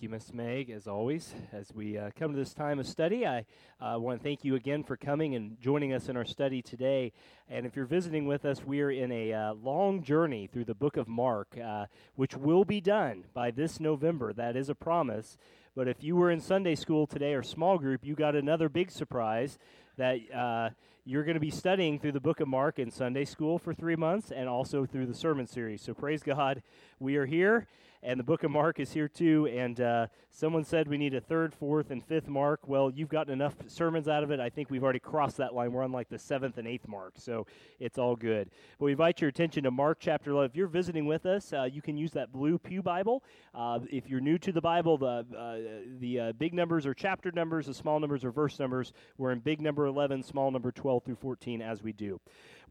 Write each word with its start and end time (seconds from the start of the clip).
Thank 0.00 0.08
you, 0.08 0.16
Miss 0.16 0.32
Meg, 0.32 0.70
as 0.70 0.86
always. 0.86 1.34
As 1.52 1.74
we 1.74 1.98
uh, 1.98 2.08
come 2.18 2.32
to 2.32 2.38
this 2.38 2.54
time 2.54 2.78
of 2.78 2.86
study, 2.86 3.26
I 3.26 3.44
uh, 3.82 3.98
want 3.98 4.18
to 4.18 4.24
thank 4.24 4.44
you 4.44 4.54
again 4.54 4.82
for 4.82 4.96
coming 4.96 5.34
and 5.34 5.60
joining 5.60 5.92
us 5.92 6.08
in 6.08 6.16
our 6.16 6.24
study 6.24 6.62
today. 6.62 7.12
And 7.50 7.66
if 7.66 7.76
you're 7.76 7.84
visiting 7.84 8.26
with 8.26 8.46
us, 8.46 8.64
we 8.64 8.80
are 8.80 8.90
in 8.90 9.12
a 9.12 9.34
uh, 9.34 9.52
long 9.52 10.02
journey 10.02 10.46
through 10.46 10.64
the 10.64 10.74
book 10.74 10.96
of 10.96 11.06
Mark, 11.06 11.54
uh, 11.62 11.84
which 12.14 12.34
will 12.34 12.64
be 12.64 12.80
done 12.80 13.24
by 13.34 13.50
this 13.50 13.78
November. 13.78 14.32
That 14.32 14.56
is 14.56 14.70
a 14.70 14.74
promise. 14.74 15.36
But 15.76 15.86
if 15.86 16.02
you 16.02 16.16
were 16.16 16.30
in 16.30 16.40
Sunday 16.40 16.76
school 16.76 17.06
today 17.06 17.34
or 17.34 17.42
small 17.42 17.76
group, 17.76 18.00
you 18.02 18.14
got 18.14 18.34
another 18.34 18.70
big 18.70 18.90
surprise 18.90 19.58
that 19.98 20.16
uh, 20.34 20.70
you're 21.04 21.24
going 21.24 21.34
to 21.34 21.40
be 21.40 21.50
studying 21.50 21.98
through 21.98 22.12
the 22.12 22.20
book 22.20 22.40
of 22.40 22.48
Mark 22.48 22.78
in 22.78 22.90
Sunday 22.90 23.26
school 23.26 23.58
for 23.58 23.74
three 23.74 23.96
months 23.96 24.32
and 24.32 24.48
also 24.48 24.86
through 24.86 25.04
the 25.04 25.14
sermon 25.14 25.46
series. 25.46 25.82
So 25.82 25.92
praise 25.92 26.22
God, 26.22 26.62
we 26.98 27.16
are 27.16 27.26
here 27.26 27.66
and 28.02 28.18
the 28.18 28.24
book 28.24 28.44
of 28.44 28.50
Mark 28.50 28.80
is 28.80 28.92
here 28.92 29.08
too. 29.08 29.46
And 29.46 29.80
uh, 29.80 30.06
someone 30.30 30.64
said 30.64 30.88
we 30.88 30.96
need 30.96 31.14
a 31.14 31.20
third, 31.20 31.54
fourth, 31.54 31.90
and 31.90 32.04
fifth 32.04 32.28
Mark. 32.28 32.60
Well, 32.66 32.90
you've 32.90 33.08
gotten 33.08 33.32
enough 33.32 33.54
sermons 33.66 34.08
out 34.08 34.22
of 34.22 34.30
it. 34.30 34.40
I 34.40 34.48
think 34.48 34.70
we've 34.70 34.82
already 34.82 35.00
crossed 35.00 35.36
that 35.36 35.54
line. 35.54 35.72
We're 35.72 35.82
on 35.82 35.92
like 35.92 36.08
the 36.08 36.18
seventh 36.18 36.56
and 36.58 36.66
eighth 36.66 36.88
Mark, 36.88 37.14
so 37.16 37.46
it's 37.78 37.98
all 37.98 38.16
good. 38.16 38.50
But 38.78 38.86
we 38.86 38.92
invite 38.92 39.20
your 39.20 39.28
attention 39.28 39.64
to 39.64 39.70
Mark 39.70 39.98
chapter 40.00 40.30
11. 40.30 40.50
If 40.50 40.56
you're 40.56 40.68
visiting 40.68 41.06
with 41.06 41.26
us, 41.26 41.52
uh, 41.52 41.64
you 41.64 41.82
can 41.82 41.96
use 41.96 42.12
that 42.12 42.32
blue 42.32 42.58
Pew 42.58 42.82
Bible. 42.82 43.22
Uh, 43.54 43.80
if 43.90 44.08
you're 44.08 44.20
new 44.20 44.38
to 44.38 44.52
the 44.52 44.60
Bible, 44.60 44.96
the 44.96 45.26
uh, 45.36 45.56
the 45.98 46.20
uh, 46.20 46.32
big 46.32 46.54
numbers 46.54 46.86
are 46.86 46.94
chapter 46.94 47.30
numbers, 47.32 47.66
the 47.66 47.74
small 47.74 48.00
numbers 48.00 48.24
are 48.24 48.30
verse 48.30 48.58
numbers. 48.58 48.92
We're 49.18 49.32
in 49.32 49.40
big 49.40 49.60
number 49.60 49.86
11, 49.86 50.22
small 50.22 50.50
number 50.50 50.72
12 50.72 51.04
through 51.04 51.16
14 51.16 51.60
as 51.60 51.82
we 51.82 51.92
do. 51.92 52.20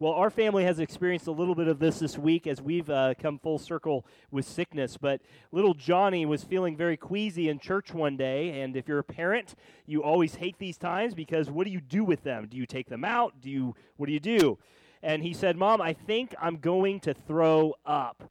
Well, 0.00 0.12
our 0.12 0.30
family 0.30 0.64
has 0.64 0.80
experienced 0.80 1.26
a 1.26 1.32
little 1.32 1.54
bit 1.54 1.68
of 1.68 1.78
this 1.78 1.98
this 1.98 2.16
week 2.16 2.46
as 2.46 2.62
we've 2.62 2.88
uh, 2.88 3.12
come 3.20 3.38
full 3.38 3.58
circle 3.58 4.06
with 4.30 4.46
sickness. 4.46 4.96
But 4.96 5.19
little 5.52 5.74
Johnny 5.74 6.24
was 6.26 6.44
feeling 6.44 6.76
very 6.76 6.96
queasy 6.96 7.48
in 7.48 7.58
church 7.58 7.92
one 7.92 8.16
day. 8.16 8.60
And 8.60 8.76
if 8.76 8.88
you're 8.88 8.98
a 8.98 9.04
parent, 9.04 9.54
you 9.86 10.02
always 10.02 10.36
hate 10.36 10.58
these 10.58 10.78
times 10.78 11.14
because 11.14 11.50
what 11.50 11.64
do 11.64 11.70
you 11.70 11.80
do 11.80 12.04
with 12.04 12.22
them? 12.22 12.46
Do 12.48 12.56
you 12.56 12.66
take 12.66 12.88
them 12.88 13.04
out? 13.04 13.40
Do 13.40 13.50
you, 13.50 13.74
what 13.96 14.06
do 14.06 14.12
you 14.12 14.20
do? 14.20 14.58
And 15.02 15.22
he 15.22 15.32
said, 15.32 15.56
Mom, 15.56 15.80
I 15.80 15.92
think 15.92 16.34
I'm 16.40 16.58
going 16.58 17.00
to 17.00 17.14
throw 17.14 17.74
up. 17.84 18.30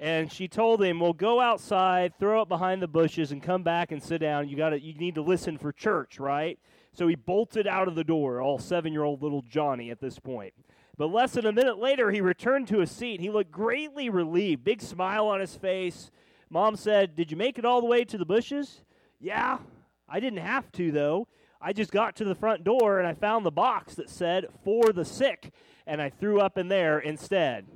And 0.00 0.32
she 0.32 0.48
told 0.48 0.82
him, 0.82 0.98
"Well, 0.98 1.12
go 1.12 1.40
outside, 1.40 2.14
throw 2.18 2.40
up 2.40 2.48
behind 2.48 2.80
the 2.80 2.88
bushes, 2.88 3.32
and 3.32 3.42
come 3.42 3.62
back 3.62 3.92
and 3.92 4.02
sit 4.02 4.18
down. 4.18 4.48
You 4.48 4.56
got 4.56 4.70
to, 4.70 4.80
you 4.80 4.94
need 4.94 5.14
to 5.16 5.22
listen 5.22 5.58
for 5.58 5.72
church, 5.72 6.18
right?" 6.18 6.58
So 6.94 7.06
he 7.06 7.16
bolted 7.16 7.66
out 7.66 7.86
of 7.86 7.94
the 7.94 8.02
door, 8.02 8.40
all 8.40 8.58
seven 8.58 8.94
year 8.94 9.04
old 9.04 9.22
little 9.22 9.42
Johnny 9.42 9.90
at 9.90 10.00
this 10.00 10.18
point. 10.18 10.54
But 11.00 11.12
less 11.12 11.32
than 11.32 11.46
a 11.46 11.52
minute 11.52 11.78
later, 11.78 12.10
he 12.10 12.20
returned 12.20 12.68
to 12.68 12.80
his 12.80 12.90
seat. 12.90 13.22
He 13.22 13.30
looked 13.30 13.50
greatly 13.50 14.10
relieved, 14.10 14.64
big 14.64 14.82
smile 14.82 15.28
on 15.28 15.40
his 15.40 15.56
face. 15.56 16.10
Mom 16.50 16.76
said, 16.76 17.16
Did 17.16 17.30
you 17.30 17.38
make 17.38 17.58
it 17.58 17.64
all 17.64 17.80
the 17.80 17.86
way 17.86 18.04
to 18.04 18.18
the 18.18 18.26
bushes? 18.26 18.82
Yeah, 19.18 19.60
I 20.06 20.20
didn't 20.20 20.40
have 20.40 20.70
to, 20.72 20.92
though. 20.92 21.26
I 21.58 21.72
just 21.72 21.90
got 21.90 22.16
to 22.16 22.24
the 22.24 22.34
front 22.34 22.64
door 22.64 22.98
and 22.98 23.08
I 23.08 23.14
found 23.14 23.46
the 23.46 23.50
box 23.50 23.94
that 23.94 24.10
said, 24.10 24.48
For 24.62 24.92
the 24.92 25.06
sick, 25.06 25.54
and 25.86 26.02
I 26.02 26.10
threw 26.10 26.38
up 26.38 26.58
in 26.58 26.68
there 26.68 26.98
instead. 26.98 27.66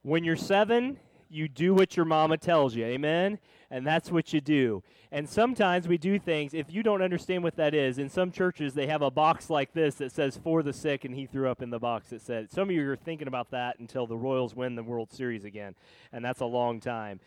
When 0.00 0.24
you're 0.24 0.34
seven, 0.34 0.98
you 1.28 1.46
do 1.46 1.74
what 1.74 1.94
your 1.94 2.06
mama 2.06 2.38
tells 2.38 2.74
you. 2.74 2.86
Amen? 2.86 3.38
and 3.74 3.84
that's 3.84 4.08
what 4.08 4.32
you 4.32 4.40
do. 4.40 4.84
And 5.14 5.28
sometimes 5.28 5.86
we 5.86 5.96
do 5.96 6.18
things, 6.18 6.54
if 6.54 6.72
you 6.72 6.82
don't 6.82 7.00
understand 7.00 7.44
what 7.44 7.54
that 7.54 7.72
is, 7.72 7.98
in 7.98 8.10
some 8.10 8.32
churches 8.32 8.74
they 8.74 8.88
have 8.88 9.00
a 9.00 9.12
box 9.12 9.48
like 9.48 9.72
this 9.72 9.94
that 9.94 10.10
says 10.10 10.40
for 10.42 10.60
the 10.60 10.72
sick, 10.72 11.04
and 11.04 11.14
he 11.14 11.24
threw 11.24 11.48
up 11.48 11.62
in 11.62 11.70
the 11.70 11.78
box 11.78 12.10
that 12.10 12.20
said, 12.20 12.50
some 12.50 12.68
of 12.68 12.74
you 12.74 12.90
are 12.90 12.96
thinking 12.96 13.28
about 13.28 13.52
that 13.52 13.78
until 13.78 14.08
the 14.08 14.16
Royals 14.16 14.56
win 14.56 14.74
the 14.74 14.82
World 14.82 15.12
Series 15.12 15.44
again, 15.44 15.76
and 16.12 16.24
that's 16.24 16.40
a 16.40 16.46
long 16.46 16.80
time. 16.80 17.20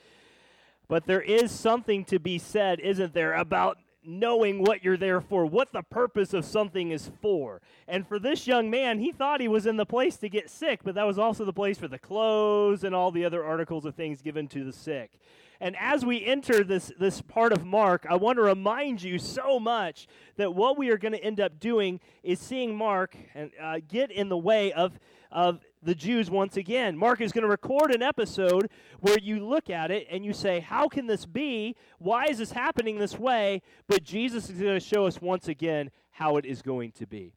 But 0.90 1.06
there 1.06 1.22
is 1.22 1.50
something 1.50 2.04
to 2.06 2.20
be 2.20 2.38
said, 2.38 2.82
isn't 2.82 3.14
there, 3.14 3.34
about 3.34 3.78
knowing 4.04 4.64
what 4.64 4.84
you're 4.84 4.98
there 4.98 5.22
for, 5.22 5.46
what 5.46 5.72
the 5.72 5.84
purpose 5.84 6.34
of 6.34 6.44
something 6.44 6.92
is 6.92 7.10
for. 7.22 7.62
And 7.88 8.06
for 8.06 8.20
this 8.20 8.48
young 8.48 8.70
man, 8.70 9.00
he 9.00 9.14
thought 9.14 9.40
he 9.40 9.48
was 9.48 9.66
in 9.66 9.78
the 9.78 9.86
place 9.86 10.18
to 10.18 10.28
get 10.28 10.50
sick, 10.50 10.82
but 10.84 10.96
that 10.96 11.08
was 11.08 11.18
also 11.18 11.46
the 11.46 11.54
place 11.54 11.78
for 11.78 11.88
the 11.88 11.98
clothes 11.98 12.84
and 12.84 12.94
all 12.94 13.12
the 13.12 13.24
other 13.24 13.46
articles 13.46 13.86
of 13.86 13.96
things 13.96 14.22
given 14.22 14.50
to 14.50 14.66
the 14.66 14.74
sick. 14.74 15.12
And 15.60 15.76
as 15.80 16.06
we 16.06 16.24
enter 16.24 16.64
this, 16.64 16.92
this 17.00 17.22
part 17.22 17.52
of 17.52 17.66
Mark, 17.66 18.06
I 18.10 18.16
want 18.16 18.38
to 18.38 18.44
remind 18.44 19.02
you 19.02 19.18
so 19.18 19.60
much 19.60 20.08
that 20.36 20.54
what 20.54 20.78
we 20.78 20.90
are 20.90 20.98
going 20.98 21.14
to 21.14 21.24
end 21.24 21.40
up 21.40 21.60
doing 21.60 22.00
is 22.24 22.40
seeing 22.40 22.76
Mark 22.76 23.18
and, 23.34 23.52
uh, 23.62 23.80
get 23.88 24.12
in 24.12 24.30
the 24.30 24.38
way 24.38 24.72
of, 24.72 25.00
of 25.32 25.60
the 25.82 25.96
Jews 25.96 26.30
once 26.30 26.58
again. 26.58 26.98
Mark 26.98 27.22
is 27.22 27.32
going 27.32 27.44
to 27.44 27.50
record 27.50 27.94
an 27.94 28.04
episode 28.04 28.70
where 29.00 29.18
you 29.20 29.46
look 29.46 29.70
at 29.70 29.90
it 29.90 30.08
and 30.12 30.24
you 30.24 30.34
say, 30.34 30.60
How 30.60 30.88
can 30.88 31.08
this 31.08 31.26
be? 31.26 31.76
Why 31.98 32.26
is 32.26 32.38
this 32.38 32.52
happening 32.52 33.00
this 33.00 33.18
way? 33.18 33.62
But 33.88 34.04
Jesus 34.04 34.50
is 34.50 34.60
going 34.60 34.74
to 34.74 34.86
show 34.86 35.06
us 35.06 35.22
once 35.22 35.48
again 35.48 35.90
how 36.12 36.38
it 36.38 36.46
is 36.46 36.62
going 36.62 36.92
to 36.94 37.08
be. 37.08 37.34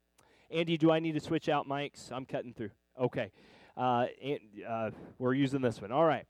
Andy, 0.50 0.76
do 0.76 0.90
I 0.90 0.98
need 0.98 1.12
to 1.12 1.20
switch 1.20 1.48
out 1.48 1.68
mics? 1.68 2.10
I'm 2.10 2.26
cutting 2.26 2.52
through. 2.52 2.70
Okay. 2.98 3.30
Uh, 3.76 4.06
and, 4.22 4.38
uh, 4.68 4.90
we're 5.18 5.34
using 5.34 5.60
this 5.60 5.80
one. 5.80 5.92
All 5.92 6.04
right. 6.04 6.26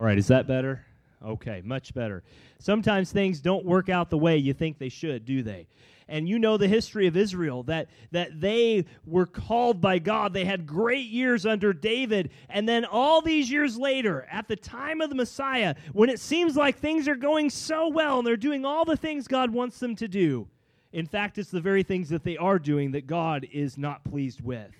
All 0.00 0.06
right, 0.06 0.18
is 0.18 0.28
that 0.28 0.46
better? 0.46 0.84
Okay, 1.24 1.60
much 1.64 1.92
better. 1.92 2.22
Sometimes 2.60 3.10
things 3.10 3.40
don't 3.40 3.64
work 3.64 3.88
out 3.88 4.10
the 4.10 4.18
way 4.18 4.36
you 4.36 4.54
think 4.54 4.78
they 4.78 4.88
should, 4.88 5.24
do 5.24 5.42
they? 5.42 5.66
And 6.06 6.28
you 6.28 6.38
know 6.38 6.56
the 6.56 6.68
history 6.68 7.06
of 7.06 7.16
Israel 7.16 7.64
that 7.64 7.88
that 8.12 8.40
they 8.40 8.86
were 9.04 9.26
called 9.26 9.80
by 9.80 9.98
God. 9.98 10.32
They 10.32 10.44
had 10.44 10.66
great 10.66 11.08
years 11.08 11.44
under 11.44 11.72
David, 11.72 12.30
and 12.48 12.66
then 12.66 12.84
all 12.84 13.20
these 13.20 13.50
years 13.50 13.76
later, 13.76 14.26
at 14.30 14.48
the 14.48 14.56
time 14.56 15.00
of 15.00 15.10
the 15.10 15.16
Messiah, 15.16 15.74
when 15.92 16.08
it 16.08 16.20
seems 16.20 16.56
like 16.56 16.78
things 16.78 17.08
are 17.08 17.16
going 17.16 17.50
so 17.50 17.88
well 17.88 18.18
and 18.18 18.26
they're 18.26 18.36
doing 18.36 18.64
all 18.64 18.84
the 18.84 18.96
things 18.96 19.28
God 19.28 19.50
wants 19.50 19.80
them 19.80 19.96
to 19.96 20.08
do, 20.08 20.48
in 20.92 21.06
fact, 21.06 21.36
it's 21.36 21.50
the 21.50 21.60
very 21.60 21.82
things 21.82 22.08
that 22.08 22.24
they 22.24 22.38
are 22.38 22.58
doing 22.58 22.92
that 22.92 23.06
God 23.06 23.46
is 23.52 23.76
not 23.76 24.04
pleased 24.04 24.40
with. 24.40 24.70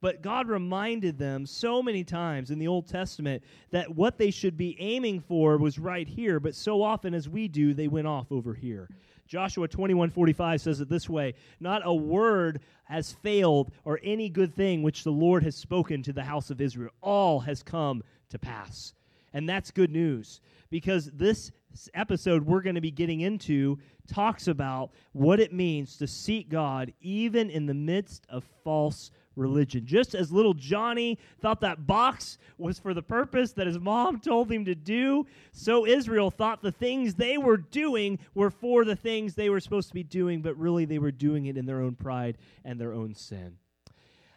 But 0.00 0.22
God 0.22 0.48
reminded 0.48 1.18
them 1.18 1.44
so 1.44 1.82
many 1.82 2.04
times 2.04 2.50
in 2.50 2.58
the 2.58 2.68
Old 2.68 2.86
Testament 2.86 3.42
that 3.70 3.94
what 3.94 4.16
they 4.16 4.30
should 4.30 4.56
be 4.56 4.76
aiming 4.80 5.20
for 5.20 5.58
was 5.58 5.78
right 5.78 6.08
here, 6.08 6.40
but 6.40 6.54
so 6.54 6.82
often 6.82 7.12
as 7.12 7.28
we 7.28 7.48
do, 7.48 7.74
they 7.74 7.88
went 7.88 8.06
off 8.06 8.32
over 8.32 8.54
here. 8.54 8.88
Joshua 9.26 9.68
21:45 9.68 10.60
says 10.60 10.80
it 10.80 10.88
this 10.88 11.08
way, 11.08 11.34
not 11.60 11.82
a 11.84 11.94
word 11.94 12.60
has 12.84 13.12
failed 13.12 13.70
or 13.84 14.00
any 14.02 14.28
good 14.28 14.54
thing 14.54 14.82
which 14.82 15.04
the 15.04 15.12
Lord 15.12 15.44
has 15.44 15.54
spoken 15.54 16.02
to 16.02 16.12
the 16.12 16.24
house 16.24 16.50
of 16.50 16.60
Israel. 16.60 16.90
All 17.00 17.38
has 17.40 17.62
come 17.62 18.02
to 18.30 18.38
pass. 18.38 18.94
And 19.32 19.48
that's 19.48 19.70
good 19.70 19.92
news 19.92 20.40
because 20.70 21.10
this 21.12 21.52
episode 21.94 22.44
we're 22.44 22.62
going 22.62 22.74
to 22.74 22.80
be 22.80 22.90
getting 22.90 23.20
into 23.20 23.78
talks 24.08 24.48
about 24.48 24.90
what 25.12 25.38
it 25.38 25.52
means 25.52 25.96
to 25.98 26.06
seek 26.06 26.48
God 26.48 26.92
even 27.00 27.48
in 27.50 27.66
the 27.66 27.74
midst 27.74 28.26
of 28.28 28.42
false 28.64 29.12
religion. 29.36 29.86
Just 29.86 30.14
as 30.14 30.32
little 30.32 30.54
Johnny 30.54 31.18
thought 31.40 31.60
that 31.60 31.86
box 31.86 32.38
was 32.58 32.78
for 32.78 32.94
the 32.94 33.02
purpose 33.02 33.52
that 33.52 33.66
his 33.66 33.78
mom 33.78 34.20
told 34.20 34.50
him 34.50 34.64
to 34.64 34.74
do, 34.74 35.26
so 35.52 35.86
Israel 35.86 36.30
thought 36.30 36.62
the 36.62 36.72
things 36.72 37.14
they 37.14 37.38
were 37.38 37.56
doing 37.56 38.18
were 38.34 38.50
for 38.50 38.84
the 38.84 38.96
things 38.96 39.34
they 39.34 39.50
were 39.50 39.60
supposed 39.60 39.88
to 39.88 39.94
be 39.94 40.02
doing, 40.02 40.42
but 40.42 40.56
really 40.56 40.84
they 40.84 40.98
were 40.98 41.12
doing 41.12 41.46
it 41.46 41.56
in 41.56 41.66
their 41.66 41.80
own 41.80 41.94
pride 41.94 42.38
and 42.64 42.80
their 42.80 42.92
own 42.92 43.14
sin. 43.14 43.56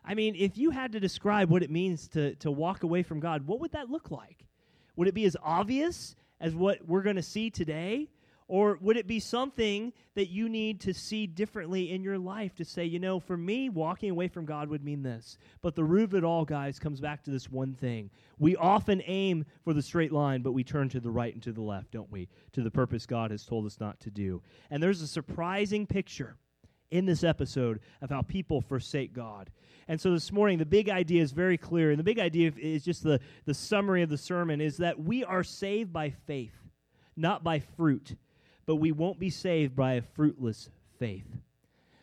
I 0.05 0.15
mean, 0.15 0.35
if 0.37 0.57
you 0.57 0.71
had 0.71 0.91
to 0.91 0.99
describe 0.99 1.49
what 1.49 1.63
it 1.63 1.71
means 1.71 2.07
to, 2.09 2.35
to 2.35 2.51
walk 2.51 2.83
away 2.83 3.03
from 3.03 3.19
God, 3.19 3.47
what 3.47 3.59
would 3.61 3.71
that 3.71 3.89
look 3.89 4.11
like? 4.11 4.45
Would 4.95 5.07
it 5.07 5.13
be 5.13 5.25
as 5.25 5.37
obvious 5.41 6.15
as 6.39 6.53
what 6.53 6.85
we're 6.85 7.03
going 7.03 7.15
to 7.15 7.23
see 7.23 7.49
today? 7.49 8.09
Or 8.53 8.77
would 8.81 8.97
it 8.97 9.07
be 9.07 9.19
something 9.19 9.93
that 10.13 10.29
you 10.29 10.47
need 10.47 10.81
to 10.81 10.93
see 10.93 11.25
differently 11.25 11.89
in 11.91 12.03
your 12.03 12.19
life 12.19 12.53
to 12.57 12.65
say, 12.65 12.85
you 12.85 12.99
know, 12.99 13.19
for 13.19 13.35
me, 13.35 13.67
walking 13.67 14.11
away 14.11 14.27
from 14.27 14.45
God 14.45 14.69
would 14.69 14.83
mean 14.83 15.01
this. 15.01 15.39
But 15.63 15.73
the 15.73 15.83
root 15.83 16.03
of 16.03 16.13
it 16.13 16.23
all, 16.23 16.45
guys, 16.45 16.77
comes 16.77 17.01
back 17.01 17.23
to 17.23 17.31
this 17.31 17.49
one 17.49 17.73
thing. 17.73 18.11
We 18.37 18.55
often 18.55 19.01
aim 19.07 19.45
for 19.63 19.73
the 19.73 19.81
straight 19.81 20.11
line, 20.11 20.43
but 20.43 20.51
we 20.51 20.63
turn 20.63 20.87
to 20.89 20.99
the 20.99 21.09
right 21.09 21.33
and 21.33 21.41
to 21.41 21.51
the 21.51 21.63
left, 21.63 21.89
don't 21.89 22.11
we? 22.11 22.29
To 22.51 22.61
the 22.61 22.69
purpose 22.69 23.07
God 23.07 23.31
has 23.31 23.43
told 23.43 23.65
us 23.65 23.79
not 23.79 23.99
to 24.01 24.11
do. 24.11 24.43
And 24.69 24.83
there's 24.83 25.01
a 25.01 25.07
surprising 25.07 25.87
picture 25.87 26.35
in 26.91 27.07
this 27.07 27.23
episode 27.23 27.79
of 28.03 28.11
how 28.11 28.21
people 28.21 28.61
forsake 28.61 29.13
God. 29.13 29.49
And 29.87 29.99
so 29.99 30.11
this 30.11 30.31
morning, 30.31 30.59
the 30.59 30.65
big 30.67 30.89
idea 30.89 31.23
is 31.23 31.31
very 31.31 31.57
clear. 31.57 31.89
And 31.89 31.97
the 31.97 32.03
big 32.03 32.19
idea 32.19 32.51
is 32.55 32.85
just 32.85 33.01
the, 33.01 33.19
the 33.45 33.55
summary 33.55 34.03
of 34.03 34.11
the 34.11 34.17
sermon 34.19 34.61
is 34.61 34.77
that 34.77 34.99
we 34.99 35.23
are 35.23 35.43
saved 35.43 35.91
by 35.91 36.11
faith, 36.27 36.53
not 37.15 37.43
by 37.43 37.57
fruit. 37.57 38.15
But 38.65 38.77
we 38.77 38.91
won't 38.91 39.19
be 39.19 39.29
saved 39.29 39.75
by 39.75 39.93
a 39.93 40.01
fruitless 40.01 40.69
faith. 40.99 41.27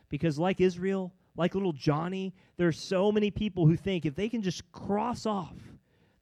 Because, 0.09 0.39
like 0.39 0.61
Israel, 0.61 1.13
like 1.37 1.55
little 1.55 1.73
Johnny, 1.73 2.35
there 2.57 2.69
are 2.69 2.73
so 2.73 3.11
many 3.11 3.31
people 3.31 3.67
who 3.67 3.77
think 3.77 4.05
if 4.05 4.15
they 4.15 4.29
can 4.29 4.43
just 4.43 4.71
cross 4.73 5.27
off 5.27 5.57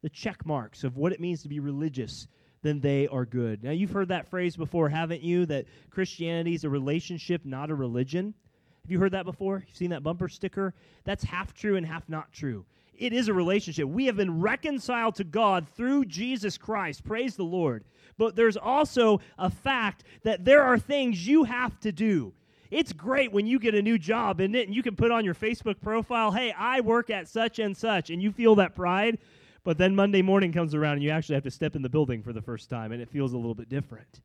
the 0.03 0.09
check 0.09 0.47
marks 0.47 0.85
of 0.85 0.97
what 0.97 1.13
it 1.13 1.21
means 1.21 1.43
to 1.43 1.49
be 1.49 1.59
religious, 1.59 2.29
then 2.63 2.81
they 2.81 3.09
are 3.09 3.25
good. 3.25 3.65
Now, 3.65 3.71
you've 3.71 3.91
heard 3.91 4.09
that 4.09 4.29
phrase 4.29 4.57
before, 4.57 4.89
haven't 4.89 5.23
you? 5.23 5.47
That 5.47 5.67
Christianity 5.91 6.55
is 6.55 6.65
a 6.65 6.71
relationship, 6.71 7.45
not 7.45 7.71
a 7.71 7.75
religion. 7.75 8.35
Have 8.83 8.91
you 8.91 8.99
heard 8.99 9.13
that 9.13 9.25
before? 9.25 9.65
You've 9.67 9.77
seen 9.77 9.91
that 9.91 10.03
bumper 10.03 10.29
sticker? 10.29 10.75
That's 11.05 11.25
half 11.25 11.53
true 11.55 11.77
and 11.77 11.87
half 11.87 12.09
not 12.09 12.33
true. 12.33 12.65
It 12.95 13.13
is 13.13 13.29
a 13.29 13.35
relationship. 13.35 13.87
We 13.87 14.07
have 14.07 14.17
been 14.17 14.41
reconciled 14.41 15.15
to 15.17 15.25
God 15.25 15.69
through 15.69 16.07
Jesus 16.07 16.59
Christ. 16.59 17.05
Praise 17.05 17.37
the 17.37 17.45
Lord. 17.45 17.85
But 18.19 18.37
there's 18.37 18.57
also 18.57 19.21
a 19.39 19.49
fact 19.49 20.05
that 20.25 20.45
there 20.45 20.63
are 20.63 20.79
things 20.79 21.27
you 21.27 21.45
have 21.45 21.79
to 21.81 21.93
do. 21.93 22.35
It's 22.71 22.93
great 22.93 23.33
when 23.33 23.47
you 23.47 23.59
get 23.59 23.75
a 23.75 23.81
new 23.81 23.97
job, 23.97 24.41
isn't 24.41 24.55
it? 24.55 24.67
And 24.67 24.77
you 24.77 24.83
can 24.83 24.97
put 24.97 25.11
on 25.11 25.25
your 25.25 25.35
Facebook 25.35 25.81
profile, 25.81 26.33
hey, 26.33 26.53
I 26.53 26.81
work 26.81 27.09
at 27.09 27.29
such 27.29 27.59
and 27.59 27.75
such, 27.75 28.11
and 28.11 28.21
you 28.21 28.31
feel 28.31 28.57
that 28.57 28.75
pride. 28.75 29.19
But 29.65 29.79
then 29.79 29.95
Monday 29.95 30.23
morning 30.23 30.53
comes 30.53 30.75
around 30.75 30.95
and 30.95 31.03
you 31.03 31.11
actually 31.11 31.37
have 31.37 31.45
to 31.45 31.51
step 31.51 31.77
in 31.77 31.83
the 31.83 31.89
building 31.89 32.23
for 32.23 32.33
the 32.33 32.43
first 32.43 32.69
time, 32.69 32.93
and 32.93 33.01
it 33.01 33.09
feels 33.09 33.33
a 33.33 33.37
little 33.37 33.55
bit 33.55 33.69
different. 33.69 34.21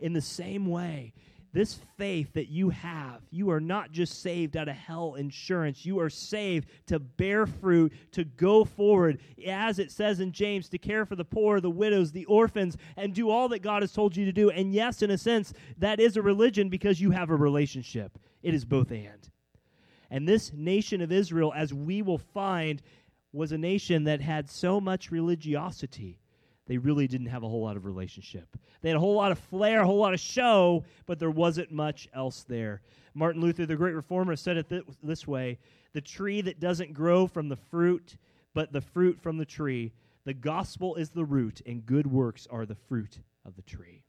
In 0.00 0.12
the 0.12 0.20
same 0.20 0.66
way, 0.66 1.12
this 1.52 1.80
faith 1.98 2.32
that 2.34 2.48
you 2.48 2.70
have, 2.70 3.22
you 3.30 3.50
are 3.50 3.60
not 3.60 3.90
just 3.90 4.22
saved 4.22 4.56
out 4.56 4.68
of 4.68 4.76
hell 4.76 5.14
insurance. 5.16 5.84
You 5.84 5.98
are 5.98 6.10
saved 6.10 6.68
to 6.86 7.00
bear 7.00 7.46
fruit, 7.46 7.92
to 8.12 8.24
go 8.24 8.64
forward, 8.64 9.20
as 9.46 9.78
it 9.78 9.90
says 9.90 10.20
in 10.20 10.30
James, 10.30 10.68
to 10.68 10.78
care 10.78 11.04
for 11.04 11.16
the 11.16 11.24
poor, 11.24 11.60
the 11.60 11.70
widows, 11.70 12.12
the 12.12 12.24
orphans, 12.26 12.76
and 12.96 13.12
do 13.12 13.30
all 13.30 13.48
that 13.48 13.62
God 13.62 13.82
has 13.82 13.92
told 13.92 14.16
you 14.16 14.24
to 14.26 14.32
do. 14.32 14.50
And 14.50 14.72
yes, 14.72 15.02
in 15.02 15.10
a 15.10 15.18
sense, 15.18 15.52
that 15.78 15.98
is 15.98 16.16
a 16.16 16.22
religion 16.22 16.68
because 16.68 17.00
you 17.00 17.10
have 17.10 17.30
a 17.30 17.36
relationship. 17.36 18.16
It 18.42 18.54
is 18.54 18.64
both 18.64 18.92
and. 18.92 19.30
And 20.10 20.28
this 20.28 20.52
nation 20.52 21.00
of 21.00 21.10
Israel, 21.10 21.52
as 21.56 21.74
we 21.74 22.02
will 22.02 22.18
find, 22.18 22.80
was 23.32 23.52
a 23.52 23.58
nation 23.58 24.04
that 24.04 24.20
had 24.20 24.48
so 24.48 24.80
much 24.80 25.10
religiosity 25.10 26.18
they 26.70 26.78
really 26.78 27.08
didn't 27.08 27.26
have 27.26 27.42
a 27.42 27.48
whole 27.48 27.64
lot 27.64 27.76
of 27.76 27.84
relationship. 27.84 28.56
They 28.80 28.90
had 28.90 28.96
a 28.96 29.00
whole 29.00 29.16
lot 29.16 29.32
of 29.32 29.40
flair, 29.40 29.80
a 29.80 29.86
whole 29.86 29.98
lot 29.98 30.14
of 30.14 30.20
show, 30.20 30.84
but 31.04 31.18
there 31.18 31.28
wasn't 31.28 31.72
much 31.72 32.08
else 32.14 32.44
there. 32.48 32.80
Martin 33.12 33.42
Luther, 33.42 33.66
the 33.66 33.74
great 33.74 33.96
reformer, 33.96 34.36
said 34.36 34.56
it 34.56 34.68
th- 34.68 34.84
this 35.02 35.26
way 35.26 35.58
The 35.94 36.00
tree 36.00 36.40
that 36.42 36.60
doesn't 36.60 36.92
grow 36.92 37.26
from 37.26 37.48
the 37.48 37.56
fruit, 37.56 38.16
but 38.54 38.72
the 38.72 38.80
fruit 38.80 39.18
from 39.20 39.36
the 39.36 39.44
tree. 39.44 39.92
The 40.24 40.32
gospel 40.32 40.94
is 40.94 41.10
the 41.10 41.24
root, 41.24 41.60
and 41.66 41.84
good 41.84 42.06
works 42.06 42.46
are 42.48 42.64
the 42.64 42.76
fruit 42.76 43.18
of 43.44 43.56
the 43.56 43.62
tree. 43.62 44.04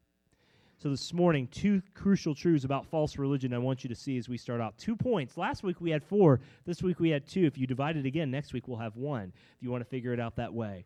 So, 0.78 0.88
this 0.88 1.12
morning, 1.12 1.48
two 1.48 1.82
crucial 1.94 2.32
truths 2.32 2.64
about 2.64 2.86
false 2.86 3.18
religion 3.18 3.52
I 3.52 3.58
want 3.58 3.82
you 3.82 3.88
to 3.88 3.96
see 3.96 4.18
as 4.18 4.28
we 4.28 4.38
start 4.38 4.60
out. 4.60 4.78
Two 4.78 4.94
points. 4.94 5.36
Last 5.36 5.64
week 5.64 5.80
we 5.80 5.90
had 5.90 6.04
four. 6.04 6.38
This 6.64 6.80
week 6.80 7.00
we 7.00 7.10
had 7.10 7.26
two. 7.26 7.44
If 7.44 7.58
you 7.58 7.66
divide 7.66 7.96
it 7.96 8.06
again, 8.06 8.30
next 8.30 8.52
week 8.52 8.68
we'll 8.68 8.78
have 8.78 8.94
one, 8.94 9.32
if 9.56 9.62
you 9.64 9.72
want 9.72 9.82
to 9.82 9.90
figure 9.90 10.12
it 10.12 10.20
out 10.20 10.36
that 10.36 10.54
way 10.54 10.84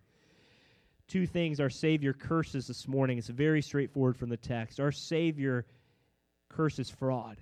two 1.09 1.27
things 1.27 1.61
our 1.61 1.71
Savior 1.71 2.13
curses 2.13 2.67
this 2.67 2.89
morning. 2.89 3.19
It's 3.19 3.29
very 3.29 3.63
straightforward 3.63 4.17
from 4.17 4.29
the 4.29 4.37
text. 4.37 4.81
Our 4.81 4.93
Savior 4.93 5.67
curses 6.49 6.91
fraud, 6.91 7.39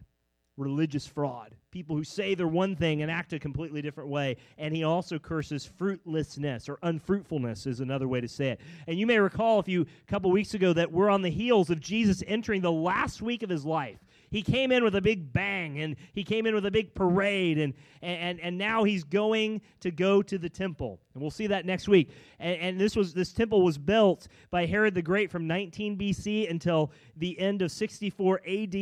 religious 0.56 1.06
fraud, 1.06 1.54
people 1.70 1.96
who 1.96 2.04
say 2.04 2.34
they're 2.34 2.46
one 2.46 2.76
thing 2.76 3.02
and 3.02 3.10
act 3.10 3.32
a 3.32 3.38
completely 3.38 3.82
different 3.82 4.10
way. 4.10 4.36
And 4.58 4.74
he 4.74 4.84
also 4.84 5.18
curses 5.18 5.64
fruitlessness 5.64 6.68
or 6.68 6.78
unfruitfulness, 6.82 7.66
is 7.66 7.80
another 7.80 8.06
way 8.06 8.20
to 8.20 8.28
say 8.28 8.50
it. 8.50 8.60
And 8.86 8.98
you 8.98 9.06
may 9.06 9.18
recall 9.18 9.58
a 9.58 9.62
few 9.62 9.86
couple 10.06 10.30
weeks 10.30 10.54
ago 10.54 10.72
that 10.72 10.92
we're 10.92 11.10
on 11.10 11.22
the 11.22 11.30
heels 11.30 11.70
of 11.70 11.80
Jesus 11.80 12.22
entering 12.26 12.60
the 12.60 12.72
last 12.72 13.22
week 13.22 13.42
of 13.42 13.50
his 13.50 13.64
life. 13.64 13.98
He 14.34 14.42
came 14.42 14.72
in 14.72 14.82
with 14.82 14.96
a 14.96 15.00
big 15.00 15.32
bang 15.32 15.78
and 15.80 15.94
he 16.12 16.24
came 16.24 16.44
in 16.44 16.56
with 16.56 16.66
a 16.66 16.70
big 16.72 16.92
parade, 16.92 17.56
and, 17.56 17.72
and, 18.02 18.40
and 18.40 18.58
now 18.58 18.82
he's 18.82 19.04
going 19.04 19.60
to 19.78 19.92
go 19.92 20.22
to 20.22 20.38
the 20.38 20.48
temple. 20.48 20.98
And 21.14 21.22
we'll 21.22 21.30
see 21.30 21.46
that 21.46 21.64
next 21.64 21.86
week. 21.86 22.10
And, 22.40 22.60
and 22.60 22.80
this, 22.80 22.96
was, 22.96 23.14
this 23.14 23.32
temple 23.32 23.62
was 23.62 23.78
built 23.78 24.26
by 24.50 24.66
Herod 24.66 24.96
the 24.96 25.02
Great 25.02 25.30
from 25.30 25.46
19 25.46 25.96
BC 25.96 26.50
until 26.50 26.90
the 27.16 27.38
end 27.38 27.62
of 27.62 27.70
64 27.70 28.40
AD 28.44 28.74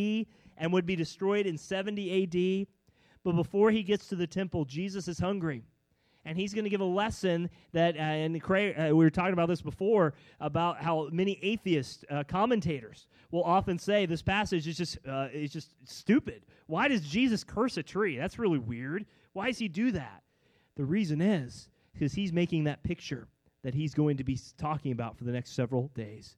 and 0.56 0.72
would 0.72 0.86
be 0.86 0.96
destroyed 0.96 1.44
in 1.44 1.58
70 1.58 2.22
AD. 2.22 2.66
But 3.22 3.36
before 3.36 3.70
he 3.70 3.82
gets 3.82 4.06
to 4.06 4.16
the 4.16 4.26
temple, 4.26 4.64
Jesus 4.64 5.06
is 5.06 5.18
hungry 5.18 5.64
and 6.24 6.38
he's 6.38 6.54
going 6.54 6.64
to 6.64 6.70
give 6.70 6.80
a 6.80 6.84
lesson 6.84 7.50
that, 7.72 7.96
uh, 7.96 8.00
and 8.00 8.36
uh, 8.36 8.70
we 8.88 8.92
were 8.92 9.10
talking 9.10 9.32
about 9.32 9.48
this 9.48 9.62
before 9.62 10.14
about 10.40 10.80
how 10.80 11.08
many 11.10 11.38
atheist 11.42 12.04
uh, 12.10 12.22
commentators 12.24 13.06
will 13.30 13.42
often 13.42 13.78
say 13.78 14.06
this 14.06 14.22
passage 14.22 14.68
is 14.68 14.76
just 14.76 14.98
uh, 15.08 15.28
is 15.32 15.52
just 15.52 15.74
stupid. 15.84 16.42
Why 16.66 16.88
does 16.88 17.00
Jesus 17.02 17.42
curse 17.44 17.76
a 17.76 17.82
tree? 17.82 18.16
That's 18.16 18.38
really 18.38 18.58
weird. 18.58 19.06
Why 19.32 19.48
does 19.48 19.58
he 19.58 19.68
do 19.68 19.90
that? 19.92 20.22
The 20.76 20.84
reason 20.84 21.20
is 21.20 21.68
because 21.92 22.12
he's 22.12 22.32
making 22.32 22.64
that 22.64 22.82
picture 22.82 23.28
that 23.62 23.74
he's 23.74 23.94
going 23.94 24.16
to 24.16 24.24
be 24.24 24.38
talking 24.58 24.92
about 24.92 25.16
for 25.16 25.24
the 25.24 25.32
next 25.32 25.54
several 25.54 25.88
days. 25.94 26.36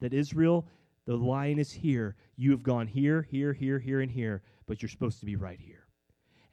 That 0.00 0.12
Israel, 0.12 0.66
the 1.06 1.16
lion 1.16 1.58
is 1.58 1.72
here. 1.72 2.16
You 2.36 2.50
have 2.50 2.62
gone 2.62 2.86
here, 2.86 3.26
here, 3.30 3.52
here, 3.52 3.78
here, 3.78 4.00
and 4.00 4.10
here, 4.10 4.42
but 4.66 4.82
you're 4.82 4.88
supposed 4.88 5.20
to 5.20 5.26
be 5.26 5.36
right 5.36 5.58
here. 5.58 5.85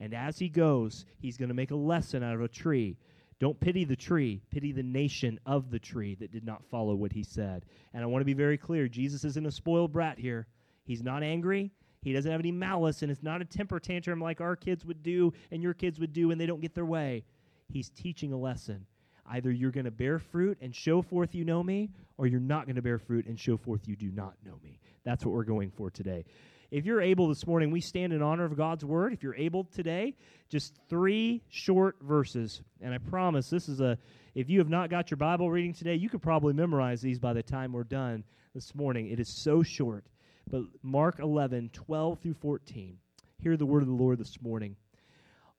And 0.04 0.12
as 0.12 0.38
he 0.38 0.50
goes, 0.50 1.06
he's 1.18 1.38
going 1.38 1.48
to 1.48 1.54
make 1.54 1.70
a 1.70 1.76
lesson 1.76 2.22
out 2.22 2.34
of 2.34 2.42
a 2.42 2.48
tree. 2.48 2.98
Don't 3.40 3.58
pity 3.58 3.84
the 3.84 3.96
tree, 3.96 4.42
pity 4.50 4.70
the 4.70 4.82
nation 4.82 5.40
of 5.46 5.70
the 5.70 5.78
tree 5.78 6.14
that 6.16 6.30
did 6.30 6.44
not 6.44 6.62
follow 6.66 6.94
what 6.94 7.10
he 7.10 7.22
said. 7.22 7.64
And 7.94 8.02
I 8.02 8.06
want 8.06 8.20
to 8.20 8.26
be 8.26 8.34
very 8.34 8.58
clear 8.58 8.86
Jesus 8.86 9.24
isn't 9.24 9.46
a 9.46 9.50
spoiled 9.50 9.94
brat 9.94 10.18
here. 10.18 10.46
He's 10.84 11.02
not 11.02 11.22
angry. 11.22 11.70
He 12.02 12.12
doesn't 12.12 12.30
have 12.30 12.42
any 12.42 12.52
malice, 12.52 13.00
and 13.00 13.10
it's 13.10 13.22
not 13.22 13.40
a 13.40 13.46
temper 13.46 13.80
tantrum 13.80 14.20
like 14.20 14.42
our 14.42 14.56
kids 14.56 14.84
would 14.84 15.02
do 15.02 15.32
and 15.50 15.62
your 15.62 15.72
kids 15.72 15.98
would 15.98 16.12
do 16.12 16.28
when 16.28 16.36
they 16.36 16.44
don't 16.44 16.60
get 16.60 16.74
their 16.74 16.84
way. 16.84 17.24
He's 17.70 17.88
teaching 17.88 18.30
a 18.34 18.38
lesson. 18.38 18.84
Either 19.26 19.50
you're 19.50 19.70
going 19.70 19.86
to 19.86 19.90
bear 19.90 20.18
fruit 20.18 20.58
and 20.60 20.76
show 20.76 21.00
forth 21.00 21.34
you 21.34 21.46
know 21.46 21.62
me, 21.62 21.88
or 22.18 22.26
you're 22.26 22.40
not 22.40 22.66
going 22.66 22.76
to 22.76 22.82
bear 22.82 22.98
fruit 22.98 23.24
and 23.24 23.40
show 23.40 23.56
forth 23.56 23.88
you 23.88 23.96
do 23.96 24.10
not 24.10 24.34
know 24.44 24.58
me. 24.62 24.78
That's 25.02 25.24
what 25.24 25.34
we're 25.34 25.44
going 25.44 25.70
for 25.70 25.88
today. 25.88 26.26
If 26.74 26.86
you're 26.86 27.00
able 27.00 27.28
this 27.28 27.46
morning, 27.46 27.70
we 27.70 27.80
stand 27.80 28.12
in 28.12 28.20
honor 28.20 28.44
of 28.44 28.56
God's 28.56 28.84
word. 28.84 29.12
If 29.12 29.22
you're 29.22 29.36
able 29.36 29.62
today, 29.62 30.16
just 30.48 30.74
three 30.88 31.40
short 31.48 31.98
verses. 32.02 32.62
And 32.80 32.92
I 32.92 32.98
promise 32.98 33.48
this 33.48 33.68
is 33.68 33.80
a, 33.80 33.96
if 34.34 34.50
you 34.50 34.58
have 34.58 34.68
not 34.68 34.90
got 34.90 35.08
your 35.08 35.16
Bible 35.16 35.48
reading 35.48 35.72
today, 35.72 35.94
you 35.94 36.08
could 36.08 36.20
probably 36.20 36.52
memorize 36.52 37.00
these 37.00 37.20
by 37.20 37.32
the 37.32 37.44
time 37.44 37.72
we're 37.72 37.84
done 37.84 38.24
this 38.56 38.74
morning. 38.74 39.06
It 39.06 39.20
is 39.20 39.28
so 39.28 39.62
short. 39.62 40.04
But 40.50 40.62
Mark 40.82 41.20
11, 41.20 41.70
12 41.72 42.18
through 42.18 42.34
14. 42.34 42.98
Hear 43.38 43.56
the 43.56 43.66
word 43.66 43.82
of 43.82 43.88
the 43.88 43.94
Lord 43.94 44.18
this 44.18 44.42
morning. 44.42 44.74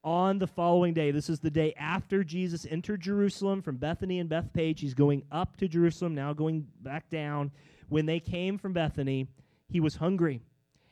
On 0.04 0.38
the 0.38 0.48
following 0.48 0.94
day, 0.94 1.12
this 1.12 1.30
is 1.30 1.40
the 1.40 1.50
day 1.50 1.74
after 1.78 2.26
Jesus 2.26 2.68
entered 2.70 3.00
Jerusalem 3.00 3.62
from 3.62 3.78
Bethany 3.78 4.20
and 4.20 4.30
Bethpage. 4.30 4.80
He's 4.80 4.94
going 4.94 5.24
up 5.32 5.56
to 5.60 5.70
Jerusalem, 5.70 6.14
now 6.14 6.34
going 6.34 6.68
back 6.82 7.10
down. 7.10 7.52
When 7.88 8.06
they 8.06 8.20
came 8.20 8.58
from 8.58 8.74
Bethany, 8.74 9.30
he 9.70 9.80
was 9.80 9.96
hungry 9.96 10.42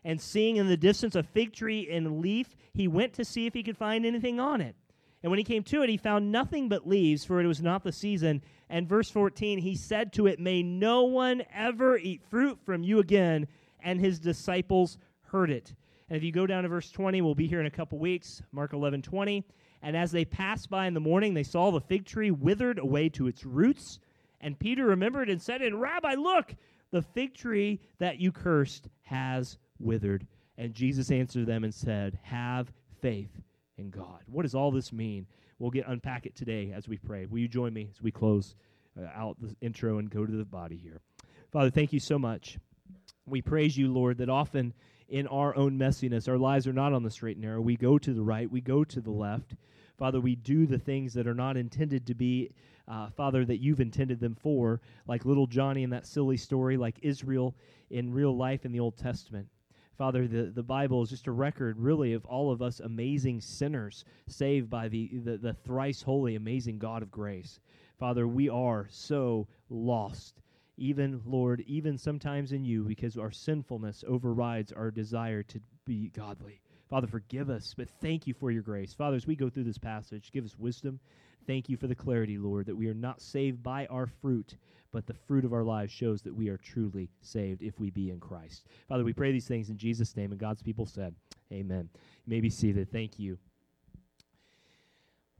and 0.05 0.19
seeing 0.19 0.57
in 0.57 0.67
the 0.67 0.77
distance 0.77 1.15
a 1.15 1.23
fig 1.23 1.53
tree 1.53 1.81
in 1.81 2.21
leaf, 2.21 2.55
he 2.73 2.87
went 2.87 3.13
to 3.13 3.25
see 3.25 3.45
if 3.45 3.53
he 3.53 3.63
could 3.63 3.77
find 3.77 4.05
anything 4.05 4.39
on 4.39 4.61
it. 4.61 4.75
And 5.21 5.29
when 5.29 5.37
he 5.37 5.45
came 5.45 5.63
to 5.63 5.83
it, 5.83 5.89
he 5.89 5.95
found 5.95 6.31
nothing 6.31 6.67
but 6.67 6.87
leaves, 6.87 7.23
for 7.23 7.39
it 7.39 7.47
was 7.47 7.61
not 7.61 7.83
the 7.83 7.93
season. 7.93 8.41
And 8.69 8.89
verse 8.89 9.09
14, 9.09 9.57
he 9.59 9.75
said 9.75 10.11
to 10.13 10.27
it, 10.27 10.39
May 10.39 10.61
no 10.61 11.03
one 11.03 11.43
ever 11.53 11.97
eat 11.97 12.21
fruit 12.29 12.59
from 12.65 12.83
you 12.83 12.99
again. 12.99 13.47
And 13.81 13.99
his 13.99 14.19
disciples 14.19 14.97
heard 15.21 15.49
it. 15.49 15.73
And 16.09 16.17
if 16.17 16.23
you 16.23 16.31
go 16.33 16.45
down 16.45 16.63
to 16.63 16.69
verse 16.69 16.91
20, 16.91 17.21
we'll 17.21 17.35
be 17.35 17.47
here 17.47 17.61
in 17.61 17.65
a 17.65 17.71
couple 17.71 17.97
weeks, 17.99 18.41
Mark 18.51 18.73
11 18.73 19.01
20. 19.01 19.45
And 19.81 19.97
as 19.97 20.11
they 20.11 20.25
passed 20.25 20.69
by 20.69 20.87
in 20.87 20.93
the 20.93 20.99
morning, 20.99 21.33
they 21.33 21.43
saw 21.43 21.71
the 21.71 21.81
fig 21.81 22.05
tree 22.05 22.31
withered 22.31 22.79
away 22.79 23.09
to 23.09 23.27
its 23.27 23.45
roots. 23.45 23.99
And 24.41 24.59
Peter 24.59 24.85
remembered 24.85 25.29
and 25.29 25.41
said, 25.41 25.61
And 25.61 25.79
Rabbi, 25.79 26.15
look, 26.15 26.55
the 26.91 27.01
fig 27.01 27.33
tree 27.33 27.79
that 27.99 28.19
you 28.19 28.31
cursed 28.31 28.87
has 29.03 29.57
withered. 29.83 30.25
And 30.57 30.73
Jesus 30.73 31.11
answered 31.11 31.45
them 31.45 31.63
and 31.63 31.73
said, 31.73 32.19
Have 32.23 32.71
faith 33.01 33.41
in 33.77 33.89
God. 33.89 34.21
What 34.27 34.43
does 34.43 34.55
all 34.55 34.71
this 34.71 34.93
mean? 34.93 35.27
We'll 35.59 35.71
get 35.71 35.87
unpack 35.87 36.25
it 36.25 36.35
today 36.35 36.71
as 36.75 36.87
we 36.87 36.97
pray. 36.97 37.25
Will 37.25 37.39
you 37.39 37.47
join 37.47 37.73
me 37.73 37.89
as 37.91 38.01
we 38.01 38.11
close 38.11 38.55
uh, 38.99 39.07
out 39.15 39.37
the 39.41 39.55
intro 39.61 39.97
and 39.97 40.09
go 40.09 40.25
to 40.25 40.31
the 40.31 40.45
body 40.45 40.77
here? 40.77 41.01
Father, 41.51 41.69
thank 41.69 41.93
you 41.93 41.99
so 41.99 42.17
much. 42.17 42.57
We 43.25 43.41
praise 43.41 43.77
you, 43.77 43.91
Lord, 43.91 44.17
that 44.17 44.29
often 44.29 44.73
in 45.07 45.27
our 45.27 45.55
own 45.55 45.77
messiness, 45.77 46.27
our 46.27 46.37
lives 46.37 46.67
are 46.67 46.73
not 46.73 46.93
on 46.93 47.03
the 47.03 47.11
straight 47.11 47.37
and 47.37 47.45
narrow. 47.45 47.61
We 47.61 47.77
go 47.77 47.97
to 47.97 48.13
the 48.13 48.23
right, 48.23 48.49
we 48.49 48.61
go 48.61 48.83
to 48.83 49.01
the 49.01 49.11
left. 49.11 49.55
Father, 49.97 50.19
we 50.19 50.35
do 50.35 50.65
the 50.65 50.79
things 50.79 51.13
that 51.13 51.27
are 51.27 51.35
not 51.35 51.55
intended 51.55 52.07
to 52.07 52.15
be, 52.15 52.51
uh, 52.87 53.09
Father, 53.11 53.45
that 53.45 53.61
you've 53.61 53.79
intended 53.79 54.19
them 54.19 54.35
for, 54.35 54.81
like 55.07 55.25
little 55.25 55.47
Johnny 55.47 55.83
in 55.83 55.91
that 55.91 56.07
silly 56.07 56.37
story, 56.37 56.77
like 56.77 56.97
Israel 57.03 57.55
in 57.89 58.11
real 58.11 58.35
life 58.35 58.65
in 58.65 58.71
the 58.71 58.79
Old 58.79 58.97
Testament. 58.97 59.47
Father, 59.97 60.27
the, 60.27 60.51
the 60.53 60.63
Bible 60.63 61.03
is 61.03 61.09
just 61.09 61.27
a 61.27 61.31
record, 61.31 61.77
really, 61.77 62.13
of 62.13 62.25
all 62.25 62.51
of 62.51 62.61
us 62.61 62.79
amazing 62.79 63.41
sinners 63.41 64.05
saved 64.27 64.69
by 64.69 64.87
the, 64.87 65.09
the, 65.23 65.37
the 65.37 65.53
thrice 65.53 66.01
holy, 66.01 66.35
amazing 66.35 66.79
God 66.79 67.03
of 67.03 67.11
grace. 67.11 67.59
Father, 67.99 68.27
we 68.27 68.49
are 68.49 68.87
so 68.89 69.47
lost, 69.69 70.41
even, 70.77 71.21
Lord, 71.25 71.63
even 71.67 71.97
sometimes 71.97 72.51
in 72.51 72.65
you, 72.65 72.83
because 72.83 73.17
our 73.17 73.31
sinfulness 73.31 74.03
overrides 74.07 74.71
our 74.71 74.89
desire 74.89 75.43
to 75.43 75.61
be 75.85 76.09
godly. 76.09 76.59
Father, 76.89 77.07
forgive 77.07 77.49
us, 77.49 77.73
but 77.77 77.89
thank 78.01 78.27
you 78.27 78.33
for 78.33 78.51
your 78.51 78.61
grace. 78.63 78.93
Father, 78.93 79.15
as 79.15 79.27
we 79.27 79.35
go 79.35 79.49
through 79.49 79.63
this 79.63 79.77
passage, 79.77 80.31
give 80.31 80.45
us 80.45 80.57
wisdom. 80.57 80.99
Thank 81.45 81.69
you 81.69 81.77
for 81.77 81.87
the 81.87 81.95
clarity, 81.95 82.37
Lord, 82.37 82.65
that 82.67 82.75
we 82.75 82.87
are 82.87 82.93
not 82.93 83.21
saved 83.21 83.61
by 83.61 83.85
our 83.87 84.07
fruit, 84.07 84.55
but 84.91 85.05
the 85.05 85.13
fruit 85.13 85.45
of 85.45 85.53
our 85.53 85.63
lives 85.63 85.91
shows 85.91 86.21
that 86.21 86.35
we 86.35 86.49
are 86.49 86.57
truly 86.57 87.09
saved 87.21 87.61
if 87.61 87.79
we 87.79 87.89
be 87.89 88.11
in 88.11 88.19
Christ. 88.19 88.65
Father, 88.87 89.03
we 89.03 89.13
pray 89.13 89.31
these 89.31 89.47
things 89.47 89.69
in 89.69 89.77
Jesus' 89.77 90.15
name, 90.15 90.31
and 90.31 90.39
God's 90.39 90.61
people 90.61 90.85
said, 90.85 91.15
Amen. 91.51 91.89
You 92.25 92.29
may 92.29 92.39
be 92.39 92.49
seated. 92.49 92.91
Thank 92.91 93.19
you. 93.19 93.37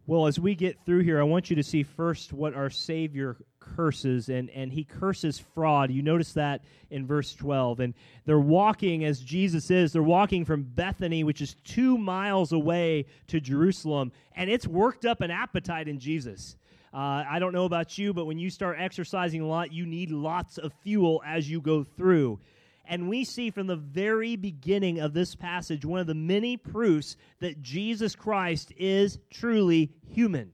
Well, 0.05 0.27
as 0.27 0.37
we 0.37 0.53
get 0.53 0.77
through 0.85 1.03
here, 1.03 1.17
I 1.17 1.23
want 1.23 1.49
you 1.49 1.55
to 1.55 1.63
see 1.63 1.83
first 1.83 2.33
what 2.33 2.53
our 2.53 2.69
Savior 2.69 3.37
curses, 3.61 4.27
and, 4.27 4.49
and 4.49 4.69
he 4.69 4.83
curses 4.83 5.39
fraud. 5.39 5.91
You 5.91 6.01
notice 6.01 6.33
that 6.33 6.61
in 6.89 7.07
verse 7.07 7.33
12. 7.33 7.79
And 7.79 7.93
they're 8.25 8.37
walking, 8.37 9.05
as 9.05 9.21
Jesus 9.21 9.71
is, 9.71 9.93
they're 9.93 10.03
walking 10.03 10.43
from 10.43 10.63
Bethany, 10.63 11.23
which 11.23 11.41
is 11.41 11.55
two 11.63 11.97
miles 11.97 12.51
away 12.51 13.05
to 13.27 13.39
Jerusalem, 13.39 14.11
and 14.35 14.49
it's 14.49 14.67
worked 14.67 15.05
up 15.05 15.21
an 15.21 15.31
appetite 15.31 15.87
in 15.87 15.99
Jesus. 15.99 16.57
Uh, 16.93 17.23
I 17.27 17.39
don't 17.39 17.53
know 17.53 17.65
about 17.65 17.97
you, 17.97 18.13
but 18.13 18.25
when 18.25 18.37
you 18.37 18.49
start 18.49 18.75
exercising 18.79 19.39
a 19.39 19.47
lot, 19.47 19.71
you 19.71 19.85
need 19.85 20.11
lots 20.11 20.57
of 20.57 20.73
fuel 20.83 21.23
as 21.25 21.49
you 21.49 21.61
go 21.61 21.83
through. 21.83 22.39
And 22.85 23.07
we 23.07 23.23
see 23.23 23.49
from 23.49 23.67
the 23.67 23.75
very 23.75 24.35
beginning 24.35 24.99
of 24.99 25.13
this 25.13 25.35
passage 25.35 25.85
one 25.85 25.99
of 25.99 26.07
the 26.07 26.13
many 26.13 26.57
proofs 26.57 27.15
that 27.39 27.61
Jesus 27.61 28.15
Christ 28.15 28.73
is 28.77 29.19
truly 29.29 29.91
human. 30.07 30.51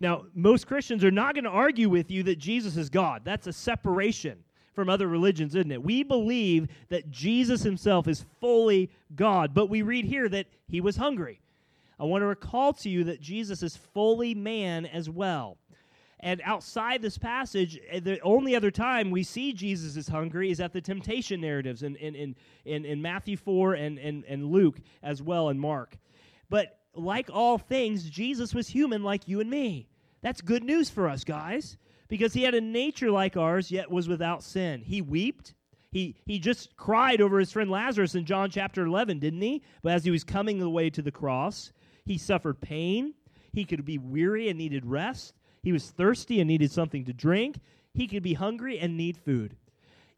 Now, 0.00 0.24
most 0.34 0.66
Christians 0.66 1.04
are 1.04 1.10
not 1.10 1.34
going 1.34 1.44
to 1.44 1.50
argue 1.50 1.88
with 1.88 2.10
you 2.10 2.22
that 2.24 2.38
Jesus 2.38 2.76
is 2.76 2.88
God. 2.88 3.22
That's 3.24 3.46
a 3.46 3.52
separation 3.52 4.38
from 4.74 4.88
other 4.88 5.08
religions, 5.08 5.54
isn't 5.56 5.72
it? 5.72 5.82
We 5.82 6.04
believe 6.04 6.68
that 6.88 7.10
Jesus 7.10 7.62
himself 7.62 8.06
is 8.06 8.24
fully 8.40 8.90
God, 9.16 9.52
but 9.54 9.66
we 9.66 9.82
read 9.82 10.04
here 10.04 10.28
that 10.28 10.46
he 10.68 10.80
was 10.80 10.96
hungry. 10.96 11.40
I 11.98 12.04
want 12.04 12.22
to 12.22 12.26
recall 12.26 12.72
to 12.74 12.88
you 12.88 13.02
that 13.04 13.20
Jesus 13.20 13.62
is 13.64 13.76
fully 13.76 14.34
man 14.34 14.86
as 14.86 15.10
well. 15.10 15.56
And 16.20 16.40
outside 16.44 17.00
this 17.00 17.16
passage, 17.16 17.78
eh, 17.88 18.00
the 18.00 18.20
only 18.20 18.56
other 18.56 18.70
time 18.70 19.10
we 19.10 19.22
see 19.22 19.52
Jesus 19.52 19.96
is 19.96 20.08
hungry 20.08 20.50
is 20.50 20.60
at 20.60 20.72
the 20.72 20.80
temptation 20.80 21.40
narratives 21.40 21.82
in, 21.82 21.94
in, 21.96 22.14
in, 22.14 22.36
in, 22.64 22.84
in 22.84 23.00
Matthew 23.00 23.36
4 23.36 23.74
and, 23.74 23.98
and, 23.98 24.24
and 24.24 24.46
Luke 24.46 24.80
as 25.02 25.22
well, 25.22 25.48
and 25.48 25.60
Mark. 25.60 25.96
But 26.50 26.78
like 26.94 27.30
all 27.32 27.58
things, 27.58 28.10
Jesus 28.10 28.54
was 28.54 28.68
human 28.68 29.02
like 29.02 29.28
you 29.28 29.40
and 29.40 29.48
me. 29.48 29.88
That's 30.20 30.40
good 30.40 30.64
news 30.64 30.90
for 30.90 31.08
us, 31.08 31.22
guys, 31.22 31.76
because 32.08 32.32
he 32.32 32.42
had 32.42 32.54
a 32.54 32.60
nature 32.60 33.10
like 33.10 33.36
ours, 33.36 33.70
yet 33.70 33.90
was 33.90 34.08
without 34.08 34.42
sin. 34.42 34.82
He 34.82 35.00
wept. 35.00 35.54
He, 35.90 36.16
he 36.26 36.38
just 36.38 36.76
cried 36.76 37.20
over 37.20 37.38
his 37.38 37.52
friend 37.52 37.70
Lazarus 37.70 38.14
in 38.14 38.24
John 38.24 38.50
chapter 38.50 38.84
11, 38.84 39.20
didn't 39.20 39.40
he? 39.40 39.62
But 39.82 39.92
as 39.92 40.04
he 40.04 40.10
was 40.10 40.24
coming 40.24 40.58
the 40.58 40.68
way 40.68 40.90
to 40.90 41.00
the 41.00 41.12
cross, 41.12 41.72
he 42.04 42.18
suffered 42.18 42.60
pain. 42.60 43.14
He 43.52 43.64
could 43.64 43.84
be 43.84 43.98
weary 43.98 44.48
and 44.48 44.58
needed 44.58 44.84
rest. 44.84 45.37
He 45.62 45.72
was 45.72 45.90
thirsty 45.90 46.40
and 46.40 46.48
needed 46.48 46.70
something 46.70 47.04
to 47.04 47.12
drink. 47.12 47.58
He 47.94 48.06
could 48.06 48.22
be 48.22 48.34
hungry 48.34 48.78
and 48.78 48.96
need 48.96 49.16
food. 49.16 49.56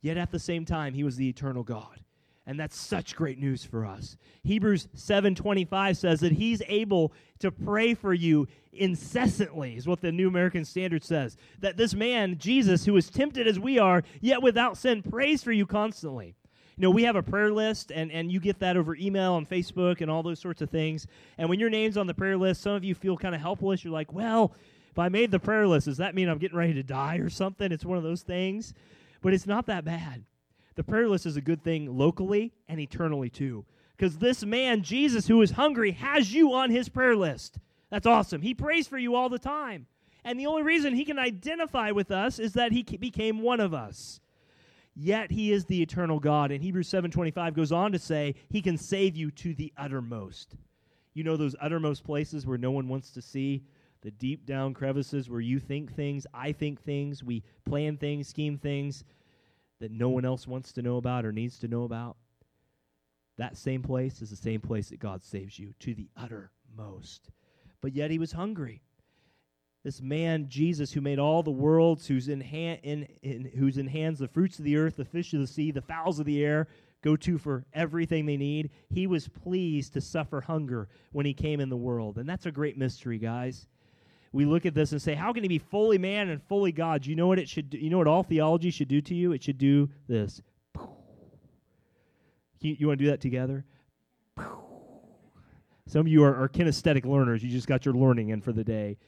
Yet 0.03 0.17
at 0.17 0.31
the 0.31 0.39
same 0.39 0.65
time, 0.65 0.95
he 0.95 1.05
was 1.05 1.17
the 1.17 1.29
eternal 1.29 1.63
God. 1.63 2.01
And 2.47 2.59
that's 2.59 2.77
such 2.77 3.15
great 3.15 3.39
news 3.39 3.65
for 3.65 3.85
us. 3.85 4.17
Hebrews 4.43 4.89
7:25 4.97 5.97
says 5.97 6.21
that 6.21 6.33
he's 6.33 6.63
able 6.67 7.13
to 7.39 7.51
pray 7.51 7.95
for 7.95 8.13
you 8.13 8.49
incessantly, 8.73 9.77
is 9.77 9.87
what 9.87 10.01
the 10.01 10.11
New 10.11 10.27
American 10.27 10.65
Standard 10.65 11.05
says. 11.05 11.37
That 11.61 11.77
this 11.77 11.95
man, 11.95 12.39
Jesus, 12.39 12.87
who 12.87 12.97
is 12.97 13.11
tempted 13.11 13.47
as 13.47 13.61
we 13.61 13.79
are, 13.79 14.03
yet 14.21 14.43
without 14.43 14.77
sin, 14.77 15.03
prays 15.03 15.45
for 15.45 15.53
you 15.53 15.67
constantly. 15.67 16.35
You 16.77 16.83
know, 16.83 16.91
we 16.91 17.03
have 17.03 17.17
a 17.17 17.23
prayer 17.23 17.53
list, 17.53 17.93
and, 17.93 18.11
and 18.11 18.33
you 18.33 18.41
get 18.41 18.59
that 18.61 18.77
over 18.77 18.97
email 18.97 19.37
and 19.37 19.49
Facebook 19.49 20.01
and 20.01 20.11
all 20.11 20.23
those 20.23 20.41
sorts 20.41 20.63
of 20.63 20.71
things. 20.71 21.07
And 21.37 21.49
when 21.49 21.61
your 21.61 21.69
name's 21.69 21.99
on 21.99 22.07
the 22.07 22.15
prayer 22.15 22.39
list, 22.39 22.63
some 22.63 22.73
of 22.73 22.85
you 22.85 22.95
feel 22.95 23.19
kind 23.19 23.35
of 23.35 23.41
helpless. 23.41 23.85
You're 23.85 23.93
like, 23.93 24.13
well, 24.15 24.55
if 24.91 24.99
I 24.99 25.09
made 25.09 25.31
the 25.31 25.39
prayer 25.39 25.67
list, 25.67 25.87
does 25.87 25.99
that 25.99 26.15
mean 26.15 26.29
I'm 26.29 26.39
getting 26.39 26.59
ready 26.59 26.75
to 26.75 26.83
die 26.83 27.17
or 27.17 27.31
something? 27.31 27.71
It's 27.71 27.85
one 27.85 27.99
of 27.99 28.05
those 28.05 28.23
things. 28.23 28.75
But 29.23 29.35
it's 29.35 29.47
not 29.47 29.67
that 29.67 29.85
bad. 29.85 30.25
The 30.75 30.85
prayer 30.85 31.09
list 31.09 31.27
is 31.27 31.37
a 31.37 31.43
good 31.43 31.63
thing 31.63 31.97
locally 31.97 32.53
and 32.69 32.81
eternally 32.81 33.31
too. 33.31 33.65
Because 33.97 34.19
this 34.19 34.45
man, 34.45 34.83
Jesus, 34.83 35.27
who 35.27 35.43
is 35.43 35.53
hungry, 35.53 35.93
has 35.93 36.33
you 36.33 36.55
on 36.55 36.71
his 36.71 36.89
prayer 36.89 37.15
list. 37.15 37.59
That's 37.91 38.07
awesome. 38.07 38.41
He 38.41 38.55
prays 38.55 38.89
for 38.89 38.99
you 38.99 39.15
all 39.15 39.29
the 39.29 39.39
time. 39.39 39.87
And 40.25 40.39
the 40.39 40.47
only 40.47 40.63
reason 40.63 40.95
he 40.95 41.05
can 41.05 41.19
identify 41.19 41.91
with 41.91 42.11
us 42.11 42.39
is 42.39 42.55
that 42.55 42.73
he 42.73 42.83
became 42.83 43.43
one 43.43 43.61
of 43.61 43.75
us. 43.75 44.21
Yet 44.95 45.31
he 45.31 45.53
is 45.53 45.65
the 45.65 45.83
eternal 45.83 46.19
God. 46.19 46.51
And 46.51 46.63
Hebrews 46.63 46.89
7:25 46.89 47.55
goes 47.55 47.73
on 47.73 47.93
to 47.93 47.99
say 47.99 48.35
he 48.49 48.61
can 48.61 48.77
save 48.77 49.17
you 49.17 49.31
to 49.33 49.55
the 49.55 49.73
uttermost. 49.77 50.57
You 51.15 51.25
know 51.25 51.37
those 51.37 51.57
uttermost 51.61 52.05
places 52.05 52.47
where 52.47 52.59
no 52.59 52.71
one 52.71 52.89
wants 52.89 53.11
to 53.13 53.23
see, 53.23 53.65
the 54.03 54.11
deep 54.11 54.47
down 54.47 54.75
crevices 54.75 55.29
where 55.29 55.41
you 55.41 55.59
think 55.59 55.95
things, 55.95 56.27
I 56.33 56.53
think 56.53 56.83
things, 56.83 57.23
we 57.23 57.43
plan 57.65 57.97
things, 57.97 58.29
scheme 58.29 58.59
things 58.59 59.05
that 59.81 59.91
no 59.91 60.09
one 60.09 60.25
else 60.25 60.47
wants 60.47 60.73
to 60.73 60.83
know 60.83 60.97
about 60.97 61.25
or 61.25 61.33
needs 61.33 61.59
to 61.59 61.69
know 61.69 61.85
about. 61.85 62.17
That 63.39 63.57
same 63.57 63.83
place 63.83 64.23
is 64.23 64.31
the 64.31 64.37
same 64.37 64.61
place 64.61 64.91
that 64.91 65.01
God 65.01 65.23
saves 65.23 65.59
you 65.59 65.75
to 65.81 65.95
the 65.95 66.09
uttermost. 66.17 67.31
But 67.81 67.95
yet 67.95 68.11
he 68.11 68.19
was 68.19 68.33
hungry. 68.33 68.83
This 69.83 70.03
man, 70.03 70.47
Jesus, 70.49 70.93
who 70.93 71.01
made 71.01 71.19
all 71.19 71.43
the 71.43 71.51
worlds, 71.51 72.07
who's 72.07 72.29
in, 72.29 72.43
hand, 72.43 72.81
in, 72.83 73.09
in, 73.23 73.51
who's 73.57 73.79
in 73.79 73.87
hands 73.87 74.19
the 74.19 74.29
fruits 74.29 74.59
of 74.59 74.67
the 74.67 74.77
earth, 74.77 74.97
the 74.97 75.07
fish 75.07 75.33
of 75.33 75.41
the 75.41 75.47
sea, 75.47 75.71
the 75.71 75.81
fowls 75.81 76.19
of 76.19 76.27
the 76.27 76.45
air, 76.45 76.69
go 77.03 77.17
to 77.17 77.39
for 77.39 77.65
everything 77.73 78.27
they 78.27 78.37
need. 78.37 78.71
He 78.91 79.07
was 79.07 79.29
pleased 79.29 79.95
to 79.95 80.03
suffer 80.03 80.43
hunger 80.43 80.89
when 81.13 81.25
he 81.25 81.33
came 81.33 81.61
in 81.61 81.71
the 81.71 81.77
world. 81.79 82.19
And 82.19 82.29
that's 82.29 82.45
a 82.45 82.53
great 82.53 82.77
mystery, 82.77 83.19
guys 83.19 83.67
we 84.33 84.45
look 84.45 84.65
at 84.65 84.75
this 84.75 84.93
and 84.93 85.03
say, 85.03 85.15
how 85.15 85.33
can 85.33 85.43
he 85.43 85.49
be 85.49 85.59
fully 85.59 85.99
man 85.99 86.29
and 86.29 86.43
fully 86.43 86.73
God? 86.73 87.05
You 87.05 87.17
know 87.17 87.27
what 87.27 87.39
it 87.39 87.49
should 87.49 87.71
do? 87.71 87.79
You 87.79 87.91
know 87.91 87.99
what 87.99 88.07
all 88.07 88.23
theology 88.23 88.71
should 88.71 88.89
do 88.89 89.01
to 89.01 89.15
you? 89.15 89.33
It 89.33 89.43
should 89.43 89.59
do 89.59 89.89
this. 90.09 90.41
You, 92.61 92.77
you 92.79 92.87
want 92.87 92.99
to 92.99 93.05
do 93.05 93.11
that 93.11 93.21
together? 93.21 93.65
Some 95.87 96.03
of 96.03 96.09
you 96.09 96.23
are, 96.23 96.45
are 96.45 96.49
kinesthetic 96.49 97.05
learners. 97.05 97.43
You 97.43 97.51
just 97.51 97.67
got 97.67 97.85
your 97.85 97.95
learning 97.95 98.29
in 98.29 98.41
for 98.41 98.53
the 98.53 98.63
day. 98.63 98.99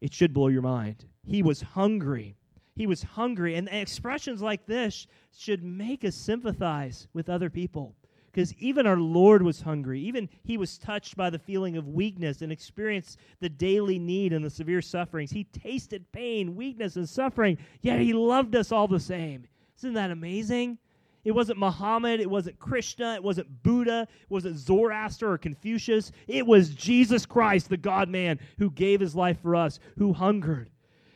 It 0.00 0.12
should 0.12 0.34
blow 0.34 0.48
your 0.48 0.62
mind. 0.62 1.04
He 1.24 1.42
was 1.42 1.62
hungry. 1.62 2.36
He 2.74 2.88
was 2.88 3.04
hungry. 3.04 3.54
And 3.54 3.68
expressions 3.68 4.42
like 4.42 4.66
this 4.66 5.06
should 5.36 5.62
make 5.62 6.04
us 6.04 6.16
sympathize 6.16 7.06
with 7.12 7.28
other 7.28 7.48
people. 7.48 7.94
Because 8.34 8.52
even 8.54 8.84
our 8.84 8.96
Lord 8.96 9.42
was 9.42 9.60
hungry. 9.60 10.00
Even 10.00 10.28
he 10.42 10.56
was 10.56 10.76
touched 10.76 11.16
by 11.16 11.30
the 11.30 11.38
feeling 11.38 11.76
of 11.76 11.86
weakness 11.86 12.42
and 12.42 12.50
experienced 12.50 13.20
the 13.38 13.48
daily 13.48 13.96
need 13.96 14.32
and 14.32 14.44
the 14.44 14.50
severe 14.50 14.82
sufferings. 14.82 15.30
He 15.30 15.44
tasted 15.44 16.10
pain, 16.10 16.56
weakness, 16.56 16.96
and 16.96 17.08
suffering, 17.08 17.58
yet 17.80 18.00
he 18.00 18.12
loved 18.12 18.56
us 18.56 18.72
all 18.72 18.88
the 18.88 18.98
same. 18.98 19.46
Isn't 19.78 19.94
that 19.94 20.10
amazing? 20.10 20.78
It 21.22 21.30
wasn't 21.30 21.60
Muhammad, 21.60 22.18
it 22.18 22.28
wasn't 22.28 22.58
Krishna, 22.58 23.14
it 23.14 23.22
wasn't 23.22 23.62
Buddha, 23.62 24.08
it 24.10 24.30
wasn't 24.30 24.58
Zoroaster 24.58 25.30
or 25.30 25.38
Confucius. 25.38 26.10
It 26.26 26.44
was 26.44 26.70
Jesus 26.70 27.24
Christ, 27.24 27.68
the 27.68 27.76
God 27.76 28.08
man, 28.08 28.40
who 28.58 28.68
gave 28.68 28.98
his 28.98 29.14
life 29.14 29.40
for 29.40 29.54
us, 29.54 29.78
who 29.96 30.12
hungered. 30.12 30.70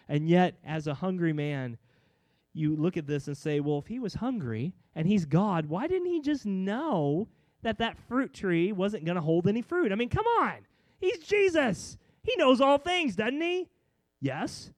And 0.08 0.28
yet, 0.28 0.54
as 0.64 0.86
a 0.86 0.94
hungry 0.94 1.32
man, 1.32 1.78
you 2.52 2.76
look 2.76 2.96
at 2.96 3.06
this 3.06 3.26
and 3.26 3.36
say, 3.36 3.60
well, 3.60 3.78
if 3.78 3.86
he 3.86 3.98
was 3.98 4.14
hungry 4.14 4.74
and 4.94 5.06
he's 5.06 5.24
God, 5.24 5.66
why 5.66 5.86
didn't 5.86 6.08
he 6.08 6.20
just 6.20 6.46
know 6.46 7.28
that 7.62 7.78
that 7.78 7.98
fruit 8.08 8.32
tree 8.32 8.72
wasn't 8.72 9.04
going 9.04 9.16
to 9.16 9.22
hold 9.22 9.46
any 9.46 9.62
fruit? 9.62 9.92
I 9.92 9.94
mean, 9.94 10.08
come 10.08 10.26
on. 10.40 10.54
He's 11.00 11.18
Jesus. 11.18 11.96
He 12.22 12.34
knows 12.36 12.60
all 12.60 12.78
things, 12.78 13.16
doesn't 13.16 13.40
he? 13.40 13.68
Yes. 14.20 14.70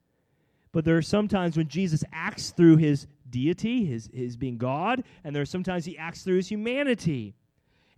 But 0.73 0.85
there 0.85 0.97
are 0.97 1.03
sometimes 1.03 1.57
when 1.57 1.69
Jesus 1.69 2.05
acts 2.13 2.51
through 2.51 2.77
his 2.77 3.07
deity, 3.29 3.85
his, 3.85 4.11
his 4.13 4.37
being 4.37 4.59
God, 4.59 5.03
and 5.25 5.35
there 5.35 5.43
are 5.43 5.47
sometimes 5.47 5.85
he 5.85 5.97
acts 5.97 6.23
through 6.23 6.37
his 6.37 6.49
humanity. 6.49 7.35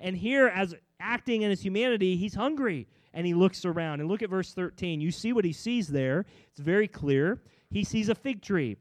And 0.00 0.16
here, 0.16 0.48
as 0.48 0.74
acting 1.00 1.42
in 1.42 1.50
his 1.50 1.62
humanity, 1.62 2.16
he's 2.16 2.34
hungry 2.34 2.86
and 3.14 3.26
he 3.26 3.34
looks 3.34 3.64
around. 3.64 4.00
And 4.00 4.08
look 4.08 4.22
at 4.22 4.30
verse 4.30 4.52
13. 4.54 5.00
You 5.00 5.10
see 5.10 5.32
what 5.32 5.44
he 5.44 5.52
sees 5.52 5.88
there. 5.88 6.24
It's 6.50 6.60
very 6.60 6.88
clear. 6.88 7.40
He 7.70 7.84
sees 7.84 8.08
a 8.08 8.14
fig 8.14 8.42
tree. 8.42 8.76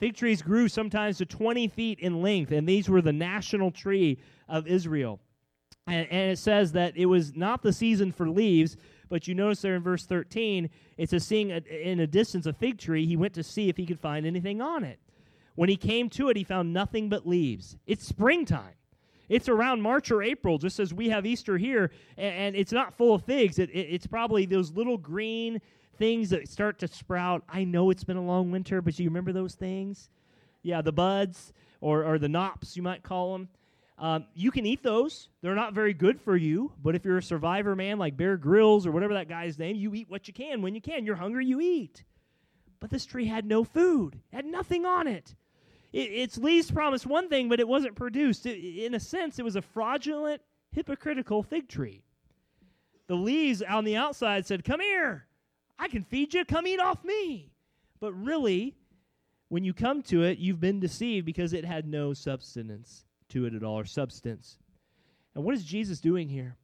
Fig 0.00 0.16
trees 0.16 0.40
grew 0.40 0.66
sometimes 0.66 1.18
to 1.18 1.26
20 1.26 1.68
feet 1.68 2.00
in 2.00 2.22
length, 2.22 2.52
and 2.52 2.66
these 2.66 2.88
were 2.88 3.02
the 3.02 3.12
national 3.12 3.70
tree 3.70 4.18
of 4.48 4.66
Israel. 4.66 5.20
And, 5.86 6.08
and, 6.10 6.32
it 6.32 6.38
says 6.38 6.72
that 6.72 6.96
it 6.96 7.04
was 7.04 7.36
not 7.36 7.62
the 7.62 7.72
season 7.72 8.10
for 8.10 8.28
leaves, 8.28 8.78
but 9.10 9.28
you 9.28 9.34
notice 9.34 9.60
there 9.60 9.74
in 9.74 9.82
verse 9.82 10.06
13, 10.06 10.70
it 10.96 11.10
says, 11.10 11.26
seeing 11.26 11.52
a, 11.52 11.58
in 11.58 12.00
a 12.00 12.06
distance 12.06 12.46
a 12.46 12.52
fig 12.54 12.78
tree, 12.78 13.04
he 13.04 13.16
went 13.16 13.34
to 13.34 13.42
see 13.42 13.68
if 13.68 13.76
he 13.76 13.84
could 13.84 14.00
find 14.00 14.24
anything 14.24 14.62
on 14.62 14.84
it. 14.84 14.98
When 15.54 15.68
he 15.68 15.76
came 15.76 16.08
to 16.10 16.30
it, 16.30 16.36
he 16.36 16.44
found 16.44 16.72
nothing 16.72 17.10
but 17.10 17.26
leaves. 17.26 17.76
It's 17.86 18.06
springtime. 18.06 18.74
It's 19.28 19.48
around 19.48 19.82
March 19.82 20.10
or 20.10 20.22
April, 20.22 20.56
just 20.56 20.80
as 20.80 20.94
we 20.94 21.10
have 21.10 21.26
Easter 21.26 21.58
here, 21.58 21.90
and, 22.16 22.56
it's 22.56 22.72
not 22.72 22.94
full 22.94 23.14
of 23.14 23.24
figs. 23.24 23.58
It, 23.58 23.68
it, 23.70 23.88
it's 23.90 24.06
probably 24.06 24.46
those 24.46 24.72
little 24.72 24.96
green 24.96 25.60
things 26.00 26.30
that 26.30 26.48
start 26.48 26.78
to 26.78 26.88
sprout. 26.88 27.44
I 27.46 27.62
know 27.62 27.90
it's 27.90 28.04
been 28.04 28.16
a 28.16 28.24
long 28.24 28.50
winter, 28.50 28.80
but 28.80 28.98
you 28.98 29.08
remember 29.08 29.32
those 29.32 29.54
things? 29.54 30.08
Yeah, 30.62 30.80
the 30.80 30.92
buds 30.92 31.52
or, 31.82 32.04
or 32.04 32.18
the 32.18 32.28
knops, 32.28 32.74
you 32.74 32.82
might 32.82 33.02
call 33.02 33.34
them. 33.34 33.48
Um, 33.98 34.24
you 34.34 34.50
can 34.50 34.64
eat 34.64 34.82
those. 34.82 35.28
They're 35.42 35.54
not 35.54 35.74
very 35.74 35.92
good 35.92 36.18
for 36.18 36.38
you, 36.38 36.72
but 36.82 36.94
if 36.94 37.04
you're 37.04 37.18
a 37.18 37.22
survivor 37.22 37.76
man 37.76 37.98
like 37.98 38.16
Bear 38.16 38.38
Grylls 38.38 38.86
or 38.86 38.92
whatever 38.92 39.12
that 39.12 39.28
guy's 39.28 39.58
name, 39.58 39.76
you 39.76 39.94
eat 39.94 40.08
what 40.08 40.26
you 40.26 40.32
can 40.32 40.62
when 40.62 40.74
you 40.74 40.80
can. 40.80 41.04
You're 41.04 41.16
hungry, 41.16 41.44
you 41.44 41.60
eat. 41.60 42.02
But 42.80 42.88
this 42.88 43.04
tree 43.04 43.26
had 43.26 43.44
no 43.44 43.62
food, 43.62 44.18
had 44.32 44.46
nothing 44.46 44.86
on 44.86 45.06
it. 45.06 45.34
it 45.92 45.98
its 45.98 46.38
leaves 46.38 46.70
promised 46.70 47.06
one 47.06 47.28
thing, 47.28 47.50
but 47.50 47.60
it 47.60 47.68
wasn't 47.68 47.94
produced. 47.94 48.46
It, 48.46 48.58
in 48.58 48.94
a 48.94 49.00
sense, 49.00 49.38
it 49.38 49.44
was 49.44 49.56
a 49.56 49.62
fraudulent, 49.62 50.40
hypocritical 50.72 51.42
fig 51.42 51.68
tree. 51.68 52.02
The 53.06 53.16
leaves 53.16 53.60
on 53.60 53.84
the 53.84 53.96
outside 53.96 54.46
said, 54.46 54.64
Come 54.64 54.80
here, 54.80 55.26
I 55.80 55.88
can 55.88 56.04
feed 56.04 56.34
you, 56.34 56.44
come 56.44 56.66
eat 56.66 56.78
off 56.78 57.02
me. 57.02 57.50
But 58.00 58.12
really, 58.12 58.76
when 59.48 59.64
you 59.64 59.72
come 59.72 60.02
to 60.04 60.22
it, 60.24 60.38
you've 60.38 60.60
been 60.60 60.78
deceived 60.78 61.24
because 61.24 61.54
it 61.54 61.64
had 61.64 61.88
no 61.88 62.12
substance 62.12 63.06
to 63.30 63.46
it 63.46 63.54
at 63.54 63.64
all, 63.64 63.78
or 63.78 63.86
substance. 63.86 64.58
And 65.34 65.42
what 65.42 65.54
is 65.54 65.64
Jesus 65.64 66.00
doing 66.00 66.28
here? 66.28 66.56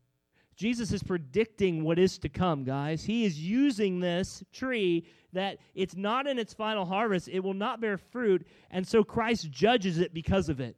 Jesus 0.54 0.92
is 0.92 1.02
predicting 1.02 1.82
what 1.82 1.98
is 1.98 2.18
to 2.18 2.28
come, 2.28 2.64
guys. 2.64 3.04
He 3.04 3.24
is 3.24 3.40
using 3.40 4.00
this 4.00 4.44
tree 4.52 5.06
that 5.32 5.58
it's 5.74 5.96
not 5.96 6.26
in 6.26 6.38
its 6.38 6.52
final 6.52 6.84
harvest, 6.84 7.28
it 7.28 7.40
will 7.40 7.54
not 7.54 7.80
bear 7.80 7.98
fruit, 7.98 8.46
and 8.70 8.86
so 8.86 9.02
Christ 9.02 9.50
judges 9.50 9.98
it 9.98 10.12
because 10.12 10.48
of 10.48 10.60
it. 10.60 10.76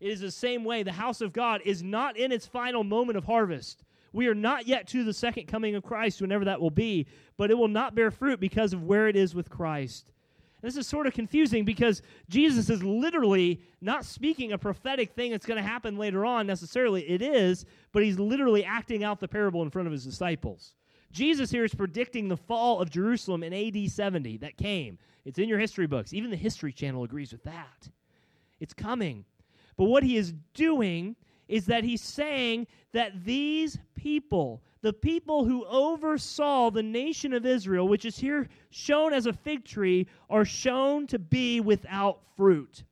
It 0.00 0.10
is 0.10 0.20
the 0.20 0.30
same 0.30 0.64
way 0.64 0.82
the 0.82 0.92
house 0.92 1.20
of 1.20 1.32
God 1.32 1.62
is 1.64 1.82
not 1.82 2.16
in 2.16 2.32
its 2.32 2.46
final 2.46 2.84
moment 2.84 3.16
of 3.16 3.24
harvest. 3.24 3.84
We 4.14 4.28
are 4.28 4.34
not 4.34 4.68
yet 4.68 4.86
to 4.88 5.02
the 5.02 5.12
second 5.12 5.46
coming 5.46 5.74
of 5.74 5.82
Christ, 5.82 6.22
whenever 6.22 6.44
that 6.44 6.60
will 6.60 6.70
be, 6.70 7.06
but 7.36 7.50
it 7.50 7.58
will 7.58 7.68
not 7.68 7.96
bear 7.96 8.12
fruit 8.12 8.38
because 8.38 8.72
of 8.72 8.84
where 8.84 9.08
it 9.08 9.16
is 9.16 9.34
with 9.34 9.50
Christ. 9.50 10.12
This 10.62 10.76
is 10.76 10.86
sort 10.86 11.08
of 11.08 11.12
confusing 11.12 11.64
because 11.64 12.00
Jesus 12.30 12.70
is 12.70 12.82
literally 12.82 13.60
not 13.82 14.04
speaking 14.04 14.52
a 14.52 14.58
prophetic 14.58 15.12
thing 15.12 15.32
that's 15.32 15.44
going 15.44 15.62
to 15.62 15.68
happen 15.68 15.98
later 15.98 16.24
on 16.24 16.46
necessarily. 16.46 17.02
It 17.02 17.22
is, 17.22 17.66
but 17.92 18.04
he's 18.04 18.18
literally 18.18 18.64
acting 18.64 19.02
out 19.02 19.18
the 19.18 19.28
parable 19.28 19.62
in 19.62 19.68
front 19.68 19.88
of 19.88 19.92
his 19.92 20.04
disciples. 20.04 20.74
Jesus 21.10 21.50
here 21.50 21.64
is 21.64 21.74
predicting 21.74 22.28
the 22.28 22.36
fall 22.36 22.80
of 22.80 22.90
Jerusalem 22.90 23.42
in 23.42 23.52
AD 23.52 23.90
70 23.90 24.38
that 24.38 24.56
came. 24.56 24.96
It's 25.24 25.40
in 25.40 25.48
your 25.48 25.58
history 25.58 25.88
books. 25.88 26.14
Even 26.14 26.30
the 26.30 26.36
History 26.36 26.72
Channel 26.72 27.02
agrees 27.02 27.32
with 27.32 27.42
that. 27.44 27.88
It's 28.60 28.74
coming. 28.74 29.24
But 29.76 29.86
what 29.86 30.04
he 30.04 30.16
is 30.16 30.32
doing 30.54 31.16
is 31.48 31.66
that 31.66 31.84
he's 31.84 32.02
saying 32.02 32.66
that 32.92 33.24
these 33.24 33.78
people, 33.94 34.62
the 34.80 34.92
people 34.92 35.44
who 35.44 35.64
oversaw 35.66 36.70
the 36.70 36.82
nation 36.82 37.32
of 37.32 37.46
Israel, 37.46 37.88
which 37.88 38.04
is 38.04 38.16
here 38.16 38.48
shown 38.70 39.12
as 39.12 39.26
a 39.26 39.32
fig 39.32 39.64
tree, 39.64 40.06
are 40.30 40.44
shown 40.44 41.06
to 41.08 41.18
be 41.18 41.60
without 41.60 42.20
fruit. 42.36 42.84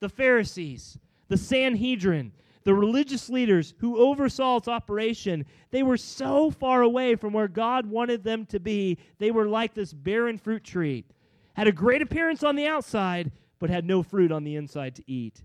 The 0.00 0.08
Pharisees, 0.08 0.98
the 1.28 1.36
Sanhedrin, 1.36 2.32
the 2.64 2.74
religious 2.74 3.30
leaders 3.30 3.74
who 3.78 3.98
oversaw 3.98 4.56
its 4.56 4.66
operation, 4.66 5.46
they 5.70 5.84
were 5.84 5.96
so 5.96 6.50
far 6.50 6.82
away 6.82 7.14
from 7.14 7.32
where 7.32 7.48
God 7.48 7.86
wanted 7.86 8.24
them 8.24 8.44
to 8.46 8.58
be. 8.58 8.98
They 9.18 9.30
were 9.30 9.46
like 9.46 9.72
this 9.72 9.92
barren 9.92 10.36
fruit 10.36 10.64
tree, 10.64 11.04
had 11.54 11.68
a 11.68 11.72
great 11.72 12.02
appearance 12.02 12.42
on 12.42 12.56
the 12.56 12.66
outside, 12.66 13.30
but 13.58 13.70
had 13.70 13.84
no 13.84 14.02
fruit 14.02 14.32
on 14.32 14.42
the 14.42 14.56
inside 14.56 14.96
to 14.96 15.04
eat. 15.06 15.42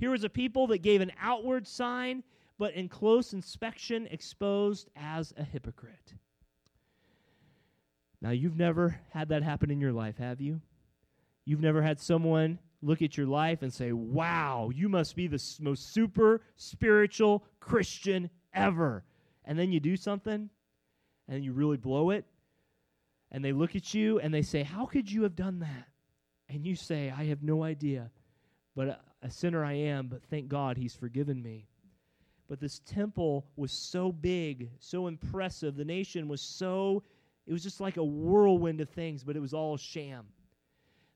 Here 0.00 0.10
was 0.10 0.24
a 0.24 0.30
people 0.30 0.66
that 0.68 0.78
gave 0.78 1.02
an 1.02 1.12
outward 1.20 1.68
sign 1.68 2.24
but 2.58 2.74
in 2.74 2.88
close 2.88 3.34
inspection 3.34 4.06
exposed 4.10 4.88
as 4.96 5.32
a 5.36 5.44
hypocrite. 5.44 6.14
Now, 8.22 8.30
you've 8.30 8.56
never 8.56 8.98
had 9.10 9.28
that 9.28 9.42
happen 9.42 9.70
in 9.70 9.80
your 9.80 9.92
life, 9.92 10.16
have 10.16 10.40
you? 10.40 10.62
You've 11.44 11.60
never 11.60 11.82
had 11.82 12.00
someone 12.00 12.58
look 12.82 13.02
at 13.02 13.18
your 13.18 13.26
life 13.26 13.60
and 13.62 13.72
say, 13.72 13.92
Wow, 13.92 14.70
you 14.74 14.88
must 14.88 15.16
be 15.16 15.26
the 15.26 15.42
most 15.60 15.92
super 15.92 16.40
spiritual 16.56 17.44
Christian 17.60 18.30
ever. 18.54 19.04
And 19.44 19.58
then 19.58 19.70
you 19.70 19.80
do 19.80 19.96
something 19.96 20.48
and 21.28 21.44
you 21.44 21.52
really 21.52 21.76
blow 21.76 22.10
it. 22.10 22.24
And 23.32 23.44
they 23.44 23.52
look 23.52 23.76
at 23.76 23.92
you 23.92 24.18
and 24.18 24.32
they 24.32 24.42
say, 24.42 24.62
How 24.62 24.86
could 24.86 25.10
you 25.10 25.22
have 25.24 25.36
done 25.36 25.60
that? 25.60 25.88
And 26.48 26.66
you 26.66 26.74
say, 26.74 27.10
I 27.10 27.24
have 27.26 27.42
no 27.42 27.62
idea. 27.62 28.10
But 28.74 28.88
uh, 28.88 28.96
a, 29.22 29.30
sinner 29.30 29.64
I 29.64 29.74
am, 29.74 30.08
but 30.08 30.22
thank 30.24 30.48
God 30.48 30.76
he's 30.76 30.94
forgiven 30.94 31.42
me. 31.42 31.66
But 32.48 32.60
this 32.60 32.80
temple 32.80 33.46
was 33.56 33.72
so 33.72 34.10
big, 34.10 34.70
so 34.78 35.06
impressive. 35.06 35.76
The 35.76 35.84
nation 35.84 36.28
was 36.28 36.40
so, 36.40 37.02
it 37.46 37.52
was 37.52 37.62
just 37.62 37.80
like 37.80 37.96
a 37.96 38.04
whirlwind 38.04 38.80
of 38.80 38.88
things, 38.88 39.22
but 39.22 39.36
it 39.36 39.40
was 39.40 39.54
all 39.54 39.76
sham. 39.76 40.26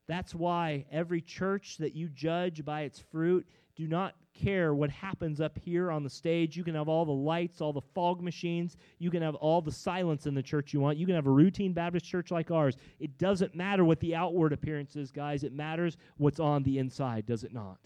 That's 0.07 0.35
why 0.35 0.85
every 0.91 1.21
church 1.21 1.77
that 1.77 1.95
you 1.95 2.09
judge 2.09 2.63
by 2.63 2.81
its 2.81 2.99
fruit, 2.99 3.45
do 3.75 3.87
not 3.87 4.15
care 4.33 4.73
what 4.73 4.89
happens 4.89 5.41
up 5.41 5.57
here 5.57 5.91
on 5.91 6.03
the 6.03 6.09
stage. 6.09 6.55
You 6.55 6.63
can 6.63 6.75
have 6.75 6.87
all 6.87 7.05
the 7.05 7.11
lights, 7.11 7.59
all 7.59 7.73
the 7.73 7.81
fog 7.81 8.21
machines. 8.21 8.77
You 8.99 9.11
can 9.11 9.21
have 9.21 9.35
all 9.35 9.61
the 9.61 9.71
silence 9.71 10.27
in 10.27 10.33
the 10.33 10.43
church 10.43 10.73
you 10.73 10.79
want. 10.79 10.97
You 10.97 11.05
can 11.05 11.15
have 11.15 11.27
a 11.27 11.31
routine 11.31 11.73
Baptist 11.73 12.05
church 12.05 12.31
like 12.31 12.51
ours. 12.51 12.77
It 12.99 13.17
doesn't 13.17 13.55
matter 13.55 13.83
what 13.83 13.99
the 13.99 14.15
outward 14.15 14.53
appearance 14.53 14.95
is, 14.95 15.11
guys. 15.11 15.43
It 15.43 15.53
matters 15.53 15.97
what's 16.17 16.39
on 16.39 16.63
the 16.63 16.77
inside, 16.77 17.25
does 17.25 17.43
it 17.43 17.53
not? 17.53 17.79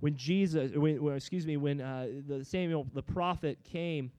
When 0.00 0.16
Jesus, 0.16 0.72
when, 0.74 1.02
well, 1.02 1.14
excuse 1.14 1.46
me, 1.46 1.56
when 1.56 1.80
uh, 1.80 2.08
the 2.26 2.44
Samuel 2.44 2.86
the 2.94 3.02
prophet 3.02 3.58
came 3.64 4.10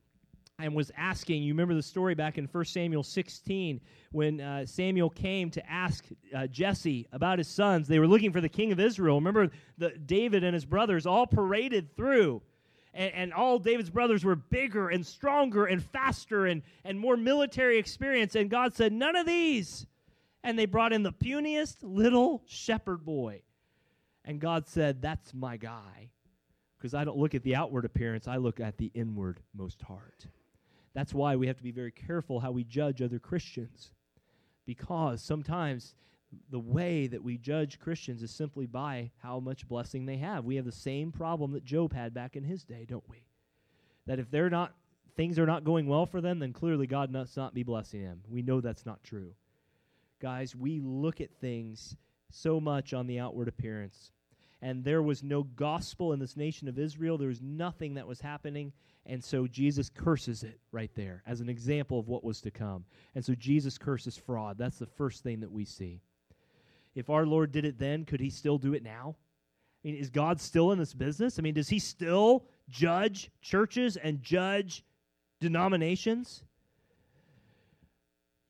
and 0.60 0.76
was 0.76 0.92
asking, 0.96 1.42
you 1.42 1.54
remember 1.54 1.74
the 1.74 1.82
story 1.82 2.14
back 2.14 2.38
in 2.38 2.46
1 2.46 2.66
Samuel 2.66 3.04
16 3.04 3.82
when 4.12 4.40
uh, 4.40 4.66
Samuel 4.66 5.10
came 5.10 5.50
to 5.50 5.72
ask 5.72 6.06
uh, 6.36 6.46
Jesse 6.48 7.08
about 7.12 7.40
his 7.40 7.48
sons. 7.48 7.88
They 7.88 7.98
were 7.98 8.08
looking 8.08 8.32
for 8.32 8.42
the 8.42 8.50
king 8.50 8.72
of 8.72 8.80
Israel. 8.80 9.16
Remember, 9.16 9.50
the, 9.80 9.90
David 9.90 10.44
and 10.44 10.54
his 10.54 10.66
brothers 10.66 11.06
all 11.06 11.26
paraded 11.26 11.96
through. 11.96 12.42
And, 12.94 13.14
and, 13.14 13.34
all 13.34 13.58
David's 13.58 13.90
brothers 13.90 14.26
were 14.26 14.36
bigger 14.36 14.90
and 14.90 15.06
stronger 15.06 15.66
and 15.66 15.82
faster 15.82 16.46
and, 16.46 16.62
and 16.84 17.00
more 17.00 17.16
military 17.16 17.78
experience. 17.78 18.36
And 18.36 18.50
God 18.50 18.76
said, 18.76 18.92
None 18.92 19.16
of 19.16 19.26
these. 19.26 19.88
And 20.44 20.60
they 20.60 20.66
brought 20.66 20.92
in 20.92 21.02
the 21.02 21.14
puniest 21.14 21.78
little 21.84 22.44
shepherd 22.48 23.06
boy. 23.06 23.44
And 24.26 24.40
God 24.40 24.68
said, 24.68 25.02
That's 25.02 25.34
my 25.34 25.58
guy. 25.58 26.10
Because 26.78 26.94
I 26.94 27.04
don't 27.04 27.18
look 27.18 27.36
at 27.36 27.44
the 27.44 27.56
outward 27.56 27.86
appearance, 27.86 28.28
I 28.28 28.38
look 28.38 28.60
at 28.60 28.78
the 28.78 28.92
inward 28.96 29.40
most 29.56 29.84
heart. 29.84 30.26
That's 30.94 31.14
why 31.14 31.36
we 31.36 31.48
have 31.48 31.58
to 31.58 31.64
be 31.64 31.72
very 31.72 31.92
careful 31.92 32.40
how 32.40 32.52
we 32.52 32.64
judge 32.64 33.02
other 33.02 33.20
Christians. 33.20 33.92
Because 34.66 35.22
sometimes 35.22 35.96
the 36.50 36.60
way 36.60 37.08
that 37.08 37.24
we 37.24 37.38
judge 37.38 37.80
Christians 37.80 38.24
is 38.24 38.32
simply 38.32 38.66
by 38.66 39.12
how 39.22 39.40
much 39.40 39.68
blessing 39.68 40.06
they 40.06 40.18
have. 40.18 40.46
We 40.46 40.56
have 40.56 40.66
the 40.66 40.72
same 40.72 41.12
problem 41.12 41.52
that 41.54 41.64
Job 41.64 41.94
had 41.94 42.14
back 42.14 42.36
in 42.36 42.44
his 42.44 42.64
day, 42.64 42.86
don't 42.88 43.08
we? 43.10 43.24
That 44.08 44.20
if 44.20 44.32
they're 44.32 44.50
not 44.50 44.74
things 45.16 45.38
are 45.38 45.46
not 45.46 45.66
going 45.66 45.88
well 45.88 46.06
for 46.06 46.22
them, 46.22 46.40
then 46.40 46.54
clearly 46.54 46.88
God 46.88 47.12
must 47.12 47.36
not 47.36 47.54
be 47.54 47.64
blessing 47.64 48.04
them. 48.04 48.22
We 48.30 48.42
know 48.42 48.62
that's 48.62 48.86
not 48.86 49.04
true. 49.04 49.34
Guys, 50.22 50.56
we 50.56 50.80
look 50.80 51.20
at 51.20 51.34
things 51.42 51.98
so 52.32 52.60
much 52.60 52.94
on 52.94 53.08
the 53.08 53.20
outward 53.20 53.48
appearance. 53.48 54.12
And 54.62 54.84
there 54.84 55.02
was 55.02 55.24
no 55.24 55.44
gospel 55.44 56.14
in 56.14 56.20
this 56.20 56.38
nation 56.38 56.68
of 56.68 56.78
Israel. 56.78 57.18
There 57.18 57.28
was 57.28 57.42
nothing 57.42 57.96
that 57.96 58.08
was 58.08 58.22
happening. 58.22 58.74
And 59.06 59.24
so 59.24 59.48
Jesus 59.48 59.90
curses 59.90 60.44
it 60.44 60.60
right 60.72 60.92
there 60.96 61.24
as 61.26 61.42
an 61.42 61.50
example 61.50 62.00
of 62.00 62.08
what 62.08 62.24
was 62.24 62.42
to 62.42 62.52
come. 62.52 62.86
And 63.16 63.26
so 63.26 63.34
Jesus 63.34 63.78
curses 63.78 64.18
fraud. 64.18 64.58
That's 64.58 64.78
the 64.78 64.86
first 64.86 65.24
thing 65.24 65.40
that 65.40 65.52
we 65.52 65.66
see. 65.66 66.02
If 66.94 67.10
our 67.10 67.26
Lord 67.26 67.52
did 67.52 67.66
it 67.66 67.80
then, 67.80 68.06
could 68.06 68.20
he 68.20 68.30
still 68.30 68.58
do 68.58 68.74
it 68.74 68.84
now? 68.84 69.16
I 69.84 69.88
mean, 69.88 69.96
is 69.96 70.12
God 70.12 70.40
still 70.40 70.72
in 70.72 70.78
this 70.78 70.94
business? 70.94 71.40
I 71.40 71.42
mean, 71.42 71.56
does 71.56 71.70
he 71.70 71.80
still 71.80 72.46
judge 72.70 73.32
churches 73.42 73.98
and 73.98 74.22
judge 74.22 74.84
denominations? 75.40 76.44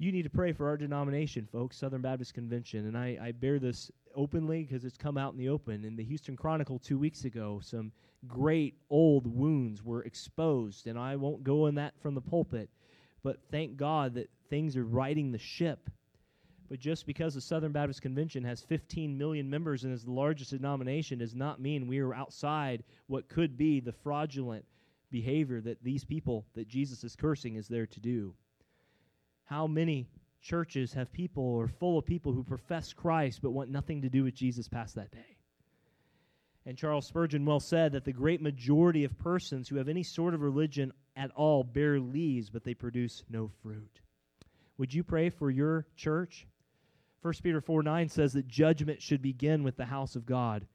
You 0.01 0.11
need 0.11 0.23
to 0.23 0.31
pray 0.31 0.51
for 0.51 0.67
our 0.67 0.77
denomination, 0.77 1.47
folks, 1.51 1.77
Southern 1.77 2.01
Baptist 2.01 2.33
Convention. 2.33 2.87
And 2.87 2.97
I, 2.97 3.19
I 3.21 3.31
bear 3.33 3.59
this 3.59 3.91
openly 4.15 4.63
because 4.63 4.83
it's 4.83 4.97
come 4.97 5.15
out 5.15 5.31
in 5.31 5.37
the 5.37 5.49
open. 5.49 5.85
In 5.85 5.95
the 5.95 6.03
Houston 6.03 6.35
Chronicle 6.35 6.79
two 6.79 6.97
weeks 6.97 7.25
ago, 7.25 7.59
some 7.63 7.91
great 8.27 8.73
old 8.89 9.27
wounds 9.27 9.83
were 9.83 10.01
exposed. 10.01 10.87
And 10.87 10.97
I 10.97 11.15
won't 11.17 11.43
go 11.43 11.67
in 11.67 11.75
that 11.75 11.93
from 12.01 12.15
the 12.15 12.21
pulpit, 12.21 12.67
but 13.21 13.37
thank 13.51 13.77
God 13.77 14.15
that 14.15 14.31
things 14.49 14.75
are 14.75 14.85
righting 14.85 15.31
the 15.31 15.37
ship. 15.37 15.87
But 16.67 16.79
just 16.79 17.05
because 17.05 17.35
the 17.35 17.41
Southern 17.41 17.71
Baptist 17.71 18.01
Convention 18.01 18.43
has 18.43 18.63
15 18.63 19.15
million 19.15 19.47
members 19.47 19.83
and 19.83 19.93
is 19.93 20.05
the 20.05 20.11
largest 20.11 20.49
denomination 20.49 21.19
does 21.19 21.35
not 21.35 21.61
mean 21.61 21.85
we 21.85 21.99
are 21.99 22.15
outside 22.15 22.83
what 23.05 23.29
could 23.29 23.55
be 23.55 23.79
the 23.79 23.93
fraudulent 23.93 24.65
behavior 25.11 25.61
that 25.61 25.83
these 25.83 26.03
people 26.03 26.47
that 26.55 26.67
Jesus 26.67 27.03
is 27.03 27.15
cursing 27.15 27.55
is 27.55 27.67
there 27.67 27.85
to 27.85 27.99
do. 27.99 28.33
How 29.51 29.67
many 29.67 30.07
churches 30.41 30.93
have 30.93 31.11
people 31.11 31.43
or 31.43 31.67
full 31.67 31.97
of 31.97 32.05
people 32.05 32.31
who 32.31 32.41
profess 32.41 32.93
Christ 32.93 33.41
but 33.41 33.51
want 33.51 33.69
nothing 33.69 34.01
to 34.01 34.07
do 34.07 34.23
with 34.23 34.33
Jesus 34.33 34.69
past 34.69 34.95
that 34.95 35.11
day? 35.11 35.35
And 36.65 36.77
Charles 36.77 37.05
Spurgeon 37.05 37.43
well 37.43 37.59
said 37.59 37.91
that 37.91 38.05
the 38.05 38.13
great 38.13 38.41
majority 38.41 39.03
of 39.03 39.19
persons 39.19 39.67
who 39.67 39.75
have 39.75 39.89
any 39.89 40.03
sort 40.03 40.33
of 40.33 40.39
religion 40.39 40.93
at 41.17 41.31
all 41.35 41.65
bear 41.65 41.99
leaves, 41.99 42.49
but 42.49 42.63
they 42.63 42.73
produce 42.73 43.25
no 43.29 43.51
fruit. 43.61 43.99
Would 44.77 44.93
you 44.93 45.03
pray 45.03 45.29
for 45.29 45.51
your 45.51 45.85
church? 45.97 46.47
1 47.21 47.33
Peter 47.43 47.59
4 47.59 47.83
9 47.83 48.07
says 48.07 48.31
that 48.31 48.47
judgment 48.47 49.01
should 49.01 49.21
begin 49.21 49.63
with 49.63 49.75
the 49.75 49.83
house 49.83 50.15
of 50.15 50.25
God. 50.25 50.65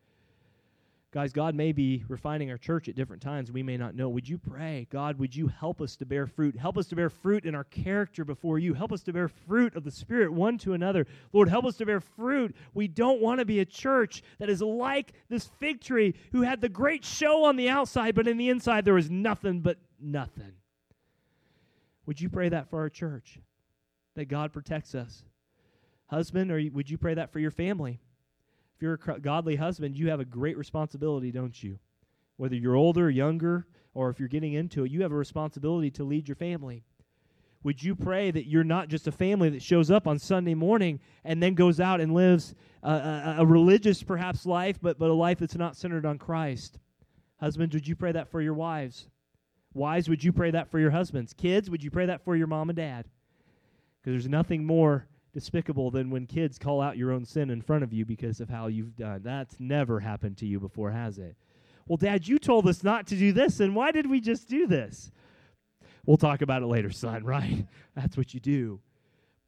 Guys, 1.17 1.33
God 1.33 1.55
may 1.55 1.73
be 1.73 2.05
refining 2.09 2.51
our 2.51 2.59
church 2.59 2.91
at 2.91 2.95
different 2.95 3.23
times. 3.23 3.51
We 3.51 3.63
may 3.63 3.79
not 3.79 3.95
know. 3.95 4.11
Would 4.11 4.29
you 4.29 4.37
pray, 4.37 4.87
God, 4.91 5.19
would 5.19 5.35
you 5.35 5.47
help 5.47 5.81
us 5.81 5.97
to 5.97 6.05
bear 6.05 6.27
fruit? 6.27 6.55
Help 6.55 6.77
us 6.77 6.89
to 6.89 6.95
bear 6.95 7.09
fruit 7.09 7.47
in 7.47 7.55
our 7.55 7.65
character 7.65 8.23
before 8.23 8.59
you. 8.59 8.75
Help 8.75 8.93
us 8.93 9.03
to 9.05 9.15
bear 9.15 9.27
fruit 9.27 9.75
of 9.75 9.83
the 9.83 9.91
Spirit 9.91 10.31
one 10.31 10.59
to 10.59 10.75
another. 10.75 11.07
Lord, 11.33 11.49
help 11.49 11.65
us 11.65 11.79
to 11.79 11.87
bear 11.87 12.01
fruit. 12.01 12.55
We 12.75 12.87
don't 12.87 13.23
want 13.23 13.39
to 13.41 13.47
be 13.47 13.61
a 13.61 13.65
church 13.65 14.23
that 14.39 14.51
is 14.51 14.61
like 14.61 15.15
this 15.31 15.47
fig 15.59 15.81
tree 15.81 16.17
who 16.33 16.43
had 16.43 16.61
the 16.61 16.69
great 16.69 17.03
show 17.03 17.45
on 17.45 17.57
the 17.57 17.71
outside, 17.71 18.15
but 18.15 18.29
in 18.29 18.37
the 18.37 18.51
inside 18.51 18.85
there 18.85 18.93
was 18.93 19.09
nothing 19.09 19.61
but 19.61 19.79
nothing. 19.99 20.53
Would 22.05 22.21
you 22.21 22.29
pray 22.29 22.51
that 22.51 22.69
for 22.69 22.81
our 22.81 22.91
church? 22.91 23.41
That 24.17 24.27
God 24.27 24.53
protects 24.53 24.95
us. 24.95 25.23
Husband, 26.09 26.53
or 26.53 26.61
would 26.75 26.91
you 26.91 26.99
pray 26.99 27.15
that 27.15 27.33
for 27.33 27.39
your 27.39 27.51
family? 27.51 28.01
If 28.77 28.83
you're 28.83 29.01
a 29.09 29.21
godly 29.21 29.57
husband, 29.57 29.97
you 29.97 30.11
have 30.11 30.21
a 30.21 30.25
great 30.25 30.59
responsibility, 30.59 31.33
don't 31.33 31.63
you? 31.63 31.79
Whether 32.37 32.57
you're 32.57 32.77
older, 32.77 33.09
younger, 33.09 33.67
or 33.95 34.11
if 34.11 34.19
you're 34.19 34.29
getting 34.29 34.53
into 34.53 34.85
it, 34.85 34.91
you 34.91 35.01
have 35.01 35.13
a 35.13 35.17
responsibility 35.17 35.91
to 35.93 36.05
lead 36.05 36.29
your 36.29 36.35
family. 36.35 36.85
Would 37.63 37.83
you 37.83 37.97
pray 37.97 38.31
that 38.31 38.47
you're 38.47 38.63
not 38.63 38.89
just 38.89 39.07
a 39.07 39.13
family 39.13 39.49
that 39.49 39.63
shows 39.63 39.91
up 39.91 40.07
on 40.07 40.19
Sunday 40.19 40.55
morning 40.55 41.01
and 41.25 41.43
then 41.43 41.55
goes 41.55 41.81
out 41.81 42.03
and 42.03 42.13
lives 42.13 42.55
a, 42.83 42.91
a, 42.91 43.35
a 43.39 43.47
religious, 43.47 44.03
perhaps, 44.03 44.45
life, 44.45 44.79
but, 44.83 44.99
but 44.99 45.09
a 45.09 45.15
life 45.15 45.39
that's 45.39 45.57
not 45.57 45.75
centered 45.75 46.05
on 46.05 46.19
Christ? 46.19 46.79
Husbands, 47.41 47.75
would 47.75 47.89
you 47.89 47.97
pray 47.97 48.13
that 48.13 48.29
for 48.31 48.43
your 48.43 48.55
wives? 48.55 49.09
Wives, 49.73 50.09
would 50.09 50.23
you 50.23 50.33
pray 50.33 50.51
that 50.51 50.71
for 50.71 50.79
your 50.79 50.91
husbands? 50.91 51.33
Kids, 51.33 51.71
would 51.71 51.83
you 51.83 51.91
pray 51.91 52.07
that 52.07 52.25
for 52.25 52.37
your 52.37 52.47
mom 52.47 52.69
and 52.69 52.77
dad? 52.77 53.07
Because 54.01 54.13
there's 54.13 54.29
nothing 54.29 54.65
more 54.65 55.07
despicable 55.37 55.91
than 55.91 56.09
when 56.09 56.25
kids 56.25 56.59
call 56.59 56.81
out 56.81 56.97
your 56.97 57.13
own 57.13 57.23
sin 57.23 57.51
in 57.51 57.61
front 57.61 57.85
of 57.85 57.93
you 57.93 58.07
because 58.07 58.41
of 58.41 58.49
how 58.49 58.69
you've 58.69 58.97
done. 58.97 59.21
That's 59.23 59.61
never 59.61 60.01
happened 60.01 60.39
to 60.39 60.47
you 60.47 60.59
before, 60.59 60.91
has 60.91 61.19
it? 61.19 61.37
Well, 61.87 61.99
Dad, 61.99 62.27
you 62.27 62.39
told 62.39 62.67
us 62.67 62.83
not 62.83 63.07
to 63.09 63.17
do 63.17 63.33
this, 63.33 63.61
and 63.61 63.77
why 63.77 63.93
did 63.93 64.09
we 64.09 64.19
just 64.19 64.49
do 64.49 64.67
this? 64.67 65.13
We'll 66.07 66.17
talk 66.17 66.41
about 66.41 66.63
it 66.63 66.67
later, 66.69 66.91
son, 66.91 67.23
right? 67.27 67.67
That's 67.95 68.17
what 68.17 68.33
you 68.33 68.41
do. 68.41 68.81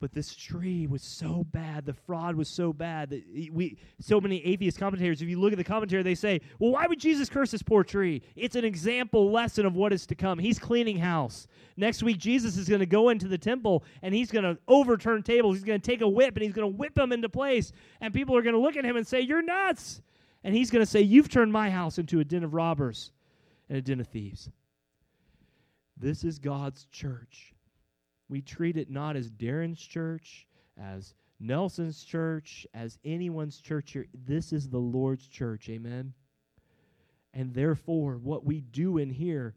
But 0.00 0.12
this 0.12 0.32
tree 0.32 0.87
was 0.87 1.02
so 1.02 1.44
bad, 1.50 1.84
the 1.84 1.92
fraud 1.92 2.37
was 2.37 2.48
so 2.48 2.72
bad 2.72 3.11
that 3.11 3.24
we 3.52 3.78
so 4.00 4.20
many 4.20 4.44
atheist 4.46 4.78
commentators, 4.78 5.20
if 5.22 5.28
you 5.28 5.40
look 5.40 5.50
at 5.52 5.58
the 5.58 5.64
commentary, 5.64 6.04
they 6.04 6.14
say, 6.14 6.40
Well, 6.61 6.70
why 6.70 6.87
would 6.87 7.00
Jesus 7.00 7.28
curse 7.28 7.50
this 7.50 7.64
poor 7.64 7.82
tree? 7.82 8.22
It's 8.37 8.54
an 8.54 8.64
example 8.64 9.32
lesson 9.32 9.66
of 9.66 9.74
what 9.74 9.92
is 9.92 10.06
to 10.06 10.14
come. 10.14 10.38
He's 10.38 10.58
cleaning 10.58 10.98
house. 10.98 11.48
Next 11.76 12.04
week, 12.04 12.18
Jesus 12.18 12.56
is 12.56 12.68
going 12.68 12.78
to 12.78 12.87
go 12.87 13.08
into 13.08 13.26
the 13.26 13.38
temple 13.38 13.82
and 14.02 14.14
he's 14.14 14.30
going 14.30 14.44
to 14.44 14.56
overturn 14.68 15.24
tables. 15.24 15.56
He's 15.56 15.64
going 15.64 15.80
to 15.80 15.90
take 15.90 16.00
a 16.00 16.08
whip 16.08 16.37
and 16.37 16.44
he's 16.44 16.54
going 16.54 16.70
to 16.70 16.76
whip 16.76 16.94
them 16.94 17.11
into 17.11 17.28
place. 17.28 17.72
And 18.00 18.14
people 18.14 18.37
are 18.37 18.42
going 18.42 18.54
to 18.54 18.61
look 18.61 18.76
at 18.76 18.84
him 18.84 18.96
and 18.96 19.06
say, 19.06 19.20
You're 19.20 19.42
nuts. 19.42 20.00
And 20.44 20.54
he's 20.54 20.70
going 20.70 20.84
to 20.84 20.90
say, 20.90 21.00
You've 21.00 21.28
turned 21.28 21.52
my 21.52 21.70
house 21.70 21.98
into 21.98 22.20
a 22.20 22.24
den 22.24 22.44
of 22.44 22.54
robbers 22.54 23.11
and 23.68 23.76
a 23.76 23.82
den 23.82 23.98
of 23.98 24.06
thieves. 24.06 24.48
This 25.96 26.22
is 26.22 26.38
God's 26.38 26.87
church. 26.92 27.52
We 28.28 28.42
treat 28.42 28.76
it 28.76 28.90
not 28.90 29.16
as 29.16 29.30
Darren's 29.30 29.80
church, 29.80 30.46
as 30.78 31.14
Nelson's 31.40 32.04
church, 32.04 32.66
as 32.74 32.98
anyone's 33.04 33.58
church 33.58 33.92
here. 33.92 34.06
This 34.12 34.52
is 34.52 34.68
the 34.68 34.78
Lord's 34.78 35.26
church. 35.26 35.68
Amen. 35.68 36.12
And 37.32 37.54
therefore, 37.54 38.18
what 38.18 38.44
we 38.44 38.60
do 38.60 38.98
in 38.98 39.10
here 39.10 39.54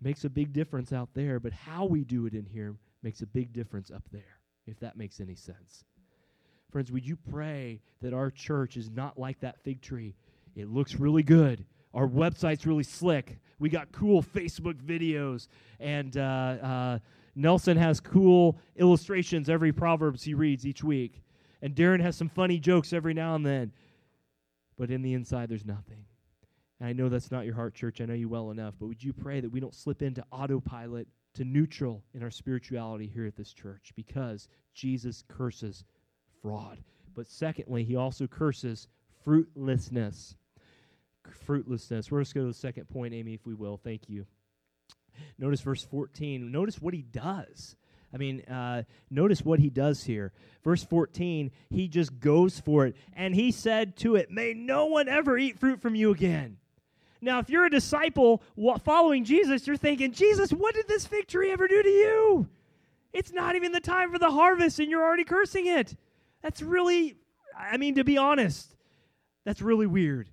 makes 0.00 0.24
a 0.24 0.30
big 0.30 0.52
difference 0.52 0.92
out 0.92 1.08
there, 1.14 1.40
but 1.40 1.52
how 1.52 1.84
we 1.86 2.04
do 2.04 2.26
it 2.26 2.34
in 2.34 2.46
here 2.46 2.76
makes 3.02 3.22
a 3.22 3.26
big 3.26 3.52
difference 3.52 3.90
up 3.90 4.04
there, 4.12 4.38
if 4.66 4.78
that 4.80 4.96
makes 4.96 5.20
any 5.20 5.34
sense. 5.34 5.84
Friends, 6.70 6.90
would 6.90 7.06
you 7.06 7.16
pray 7.16 7.80
that 8.02 8.12
our 8.12 8.30
church 8.30 8.76
is 8.76 8.90
not 8.90 9.18
like 9.18 9.40
that 9.40 9.62
fig 9.62 9.80
tree? 9.80 10.14
It 10.56 10.68
looks 10.68 10.96
really 10.96 11.22
good. 11.22 11.64
Our 11.92 12.08
website's 12.08 12.66
really 12.66 12.82
slick. 12.82 13.38
We 13.58 13.68
got 13.68 13.92
cool 13.92 14.22
Facebook 14.22 14.82
videos 14.82 15.48
and 15.78 16.16
uh, 16.16 16.20
uh, 16.20 16.98
Nelson 17.34 17.76
has 17.76 18.00
cool 18.00 18.58
illustrations 18.76 19.48
every 19.48 19.72
Proverbs 19.72 20.22
he 20.22 20.34
reads 20.34 20.66
each 20.66 20.84
week. 20.84 21.22
And 21.62 21.74
Darren 21.74 22.00
has 22.00 22.16
some 22.16 22.28
funny 22.28 22.58
jokes 22.58 22.92
every 22.92 23.14
now 23.14 23.34
and 23.34 23.44
then. 23.44 23.72
But 24.76 24.90
in 24.90 25.02
the 25.02 25.14
inside, 25.14 25.48
there's 25.48 25.64
nothing. 25.64 26.04
And 26.78 26.88
I 26.88 26.92
know 26.92 27.08
that's 27.08 27.30
not 27.30 27.44
your 27.46 27.54
heart, 27.54 27.74
church. 27.74 28.00
I 28.00 28.04
know 28.04 28.14
you 28.14 28.28
well 28.28 28.50
enough. 28.50 28.74
But 28.78 28.86
would 28.86 29.02
you 29.02 29.12
pray 29.12 29.40
that 29.40 29.50
we 29.50 29.60
don't 29.60 29.74
slip 29.74 30.02
into 30.02 30.24
autopilot, 30.30 31.08
to 31.34 31.44
neutral 31.44 32.02
in 32.14 32.22
our 32.22 32.30
spirituality 32.30 33.06
here 33.06 33.26
at 33.26 33.36
this 33.36 33.52
church? 33.52 33.92
Because 33.96 34.48
Jesus 34.74 35.24
curses 35.26 35.84
fraud. 36.42 36.78
But 37.14 37.26
secondly, 37.26 37.84
he 37.84 37.96
also 37.96 38.26
curses 38.26 38.88
fruitlessness. 39.24 40.36
Fruitlessness. 41.46 42.10
We're 42.10 42.20
just 42.20 42.34
go 42.34 42.42
to 42.42 42.46
the 42.48 42.54
second 42.54 42.88
point, 42.88 43.14
Amy, 43.14 43.34
if 43.34 43.46
we 43.46 43.54
will. 43.54 43.80
Thank 43.82 44.08
you. 44.08 44.26
Notice 45.38 45.60
verse 45.60 45.84
14. 45.84 46.50
Notice 46.50 46.80
what 46.80 46.94
he 46.94 47.02
does. 47.02 47.76
I 48.12 48.16
mean, 48.16 48.42
uh, 48.42 48.84
notice 49.10 49.44
what 49.44 49.58
he 49.58 49.70
does 49.70 50.04
here. 50.04 50.32
Verse 50.62 50.84
14, 50.84 51.50
he 51.68 51.88
just 51.88 52.20
goes 52.20 52.60
for 52.60 52.86
it. 52.86 52.94
And 53.12 53.34
he 53.34 53.50
said 53.50 53.96
to 53.96 54.14
it, 54.14 54.30
May 54.30 54.54
no 54.54 54.86
one 54.86 55.08
ever 55.08 55.36
eat 55.36 55.58
fruit 55.58 55.82
from 55.82 55.96
you 55.96 56.12
again. 56.12 56.58
Now, 57.20 57.40
if 57.40 57.50
you're 57.50 57.64
a 57.64 57.70
disciple 57.70 58.42
following 58.84 59.24
Jesus, 59.24 59.66
you're 59.66 59.76
thinking, 59.76 60.12
Jesus, 60.12 60.52
what 60.52 60.74
did 60.74 60.86
this 60.86 61.06
fig 61.06 61.26
tree 61.26 61.50
ever 61.50 61.66
do 61.66 61.82
to 61.82 61.88
you? 61.88 62.48
It's 63.12 63.32
not 63.32 63.56
even 63.56 63.72
the 63.72 63.80
time 63.80 64.12
for 64.12 64.18
the 64.18 64.30
harvest, 64.30 64.78
and 64.78 64.90
you're 64.90 65.02
already 65.02 65.24
cursing 65.24 65.66
it. 65.66 65.96
That's 66.42 66.60
really, 66.60 67.16
I 67.58 67.78
mean, 67.78 67.94
to 67.94 68.04
be 68.04 68.18
honest, 68.18 68.76
that's 69.44 69.62
really 69.62 69.86
weird. 69.86 70.28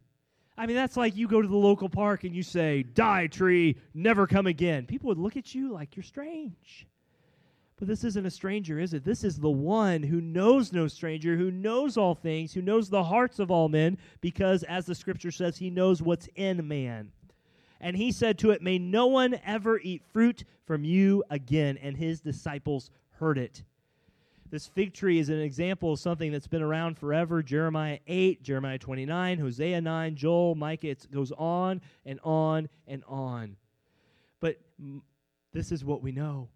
I 0.61 0.67
mean, 0.67 0.75
that's 0.75 0.95
like 0.95 1.15
you 1.15 1.27
go 1.27 1.41
to 1.41 1.47
the 1.47 1.55
local 1.57 1.89
park 1.89 2.23
and 2.23 2.35
you 2.35 2.43
say, 2.43 2.83
Die, 2.83 3.25
tree, 3.25 3.77
never 3.95 4.27
come 4.27 4.45
again. 4.45 4.85
People 4.85 5.07
would 5.07 5.17
look 5.17 5.35
at 5.35 5.55
you 5.55 5.73
like 5.73 5.95
you're 5.95 6.03
strange. 6.03 6.85
But 7.77 7.87
this 7.87 8.03
isn't 8.03 8.27
a 8.27 8.29
stranger, 8.29 8.77
is 8.77 8.93
it? 8.93 9.03
This 9.03 9.23
is 9.23 9.39
the 9.39 9.49
one 9.49 10.03
who 10.03 10.21
knows 10.21 10.71
no 10.71 10.87
stranger, 10.87 11.35
who 11.35 11.49
knows 11.49 11.97
all 11.97 12.13
things, 12.13 12.53
who 12.53 12.61
knows 12.61 12.91
the 12.91 13.05
hearts 13.05 13.39
of 13.39 13.49
all 13.49 13.69
men, 13.69 13.97
because, 14.21 14.61
as 14.61 14.85
the 14.85 14.93
scripture 14.93 15.31
says, 15.31 15.57
he 15.57 15.71
knows 15.71 15.99
what's 15.99 16.29
in 16.35 16.67
man. 16.67 17.11
And 17.79 17.97
he 17.97 18.11
said 18.11 18.37
to 18.37 18.51
it, 18.51 18.61
May 18.61 18.77
no 18.77 19.07
one 19.07 19.39
ever 19.43 19.79
eat 19.79 20.03
fruit 20.13 20.43
from 20.67 20.83
you 20.85 21.23
again. 21.31 21.79
And 21.81 21.97
his 21.97 22.21
disciples 22.21 22.91
heard 23.13 23.39
it. 23.39 23.63
This 24.51 24.67
fig 24.67 24.93
tree 24.93 25.17
is 25.17 25.29
an 25.29 25.39
example 25.39 25.93
of 25.93 25.99
something 25.99 26.29
that's 26.29 26.47
been 26.47 26.61
around 26.61 26.97
forever. 26.97 27.41
Jeremiah 27.41 27.99
8, 28.05 28.43
Jeremiah 28.43 28.77
29, 28.77 29.39
Hosea 29.39 29.79
9, 29.79 30.15
Joel, 30.17 30.55
Micah. 30.55 30.89
It 30.89 31.07
goes 31.09 31.31
on 31.31 31.79
and 32.05 32.19
on 32.21 32.67
and 32.85 33.01
on. 33.07 33.55
But 34.41 34.59
this 35.53 35.71
is 35.71 35.85
what 35.85 36.03
we 36.03 36.11
know. 36.11 36.49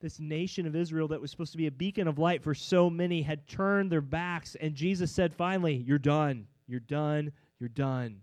This 0.00 0.18
nation 0.18 0.66
of 0.66 0.74
Israel 0.74 1.06
that 1.08 1.20
was 1.20 1.30
supposed 1.30 1.52
to 1.52 1.58
be 1.58 1.68
a 1.68 1.72
beacon 1.72 2.08
of 2.08 2.18
light 2.18 2.42
for 2.42 2.56
so 2.56 2.90
many 2.90 3.22
had 3.22 3.46
turned 3.46 3.92
their 3.92 4.00
backs, 4.00 4.56
and 4.60 4.74
Jesus 4.74 5.12
said, 5.12 5.32
finally, 5.32 5.76
You're 5.76 5.98
done. 5.98 6.48
You're 6.66 6.80
done. 6.80 7.30
You're 7.60 7.68
done. 7.68 8.16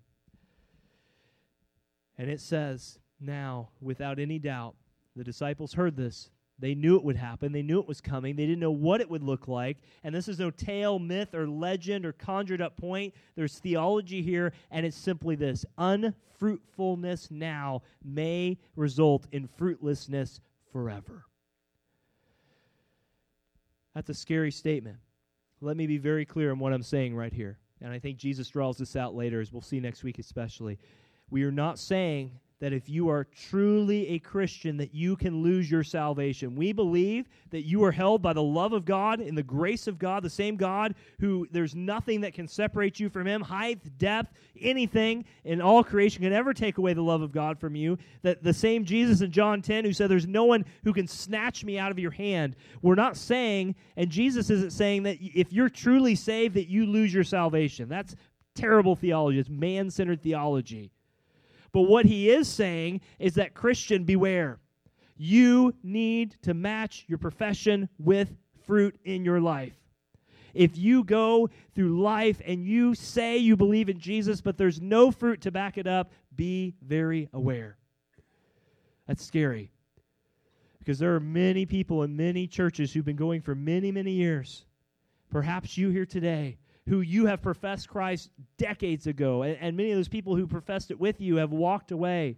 And 2.18 2.30
it 2.30 2.42
says, 2.42 3.00
now, 3.22 3.70
without 3.80 4.20
any 4.20 4.40
doubt, 4.40 4.76
the 5.16 5.24
disciples 5.24 5.72
heard 5.72 5.96
this. 5.96 6.32
They 6.60 6.76
knew 6.76 6.98
it 6.98 7.04
would 7.04 7.16
happen. 7.16 7.52
They 7.54 7.62
knew 7.62 7.80
it 7.80 7.88
was 7.88 8.02
coming. 8.02 8.36
They 8.36 8.46
didn't 8.46 8.60
know 8.60 8.72
what 8.72 9.00
it 9.00 9.10
would 9.10 9.24
look 9.24 9.48
like. 9.48 9.78
And 10.04 10.14
this 10.14 10.28
is 10.28 10.40
no 10.40 10.52
tale, 10.52 11.00
myth, 11.00 11.34
or 11.34 11.48
legend 11.48 12.06
or 12.06 12.12
conjured 12.12 12.62
up 12.62 12.76
point. 12.76 13.14
There's 13.36 13.60
theology 13.60 14.22
here, 14.22 14.52
and 14.70 14.86
it's 14.86 14.98
simply 14.98 15.36
this 15.36 15.66
unfruitfulness 15.78 17.32
now 17.32 17.84
may 18.04 18.58
result 18.76 19.28
in 19.32 19.48
fruitlessness 19.48 20.42
forever. 20.72 21.26
That's 23.96 24.10
a 24.10 24.14
scary 24.14 24.52
statement. 24.52 24.98
Let 25.62 25.78
me 25.78 25.88
be 25.88 25.98
very 25.98 26.26
clear 26.26 26.52
on 26.52 26.60
what 26.60 26.74
I'm 26.74 26.84
saying 26.84 27.16
right 27.16 27.34
here. 27.34 27.58
And 27.82 27.94
I 27.94 28.00
think 28.00 28.18
Jesus 28.18 28.50
draws 28.50 28.78
this 28.78 28.98
out 28.98 29.16
later, 29.16 29.40
as 29.40 29.54
we'll 29.54 29.62
see 29.62 29.80
next 29.80 30.04
week, 30.04 30.20
especially. 30.20 30.78
We 31.30 31.44
are 31.44 31.52
not 31.52 31.80
saying 31.80 32.32
that 32.60 32.74
if 32.74 32.90
you 32.90 33.10
are 33.10 33.24
truly 33.24 34.10
a 34.10 34.20
Christian 34.20 34.78
that 34.78 34.94
you 34.94 35.16
can 35.16 35.42
lose 35.42 35.72
your 35.72 35.84
salvation. 35.84 36.56
We 36.56 36.74
believe 36.74 37.28
that 37.52 37.62
you 37.62 37.84
are 37.86 37.92
held 37.92 38.22
by 38.22 38.34
the 38.34 38.44
love 38.44 38.74
of 38.74 38.84
God 38.84 39.22
and 39.22 39.38
the 39.38 39.44
grace 39.44 39.88
of 39.88 39.98
God, 39.98 40.24
the 40.24 40.30
same 40.30 40.58
God 40.58 40.96
who 41.20 41.48
there's 41.52 41.74
nothing 41.74 42.22
that 42.22 42.34
can 42.34 42.48
separate 42.48 43.00
you 43.00 43.10
from 43.10 43.28
him, 43.28 43.42
height, 43.42 43.98
depth, 43.98 44.34
anything 44.60 45.26
in 45.46 45.62
all 45.62 45.84
creation 45.84 46.22
can 46.22 46.34
ever 46.34 46.54
take 46.54 46.78
away 46.78 46.94
the 46.94 47.02
love 47.02 47.22
of 47.22 47.32
God 47.32 47.58
from 47.58 47.76
you. 47.76 47.98
That 48.24 48.44
the 48.44 48.54
same 48.54 48.84
Jesus 48.84 49.22
in 49.22 49.32
John 49.32 49.62
10 49.62 49.86
who 49.86 49.94
said 49.94 50.10
there's 50.10 50.28
no 50.28 50.44
one 50.44 50.66
who 50.84 50.92
can 50.92 51.08
snatch 51.08 51.64
me 51.64 51.80
out 51.80 51.92
of 51.92 52.00
your 52.00 52.12
hand. 52.12 52.58
We're 52.82 52.96
not 52.96 53.16
saying 53.16 53.76
and 53.96 54.10
Jesus 54.10 54.50
isn't 54.50 54.74
saying 54.74 55.04
that 55.04 55.18
if 55.22 55.54
you're 55.54 55.70
truly 55.70 56.16
saved 56.16 56.56
that 56.56 56.68
you 56.68 56.86
lose 56.86 57.14
your 57.14 57.24
salvation. 57.24 57.88
That's 57.88 58.16
terrible 58.54 58.96
theology. 58.96 59.40
It's 59.40 59.50
man 59.50 59.90
centered 59.90 60.22
theology. 60.22 60.92
But 61.72 61.84
what 61.84 62.06
he 62.06 62.30
is 62.30 62.48
saying 62.48 63.02
is 63.20 63.36
that, 63.36 63.54
Christian, 63.54 64.04
beware. 64.04 64.60
You 65.18 65.76
need 65.84 66.38
to 66.44 66.54
match 66.54 67.06
your 67.08 67.18
profession 67.18 67.90
with 68.00 68.36
fruit 68.66 68.98
in 69.04 69.26
your 69.26 69.42
life. 69.42 69.74
If 70.54 70.78
you 70.78 71.04
go 71.04 71.50
through 71.76 72.02
life 72.02 72.42
and 72.46 72.66
you 72.66 72.96
say 72.96 73.38
you 73.38 73.56
believe 73.56 73.90
in 73.90 74.00
Jesus, 74.00 74.42
but 74.42 74.58
there's 74.58 74.82
no 74.82 75.12
fruit 75.12 75.42
to 75.42 75.52
back 75.52 75.78
it 75.78 75.88
up, 75.88 76.12
be 76.36 76.74
very 76.82 77.30
aware. 77.34 77.78
That's 79.08 79.24
scary. 79.24 79.72
Because 80.80 80.98
there 80.98 81.14
are 81.14 81.20
many 81.20 81.66
people 81.66 82.04
in 82.04 82.16
many 82.16 82.48
churches 82.48 82.94
who've 82.94 83.06
been 83.06 83.16
going 83.16 83.42
for 83.42 83.54
many, 83.54 83.92
many 83.92 84.12
years. 84.12 84.66
Perhaps 85.30 85.78
you 85.78 85.90
here 85.90 86.06
today 86.06 86.58
who 86.90 87.02
you 87.02 87.28
have 87.28 87.40
professed 87.40 87.88
Christ 87.88 88.32
decades 88.58 89.06
ago, 89.06 89.44
and, 89.44 89.56
and 89.62 89.78
many 89.78 89.92
of 89.92 89.98
those 89.98 90.08
people 90.08 90.36
who 90.36 90.48
professed 90.48 90.90
it 90.90 91.00
with 91.00 91.22
you 91.22 91.36
have 91.36 91.52
walked 91.52 91.92
away. 91.92 92.36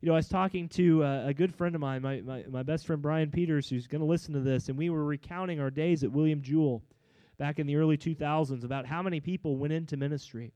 You 0.00 0.08
know, 0.08 0.14
I 0.14 0.16
was 0.16 0.28
talking 0.28 0.70
to 0.70 1.04
uh, 1.04 1.24
a 1.26 1.34
good 1.34 1.54
friend 1.54 1.74
of 1.74 1.82
mine, 1.82 2.00
my, 2.00 2.22
my, 2.22 2.44
my 2.48 2.62
best 2.62 2.86
friend 2.86 3.02
Brian 3.02 3.30
Peters, 3.30 3.68
who's 3.68 3.86
going 3.86 4.00
to 4.00 4.06
listen 4.06 4.32
to 4.32 4.40
this, 4.40 4.70
and 4.70 4.78
we 4.78 4.88
were 4.88 5.04
recounting 5.04 5.60
our 5.60 5.68
days 5.68 6.02
at 6.02 6.10
William 6.10 6.40
Jewell 6.40 6.82
back 7.36 7.58
in 7.58 7.66
the 7.66 7.76
early 7.76 7.98
2000s 7.98 8.64
about 8.64 8.86
how 8.86 9.02
many 9.02 9.20
people 9.20 9.58
went 9.58 9.74
into 9.74 9.98
ministry 9.98 10.50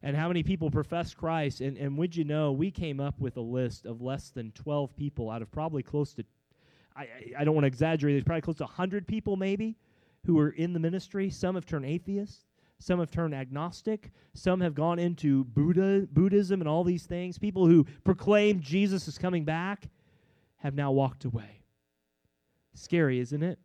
and 0.00 0.16
how 0.16 0.28
many 0.28 0.44
people 0.44 0.70
professed 0.70 1.16
Christ. 1.16 1.60
And, 1.60 1.76
and 1.76 1.98
would 1.98 2.14
you 2.14 2.22
know, 2.22 2.52
we 2.52 2.70
came 2.70 3.00
up 3.00 3.18
with 3.18 3.36
a 3.36 3.40
list 3.40 3.86
of 3.86 4.00
less 4.00 4.30
than 4.30 4.52
12 4.52 4.96
people 4.96 5.30
out 5.30 5.42
of 5.42 5.50
probably 5.50 5.82
close 5.82 6.14
to, 6.14 6.24
I, 6.94 7.08
I 7.36 7.42
don't 7.42 7.56
want 7.56 7.64
to 7.64 7.68
exaggerate, 7.68 8.14
there's 8.14 8.24
probably 8.24 8.42
close 8.42 8.58
to 8.58 8.64
100 8.64 9.08
people 9.08 9.34
maybe 9.34 9.76
who 10.26 10.38
are 10.38 10.50
in 10.50 10.72
the 10.72 10.78
ministry. 10.78 11.28
Some 11.28 11.56
have 11.56 11.66
turned 11.66 11.86
atheists. 11.86 12.44
Some 12.82 12.98
have 12.98 13.12
turned 13.12 13.32
agnostic. 13.32 14.10
Some 14.34 14.60
have 14.60 14.74
gone 14.74 14.98
into 14.98 15.44
Buddha, 15.44 16.08
Buddhism 16.10 16.60
and 16.60 16.68
all 16.68 16.82
these 16.82 17.06
things. 17.06 17.38
People 17.38 17.66
who 17.66 17.86
proclaim 18.02 18.60
Jesus 18.60 19.06
is 19.06 19.18
coming 19.18 19.44
back 19.44 19.88
have 20.56 20.74
now 20.74 20.90
walked 20.90 21.24
away. 21.24 21.62
Scary, 22.74 23.20
isn't 23.20 23.42
it? 23.42 23.60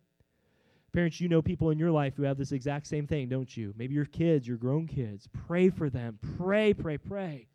Parents, 0.92 1.20
you 1.20 1.28
know 1.28 1.42
people 1.42 1.70
in 1.70 1.80
your 1.80 1.90
life 1.90 2.14
who 2.16 2.22
have 2.22 2.38
this 2.38 2.52
exact 2.52 2.86
same 2.86 3.08
thing, 3.08 3.28
don't 3.28 3.56
you? 3.56 3.74
Maybe 3.76 3.94
your 3.94 4.04
kids, 4.04 4.46
your 4.46 4.56
grown 4.56 4.86
kids. 4.86 5.28
Pray 5.46 5.68
for 5.68 5.90
them. 5.90 6.20
Pray, 6.36 6.72
pray, 6.72 6.96
pray. 6.96 7.48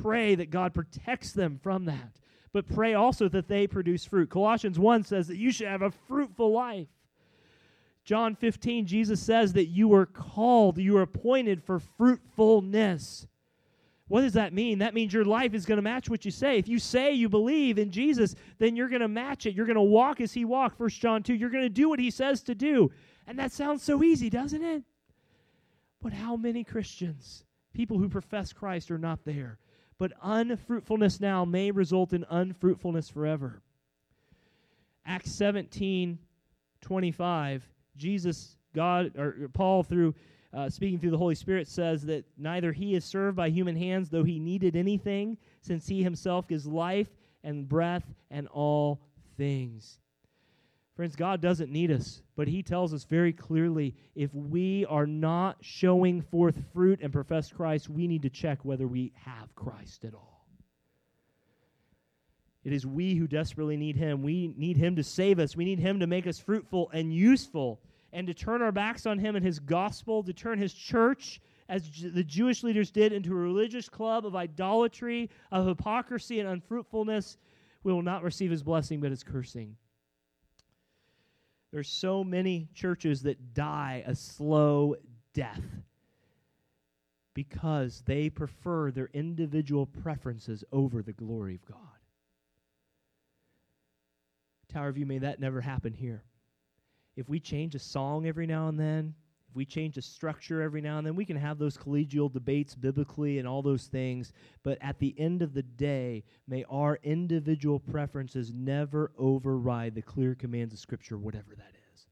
Pray 0.00 0.36
that 0.36 0.50
God 0.50 0.72
protects 0.72 1.32
them 1.32 1.58
from 1.60 1.86
that. 1.86 2.20
But 2.52 2.68
pray 2.68 2.94
also 2.94 3.28
that 3.28 3.48
they 3.48 3.66
produce 3.66 4.04
fruit. 4.04 4.30
Colossians 4.30 4.78
1 4.78 5.02
says 5.02 5.26
that 5.26 5.38
you 5.38 5.50
should 5.50 5.66
have 5.66 5.82
a 5.82 5.90
fruitful 5.90 6.52
life. 6.52 6.88
John 8.10 8.34
15, 8.34 8.86
Jesus 8.86 9.20
says 9.20 9.52
that 9.52 9.66
you 9.66 9.86
were 9.86 10.04
called, 10.04 10.78
you 10.78 10.94
were 10.94 11.02
appointed 11.02 11.62
for 11.62 11.78
fruitfulness. 11.78 13.28
What 14.08 14.22
does 14.22 14.32
that 14.32 14.52
mean? 14.52 14.80
That 14.80 14.94
means 14.94 15.12
your 15.12 15.24
life 15.24 15.54
is 15.54 15.64
going 15.64 15.76
to 15.76 15.82
match 15.82 16.10
what 16.10 16.24
you 16.24 16.32
say. 16.32 16.58
If 16.58 16.66
you 16.66 16.80
say 16.80 17.12
you 17.12 17.28
believe 17.28 17.78
in 17.78 17.92
Jesus, 17.92 18.34
then 18.58 18.74
you're 18.74 18.88
going 18.88 19.00
to 19.02 19.06
match 19.06 19.46
it. 19.46 19.54
You're 19.54 19.64
going 19.64 19.76
to 19.76 19.82
walk 19.82 20.20
as 20.20 20.32
he 20.32 20.44
walked, 20.44 20.80
1 20.80 20.88
John 20.88 21.22
2. 21.22 21.34
You're 21.34 21.50
going 21.50 21.62
to 21.62 21.68
do 21.68 21.88
what 21.88 22.00
he 22.00 22.10
says 22.10 22.42
to 22.42 22.54
do. 22.56 22.90
And 23.28 23.38
that 23.38 23.52
sounds 23.52 23.84
so 23.84 24.02
easy, 24.02 24.28
doesn't 24.28 24.64
it? 24.64 24.82
But 26.02 26.12
how 26.12 26.34
many 26.34 26.64
Christians, 26.64 27.44
people 27.74 27.96
who 27.96 28.08
profess 28.08 28.52
Christ, 28.52 28.90
are 28.90 28.98
not 28.98 29.24
there? 29.24 29.60
But 29.98 30.14
unfruitfulness 30.20 31.20
now 31.20 31.44
may 31.44 31.70
result 31.70 32.12
in 32.12 32.26
unfruitfulness 32.28 33.08
forever. 33.08 33.62
Acts 35.06 35.30
17 35.30 36.18
25 36.80 37.69
Jesus, 37.96 38.56
God, 38.74 39.16
or 39.16 39.48
Paul, 39.52 39.82
through 39.82 40.14
uh, 40.52 40.68
speaking 40.68 40.98
through 40.98 41.12
the 41.12 41.18
Holy 41.18 41.34
Spirit, 41.34 41.68
says 41.68 42.02
that 42.06 42.24
neither 42.36 42.72
he 42.72 42.94
is 42.94 43.04
served 43.04 43.36
by 43.36 43.50
human 43.50 43.76
hands, 43.76 44.10
though 44.10 44.24
he 44.24 44.38
needed 44.40 44.74
anything, 44.74 45.36
since 45.60 45.86
he 45.86 46.02
himself 46.02 46.48
gives 46.48 46.66
life 46.66 47.08
and 47.44 47.68
breath 47.68 48.04
and 48.30 48.48
all 48.48 49.00
things. 49.36 50.00
Friends, 51.00 51.16
God 51.16 51.40
doesn't 51.40 51.72
need 51.72 51.90
us, 51.90 52.20
but 52.36 52.46
He 52.46 52.62
tells 52.62 52.92
us 52.92 53.04
very 53.04 53.32
clearly 53.32 53.94
if 54.14 54.34
we 54.34 54.84
are 54.84 55.06
not 55.06 55.56
showing 55.62 56.20
forth 56.20 56.62
fruit 56.74 57.00
and 57.02 57.10
profess 57.10 57.50
Christ, 57.50 57.88
we 57.88 58.06
need 58.06 58.20
to 58.20 58.28
check 58.28 58.66
whether 58.66 58.86
we 58.86 59.14
have 59.24 59.54
Christ 59.54 60.04
at 60.04 60.12
all. 60.12 60.29
It 62.64 62.72
is 62.72 62.86
we 62.86 63.14
who 63.14 63.26
desperately 63.26 63.76
need 63.76 63.96
Him. 63.96 64.22
We 64.22 64.52
need 64.56 64.76
Him 64.76 64.96
to 64.96 65.02
save 65.02 65.38
us, 65.38 65.56
we 65.56 65.64
need 65.64 65.78
Him 65.78 66.00
to 66.00 66.06
make 66.06 66.26
us 66.26 66.38
fruitful 66.38 66.90
and 66.92 67.12
useful 67.12 67.80
and 68.12 68.26
to 68.26 68.34
turn 68.34 68.62
our 68.62 68.72
backs 68.72 69.06
on 69.06 69.18
him 69.18 69.36
and 69.36 69.44
his 69.44 69.58
gospel, 69.58 70.22
to 70.24 70.32
turn 70.32 70.58
his 70.58 70.74
church, 70.74 71.40
as 71.68 71.88
the 72.02 72.24
Jewish 72.24 72.62
leaders 72.62 72.90
did, 72.90 73.12
into 73.12 73.32
a 73.32 73.36
religious 73.36 73.88
club 73.88 74.26
of 74.26 74.34
idolatry, 74.34 75.30
of 75.52 75.66
hypocrisy 75.66 76.40
and 76.40 76.48
unfruitfulness, 76.48 77.38
we 77.84 77.92
will 77.92 78.02
not 78.02 78.22
receive 78.22 78.50
his 78.50 78.62
blessing, 78.62 79.00
but 79.00 79.10
his 79.10 79.22
cursing. 79.22 79.76
There's 81.72 81.88
so 81.88 82.24
many 82.24 82.68
churches 82.74 83.22
that 83.22 83.54
die 83.54 84.02
a 84.06 84.14
slow 84.16 84.96
death 85.32 85.62
because 87.32 88.02
they 88.04 88.28
prefer 88.28 88.90
their 88.90 89.08
individual 89.14 89.86
preferences 89.86 90.64
over 90.72 91.00
the 91.00 91.12
glory 91.12 91.54
of 91.54 91.64
God. 91.64 91.99
Tower 94.70 94.92
View, 94.92 95.06
may 95.06 95.18
that 95.18 95.40
never 95.40 95.60
happen 95.60 95.92
here 95.92 96.24
if 97.16 97.28
we 97.28 97.38
change 97.38 97.74
a 97.74 97.78
song 97.78 98.26
every 98.26 98.46
now 98.46 98.68
and 98.68 98.78
then, 98.78 99.14
if 99.48 99.56
we 99.56 99.64
change 99.64 99.98
a 99.98 100.02
structure 100.02 100.62
every 100.62 100.80
now 100.80 100.98
and 100.98 101.06
then, 101.06 101.16
we 101.16 101.24
can 101.24 101.36
have 101.36 101.58
those 101.58 101.76
collegial 101.76 102.32
debates 102.32 102.74
biblically 102.74 103.38
and 103.38 103.48
all 103.48 103.62
those 103.62 103.86
things. 103.86 104.32
But 104.62 104.78
at 104.80 104.98
the 105.00 105.14
end 105.18 105.42
of 105.42 105.52
the 105.52 105.62
day, 105.62 106.24
may 106.46 106.64
our 106.70 106.98
individual 107.02 107.80
preferences 107.80 108.52
never 108.54 109.10
override 109.18 109.94
the 109.94 110.02
clear 110.02 110.34
commands 110.34 110.72
of 110.72 110.78
Scripture, 110.78 111.18
whatever 111.18 111.54
that 111.56 111.74
is. 111.92 112.06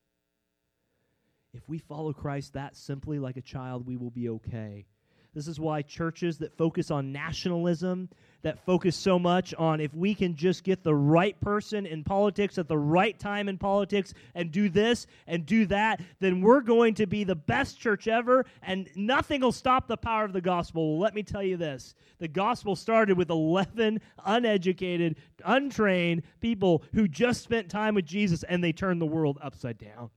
If 1.54 1.68
we 1.68 1.78
follow 1.78 2.12
Christ 2.12 2.54
that 2.54 2.76
simply 2.76 3.18
like 3.18 3.36
a 3.36 3.42
child, 3.42 3.86
we 3.86 3.96
will 3.96 4.10
be 4.10 4.28
okay. 4.28 4.86
This 5.34 5.46
is 5.46 5.60
why 5.60 5.82
churches 5.82 6.38
that 6.38 6.56
focus 6.56 6.90
on 6.90 7.12
nationalism, 7.12 8.08
that 8.42 8.64
focus 8.64 8.96
so 8.96 9.18
much 9.18 9.52
on 9.54 9.80
if 9.80 9.92
we 9.94 10.14
can 10.14 10.36
just 10.36 10.64
get 10.64 10.82
the 10.82 10.94
right 10.94 11.38
person 11.40 11.86
in 11.86 12.04
politics 12.04 12.56
at 12.56 12.68
the 12.68 12.78
right 12.78 13.18
time 13.18 13.48
in 13.48 13.58
politics 13.58 14.14
and 14.34 14.52
do 14.52 14.68
this 14.68 15.06
and 15.26 15.44
do 15.44 15.66
that, 15.66 16.00
then 16.20 16.40
we're 16.40 16.60
going 16.60 16.94
to 16.94 17.06
be 17.06 17.24
the 17.24 17.34
best 17.34 17.78
church 17.78 18.06
ever 18.06 18.46
and 18.62 18.88
nothing 18.94 19.40
will 19.40 19.52
stop 19.52 19.88
the 19.88 19.96
power 19.96 20.24
of 20.24 20.32
the 20.32 20.40
gospel. 20.40 20.92
Well, 20.92 21.00
let 21.00 21.14
me 21.14 21.22
tell 21.22 21.42
you 21.42 21.56
this 21.56 21.94
the 22.18 22.28
gospel 22.28 22.74
started 22.76 23.16
with 23.16 23.30
11 23.30 24.00
uneducated, 24.24 25.16
untrained 25.44 26.22
people 26.40 26.82
who 26.92 27.08
just 27.08 27.42
spent 27.42 27.68
time 27.68 27.94
with 27.94 28.06
Jesus 28.06 28.44
and 28.44 28.62
they 28.62 28.72
turned 28.72 29.00
the 29.00 29.06
world 29.06 29.38
upside 29.42 29.78
down. 29.78 30.10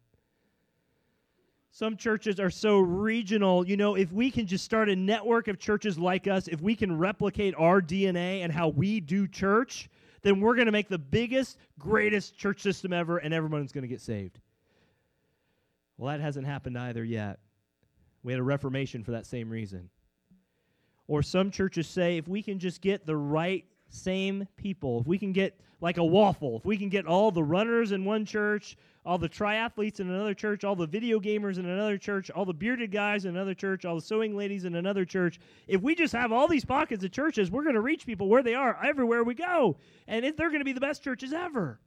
Some 1.72 1.96
churches 1.96 2.40
are 2.40 2.50
so 2.50 2.80
regional. 2.80 3.66
You 3.66 3.78
know, 3.78 3.96
if 3.96 4.12
we 4.12 4.30
can 4.30 4.46
just 4.46 4.66
start 4.66 4.90
a 4.90 4.96
network 4.96 5.48
of 5.48 5.58
churches 5.58 5.98
like 5.98 6.28
us, 6.28 6.50
if 6.50 6.62
we 6.62 6.76
can 6.76 6.98
replicate 6.98 7.56
our 7.58 7.82
DNA 7.82 8.44
and 8.44 8.52
how 8.52 8.68
we 8.68 9.00
do 9.00 9.26
church, 9.26 9.90
then 10.22 10.42
we're 10.42 10.56
going 10.56 10.66
to 10.66 10.74
make 10.74 10.90
the 10.90 10.98
biggest, 10.98 11.58
greatest 11.80 12.38
church 12.38 12.62
system 12.62 12.92
ever, 12.92 13.18
and 13.18 13.34
everyone's 13.34 13.72
going 13.72 13.84
to 13.84 13.88
get 13.88 14.02
saved. 14.02 14.40
Well, 15.98 16.12
that 16.12 16.22
hasn't 16.22 16.46
happened 16.46 16.78
either 16.78 17.06
yet. 17.06 17.40
We 18.22 18.34
had 18.34 18.40
a 18.40 18.44
reformation 18.44 19.04
for 19.04 19.12
that 19.12 19.26
same 19.26 19.50
reason. 19.50 19.90
Or 21.08 21.24
some 21.24 21.52
churches 21.52 21.88
say 21.88 22.18
if 22.18 22.28
we 22.28 22.44
can 22.44 22.60
just 22.60 22.82
get 22.82 23.06
the 23.06 23.16
right 23.16 23.66
same 23.94 24.48
people, 24.58 25.02
if 25.02 25.08
we 25.08 25.18
can 25.18 25.32
get 25.32 25.60
like 25.82 25.98
a 25.98 26.04
waffle, 26.04 26.58
if 26.58 26.66
we 26.66 26.78
can 26.78 26.90
get 26.90 27.06
all 27.06 27.32
the 27.32 27.44
runners 27.44 27.92
in 27.92 28.06
one 28.06 28.26
church, 28.26 28.78
all 29.06 29.18
the 29.18 29.30
triathletes 29.30 30.00
in 30.00 30.10
another 30.10 30.34
church, 30.34 30.64
all 30.64 30.76
the 30.76 30.86
video 30.86 31.20
gamers 31.20 31.58
in 31.58 31.66
another 31.66 31.98
church, 31.98 32.30
all 32.30 32.46
the 32.46 32.54
bearded 32.54 32.92
guys 32.92 33.26
in 33.26 33.36
another 33.36 33.56
church, 33.56 33.84
all 33.84 33.96
the 33.96 34.02
sewing 34.02 34.36
ladies 34.36 34.66
in 34.66 34.76
another 34.76 35.06
church. 35.06 35.40
If 35.68 35.82
we 35.82 35.96
just 35.96 36.14
have 36.14 36.32
all 36.32 36.48
these 36.48 36.66
pockets 36.66 37.04
of 37.04 37.12
churches, 37.12 37.50
we're 37.50 37.64
going 37.64 37.76
to 37.76 37.82
reach 37.82 38.06
people 38.06 38.30
where 38.30 38.44
they 38.44 38.54
are 38.54 38.80
everywhere 38.84 39.24
we 39.24 39.34
go. 39.34 39.78
And 40.08 40.24
if 40.24 40.38
they're 40.38 40.50
going 40.50 40.62
to 40.62 40.66
be 40.66 40.74
the 40.74 40.82
best 40.82 41.04
churches 41.04 41.34
ever. 41.34 41.80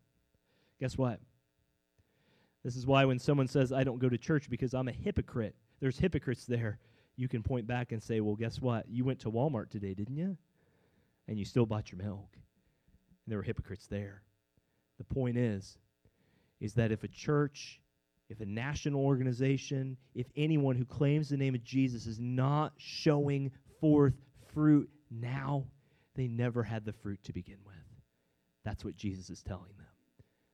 Guess 0.80 0.98
what? 0.98 1.20
This 2.64 2.76
is 2.76 2.86
why 2.86 3.04
when 3.04 3.18
someone 3.18 3.46
says, 3.46 3.72
I 3.72 3.84
don't 3.84 4.00
go 4.00 4.08
to 4.08 4.18
church 4.18 4.50
because 4.50 4.74
I'm 4.74 4.88
a 4.88 4.92
hypocrite, 4.92 5.54
there's 5.80 5.98
hypocrites 5.98 6.46
there. 6.46 6.78
You 7.16 7.28
can 7.28 7.42
point 7.42 7.66
back 7.66 7.92
and 7.92 8.02
say, 8.02 8.20
Well, 8.20 8.34
guess 8.34 8.60
what? 8.60 8.88
You 8.88 9.04
went 9.04 9.20
to 9.20 9.30
Walmart 9.30 9.70
today, 9.70 9.94
didn't 9.94 10.16
you? 10.16 10.36
And 11.28 11.38
you 11.38 11.44
still 11.44 11.66
bought 11.66 11.90
your 11.90 12.02
milk. 12.02 12.28
And 12.34 12.42
there 13.26 13.38
were 13.38 13.44
hypocrites 13.44 13.86
there. 13.86 14.22
The 14.98 15.04
point 15.04 15.36
is, 15.36 15.78
is 16.60 16.74
that 16.74 16.92
if 16.92 17.02
a 17.04 17.08
church, 17.08 17.80
if 18.28 18.40
a 18.40 18.46
national 18.46 19.04
organization, 19.04 19.96
if 20.14 20.26
anyone 20.36 20.76
who 20.76 20.84
claims 20.84 21.28
the 21.28 21.36
name 21.36 21.54
of 21.54 21.64
Jesus 21.64 22.06
is 22.06 22.18
not 22.20 22.72
showing 22.76 23.50
forth 23.80 24.14
fruit 24.52 24.88
now, 25.10 25.64
they 26.14 26.28
never 26.28 26.62
had 26.62 26.84
the 26.84 26.92
fruit 26.92 27.22
to 27.24 27.32
begin 27.32 27.58
with. 27.66 27.74
That's 28.64 28.84
what 28.84 28.96
Jesus 28.96 29.30
is 29.30 29.42
telling 29.42 29.72
them. 29.76 29.86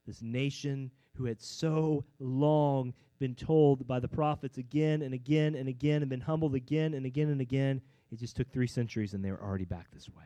This 0.06 0.22
nation 0.22 0.90
who 1.14 1.26
had 1.26 1.40
so 1.40 2.04
long 2.18 2.92
been 3.18 3.34
told 3.34 3.86
by 3.86 4.00
the 4.00 4.08
prophets 4.08 4.58
again 4.58 5.02
and 5.02 5.14
again 5.14 5.54
and 5.54 5.68
again 5.68 6.02
and 6.02 6.08
been 6.08 6.20
humbled 6.20 6.54
again 6.54 6.94
and 6.94 7.04
again 7.06 7.28
and 7.28 7.40
again. 7.40 7.80
It 8.10 8.18
just 8.18 8.36
took 8.36 8.50
three 8.50 8.66
centuries 8.66 9.14
and 9.14 9.24
they 9.24 9.30
were 9.30 9.42
already 9.42 9.66
back 9.66 9.90
this 9.92 10.08
way. 10.08 10.24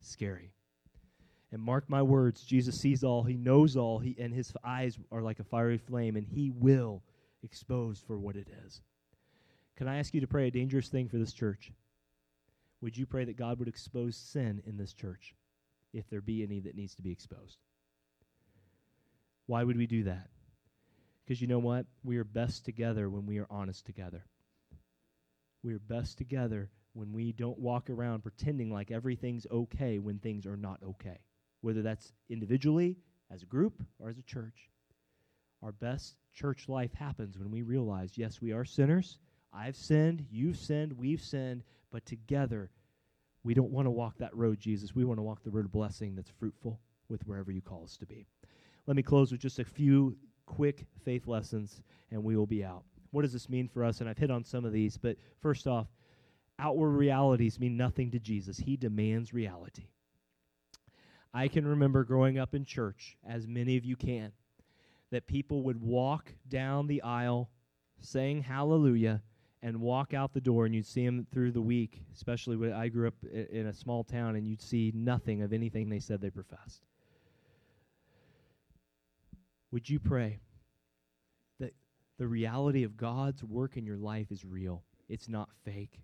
Scary. 0.00 0.52
And 1.50 1.62
mark 1.62 1.88
my 1.88 2.02
words, 2.02 2.42
Jesus 2.42 2.78
sees 2.78 3.02
all, 3.02 3.22
he 3.22 3.36
knows 3.36 3.76
all, 3.76 3.98
he, 3.98 4.14
and 4.18 4.34
his 4.34 4.52
eyes 4.62 4.98
are 5.10 5.22
like 5.22 5.40
a 5.40 5.44
fiery 5.44 5.78
flame, 5.78 6.16
and 6.16 6.26
he 6.26 6.50
will 6.50 7.02
expose 7.42 8.02
for 8.06 8.18
what 8.18 8.36
it 8.36 8.48
is. 8.66 8.82
Can 9.76 9.88
I 9.88 9.98
ask 9.98 10.12
you 10.12 10.20
to 10.20 10.26
pray 10.26 10.48
a 10.48 10.50
dangerous 10.50 10.88
thing 10.88 11.08
for 11.08 11.16
this 11.16 11.32
church? 11.32 11.72
Would 12.80 12.96
you 12.96 13.06
pray 13.06 13.24
that 13.24 13.36
God 13.36 13.58
would 13.58 13.68
expose 13.68 14.16
sin 14.16 14.62
in 14.66 14.76
this 14.76 14.92
church, 14.92 15.34
if 15.92 16.08
there 16.10 16.20
be 16.20 16.42
any 16.42 16.60
that 16.60 16.76
needs 16.76 16.94
to 16.96 17.02
be 17.02 17.12
exposed? 17.12 17.58
Why 19.46 19.64
would 19.64 19.78
we 19.78 19.86
do 19.86 20.04
that? 20.04 20.28
Because 21.24 21.40
you 21.40 21.46
know 21.46 21.58
what? 21.58 21.86
We 22.04 22.18
are 22.18 22.24
best 22.24 22.64
together 22.64 23.08
when 23.08 23.26
we 23.26 23.38
are 23.38 23.46
honest 23.50 23.86
together. 23.86 24.24
We 25.62 25.74
are 25.74 25.78
best 25.78 26.18
together 26.18 26.70
when 26.92 27.12
we 27.12 27.32
don't 27.32 27.58
walk 27.58 27.90
around 27.90 28.22
pretending 28.22 28.70
like 28.72 28.90
everything's 28.90 29.46
okay 29.50 29.98
when 29.98 30.18
things 30.18 30.46
are 30.46 30.56
not 30.56 30.80
okay 30.82 31.18
whether 31.60 31.82
that's 31.82 32.12
individually, 32.28 32.96
as 33.30 33.42
a 33.42 33.46
group, 33.46 33.82
or 33.98 34.08
as 34.08 34.18
a 34.18 34.22
church. 34.22 34.70
Our 35.62 35.72
best 35.72 36.16
church 36.32 36.68
life 36.68 36.92
happens 36.94 37.36
when 37.36 37.50
we 37.50 37.62
realize, 37.62 38.16
yes, 38.16 38.40
we 38.40 38.52
are 38.52 38.64
sinners. 38.64 39.18
I've 39.52 39.76
sinned, 39.76 40.24
you've 40.30 40.56
sinned, 40.56 40.92
we've 40.92 41.20
sinned, 41.20 41.62
but 41.90 42.06
together 42.06 42.70
we 43.42 43.54
don't 43.54 43.72
want 43.72 43.86
to 43.86 43.90
walk 43.90 44.18
that 44.18 44.36
road, 44.36 44.60
Jesus. 44.60 44.94
We 44.94 45.04
want 45.04 45.18
to 45.18 45.22
walk 45.22 45.42
the 45.42 45.50
road 45.50 45.64
of 45.64 45.72
blessing 45.72 46.14
that's 46.14 46.30
fruitful 46.30 46.80
with 47.08 47.26
wherever 47.26 47.50
you 47.50 47.62
call 47.62 47.82
us 47.84 47.96
to 47.96 48.06
be. 48.06 48.26
Let 48.86 48.96
me 48.96 49.02
close 49.02 49.32
with 49.32 49.40
just 49.40 49.58
a 49.58 49.64
few 49.64 50.16
quick 50.46 50.86
faith 51.04 51.26
lessons, 51.26 51.82
and 52.10 52.22
we 52.22 52.36
will 52.36 52.46
be 52.46 52.64
out. 52.64 52.84
What 53.10 53.22
does 53.22 53.32
this 53.32 53.48
mean 53.48 53.68
for 53.68 53.84
us? 53.84 54.00
And 54.00 54.08
I've 54.08 54.18
hit 54.18 54.30
on 54.30 54.44
some 54.44 54.64
of 54.64 54.72
these, 54.72 54.96
but 54.96 55.16
first 55.40 55.66
off, 55.66 55.86
outward 56.58 56.90
realities 56.90 57.58
mean 57.60 57.76
nothing 57.76 58.10
to 58.10 58.18
Jesus. 58.18 58.58
He 58.58 58.76
demands 58.76 59.32
reality. 59.32 59.88
I 61.32 61.48
can 61.48 61.66
remember 61.66 62.04
growing 62.04 62.38
up 62.38 62.54
in 62.54 62.64
church, 62.64 63.16
as 63.26 63.46
many 63.46 63.76
of 63.76 63.84
you 63.84 63.96
can, 63.96 64.32
that 65.10 65.26
people 65.26 65.62
would 65.62 65.80
walk 65.80 66.32
down 66.48 66.86
the 66.86 67.02
aisle 67.02 67.50
saying 68.00 68.42
hallelujah 68.42 69.22
and 69.62 69.80
walk 69.80 70.14
out 70.14 70.32
the 70.32 70.40
door, 70.40 70.66
and 70.66 70.74
you'd 70.74 70.86
see 70.86 71.04
them 71.04 71.26
through 71.32 71.50
the 71.50 71.60
week, 71.60 72.02
especially 72.14 72.56
when 72.56 72.72
I 72.72 72.88
grew 72.88 73.08
up 73.08 73.14
in 73.50 73.66
a 73.66 73.72
small 73.72 74.04
town, 74.04 74.36
and 74.36 74.46
you'd 74.46 74.62
see 74.62 74.92
nothing 74.94 75.42
of 75.42 75.52
anything 75.52 75.88
they 75.88 75.98
said 75.98 76.20
they 76.20 76.30
professed. 76.30 76.84
Would 79.72 79.90
you 79.90 79.98
pray 79.98 80.38
the 82.18 82.26
reality 82.26 82.84
of 82.84 82.96
God's 82.96 83.42
work 83.42 83.76
in 83.76 83.86
your 83.86 83.96
life 83.96 84.30
is 84.30 84.44
real? 84.44 84.82
It's 85.08 85.28
not 85.28 85.48
fake. 85.64 86.00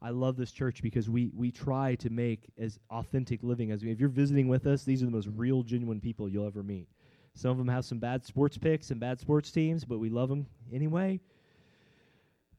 I 0.00 0.10
love 0.10 0.36
this 0.36 0.52
church 0.52 0.80
because 0.80 1.10
we 1.10 1.30
we 1.34 1.50
try 1.50 1.96
to 1.96 2.10
make 2.10 2.50
as 2.56 2.78
authentic 2.90 3.42
living 3.42 3.72
as 3.72 3.82
we. 3.82 3.90
If 3.90 3.98
you're 3.98 4.08
visiting 4.08 4.48
with 4.48 4.66
us, 4.66 4.84
these 4.84 5.02
are 5.02 5.06
the 5.06 5.12
most 5.12 5.28
real, 5.34 5.64
genuine 5.64 6.00
people 6.00 6.28
you'll 6.28 6.46
ever 6.46 6.62
meet. 6.62 6.88
Some 7.34 7.50
of 7.50 7.58
them 7.58 7.68
have 7.68 7.84
some 7.84 7.98
bad 7.98 8.24
sports 8.24 8.56
picks 8.56 8.90
and 8.90 9.00
bad 9.00 9.20
sports 9.20 9.50
teams, 9.50 9.84
but 9.84 9.98
we 9.98 10.08
love 10.08 10.28
them 10.28 10.46
anyway. 10.72 11.20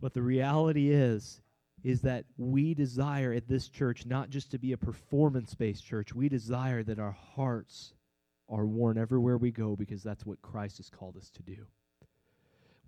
But 0.01 0.13
the 0.13 0.21
reality 0.21 0.91
is, 0.91 1.41
is 1.83 2.01
that 2.01 2.25
we 2.37 2.73
desire 2.73 3.33
at 3.33 3.47
this 3.47 3.67
church 3.67 4.05
not 4.05 4.29
just 4.29 4.51
to 4.51 4.59
be 4.59 4.71
a 4.73 4.77
performance-based 4.77 5.85
church. 5.85 6.13
We 6.13 6.29
desire 6.29 6.83
that 6.83 6.99
our 6.99 7.15
hearts 7.35 7.93
are 8.49 8.65
worn 8.65 8.97
everywhere 8.97 9.37
we 9.37 9.51
go 9.51 9.75
because 9.75 10.03
that's 10.03 10.25
what 10.25 10.41
Christ 10.41 10.77
has 10.77 10.89
called 10.89 11.17
us 11.17 11.29
to 11.31 11.43
do. 11.43 11.67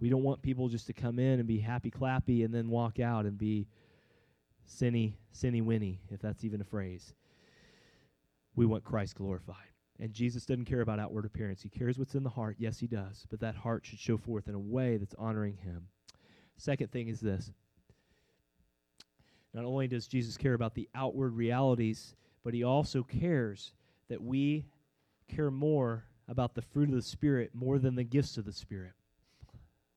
We 0.02 0.10
don't 0.10 0.24
want 0.24 0.42
people 0.42 0.68
just 0.68 0.88
to 0.88 0.94
come 0.94 1.20
in 1.20 1.40
and 1.40 1.48
be 1.48 1.60
happy 1.60 1.92
clappy 1.92 2.44
and 2.44 2.54
then 2.54 2.70
walk 2.70 3.00
out 3.00 3.26
and 3.26 3.38
be 3.38 3.68
Sinny, 4.68 5.14
Sinny 5.32 5.62
Winnie, 5.62 6.02
if 6.10 6.20
that's 6.20 6.44
even 6.44 6.60
a 6.60 6.66
phrase. 6.66 7.14
We 8.56 8.66
want 8.66 8.84
Christ 8.84 9.16
glorified. 9.16 9.56
And 10.00 10.12
Jesus 10.12 10.46
doesn't 10.48 10.66
care 10.66 10.82
about 10.82 11.00
outward 11.00 11.26
appearance. 11.26 11.62
He 11.62 11.70
cares 11.70 12.00
what's 12.00 12.16
in 12.16 12.24
the 12.24 12.30
heart. 12.30 12.56
Yes, 12.58 12.80
he 12.80 12.88
does. 12.88 13.28
But 13.30 13.40
that 13.42 13.56
heart 13.56 13.86
should 13.86 14.00
show 14.00 14.18
forth 14.18 14.48
in 14.48 14.56
a 14.56 14.60
way 14.60 14.98
that's 14.98 15.14
honoring 15.20 15.58
him. 15.58 15.88
Second 16.58 16.92
thing 16.92 17.08
is 17.08 17.20
this 17.20 17.52
not 19.54 19.66
only 19.66 19.88
does 19.88 20.08
Jesus 20.08 20.38
care 20.38 20.54
about 20.56 20.74
the 20.74 20.90
outward 20.96 21.36
realities, 21.36 22.16
but 22.44 22.54
he 22.54 22.64
also 22.64 23.04
cares 23.04 23.74
that 24.10 24.22
we 24.22 24.66
care 25.28 25.52
more 25.52 26.06
about 26.28 26.56
the 26.56 26.62
fruit 26.62 26.90
of 26.90 26.96
the 26.96 27.02
Spirit 27.02 27.52
more 27.54 27.78
than 27.78 27.96
the 27.96 28.04
gifts 28.04 28.38
of 28.38 28.46
the 28.46 28.54
Spirit. 28.54 28.94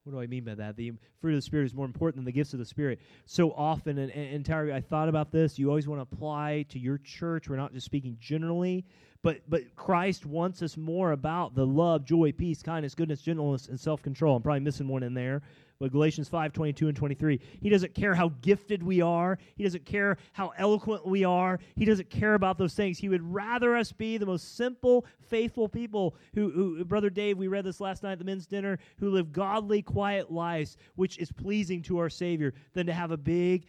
What 0.05 0.13
do 0.13 0.21
I 0.21 0.27
mean 0.27 0.45
by 0.45 0.55
that? 0.57 0.77
The 0.77 0.93
fruit 1.19 1.31
of 1.31 1.37
the 1.37 1.43
Spirit 1.43 1.65
is 1.65 1.75
more 1.75 1.87
important 1.87 2.17
than 2.17 2.27
the 2.27 2.33
gifts 2.33 2.53
of 2.53 2.59
the 2.59 2.67
Spirit. 2.67 3.01
So 3.25 3.53
often, 3.53 3.97
and, 3.97 4.13
and, 4.13 4.47
and 4.47 4.73
I 4.73 4.83
thought 4.83 5.09
about 5.09 5.33
this. 5.33 5.59
You 5.59 5.71
always 5.71 5.89
want 5.89 5.99
to 5.99 6.15
apply 6.15 6.67
to 6.69 6.79
your 6.79 6.99
church. 6.99 7.49
We're 7.49 7.57
not 7.57 7.73
just 7.73 7.87
speaking 7.87 8.19
generally, 8.21 8.85
but 9.23 9.41
but 9.49 9.75
Christ 9.77 10.27
wants 10.27 10.61
us 10.61 10.77
more 10.77 11.13
about 11.13 11.55
the 11.55 11.65
love, 11.65 12.05
joy, 12.05 12.33
peace, 12.33 12.63
kindness, 12.63 12.95
goodness, 12.95 13.23
gentleness, 13.23 13.69
and 13.69 13.81
self 13.81 14.03
control. 14.03 14.37
I'm 14.37 14.43
probably 14.43 14.61
missing 14.61 14.89
one 14.89 15.03
in 15.03 15.15
there. 15.15 15.41
But 15.79 15.93
Galatians 15.93 16.29
5 16.29 16.53
22 16.53 16.89
and 16.89 16.97
23. 16.97 17.41
He 17.61 17.69
doesn't 17.69 17.95
care 17.95 18.15
how 18.15 18.33
gifted 18.41 18.83
we 18.83 19.01
are, 19.01 19.39
He 19.57 19.65
doesn't 19.65 19.85
care 19.85 20.17
how 20.33 20.53
eloquent 20.57 21.07
we 21.07 21.25
are, 21.25 21.59
He 21.77 21.85
doesn't 21.85 22.11
care 22.11 22.35
about 22.35 22.59
those 22.59 22.75
things. 22.75 22.99
He 22.99 23.09
would 23.09 23.23
rather 23.23 23.77
us 23.77 23.93
be 23.93 24.17
the 24.19 24.27
most 24.27 24.57
simple, 24.57 25.05
faithful 25.29 25.69
people 25.69 26.17
who, 26.35 26.51
who 26.51 26.85
Brother 26.85 27.11
Dave, 27.11 27.39
we 27.39 27.49
read 27.49 27.65
this 27.65 27.81
last 27.81 28.03
night 28.03 28.13
at 28.13 28.19
the 28.19 28.25
men's 28.25 28.47
dinner, 28.47 28.79
who 28.99 29.11
live 29.11 29.33
godly, 29.33 29.83
quiet 29.83 30.31
lives, 30.31 30.77
which 30.95 31.19
is 31.19 31.33
pleasing 31.33 31.83
to 31.83 31.99
our 31.99 32.09
Savior, 32.09 32.55
than 32.73 32.87
to 32.87 32.93
have 32.93 33.11
a 33.11 33.17
big 33.17 33.67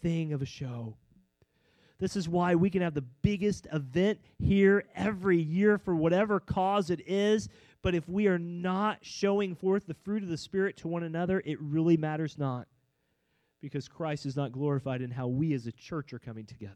thing 0.00 0.32
of 0.32 0.42
a 0.42 0.46
show. 0.46 0.96
This 2.02 2.16
is 2.16 2.28
why 2.28 2.56
we 2.56 2.68
can 2.68 2.82
have 2.82 2.94
the 2.94 3.04
biggest 3.22 3.68
event 3.72 4.18
here 4.40 4.86
every 4.96 5.40
year 5.40 5.78
for 5.78 5.94
whatever 5.94 6.40
cause 6.40 6.90
it 6.90 7.00
is. 7.06 7.48
But 7.80 7.94
if 7.94 8.08
we 8.08 8.26
are 8.26 8.40
not 8.40 8.98
showing 9.02 9.54
forth 9.54 9.86
the 9.86 9.94
fruit 9.94 10.24
of 10.24 10.28
the 10.28 10.36
Spirit 10.36 10.76
to 10.78 10.88
one 10.88 11.04
another, 11.04 11.40
it 11.46 11.60
really 11.60 11.96
matters 11.96 12.38
not. 12.38 12.66
Because 13.60 13.86
Christ 13.86 14.26
is 14.26 14.34
not 14.34 14.50
glorified 14.50 15.00
in 15.00 15.12
how 15.12 15.28
we 15.28 15.54
as 15.54 15.68
a 15.68 15.70
church 15.70 16.12
are 16.12 16.18
coming 16.18 16.44
together. 16.44 16.74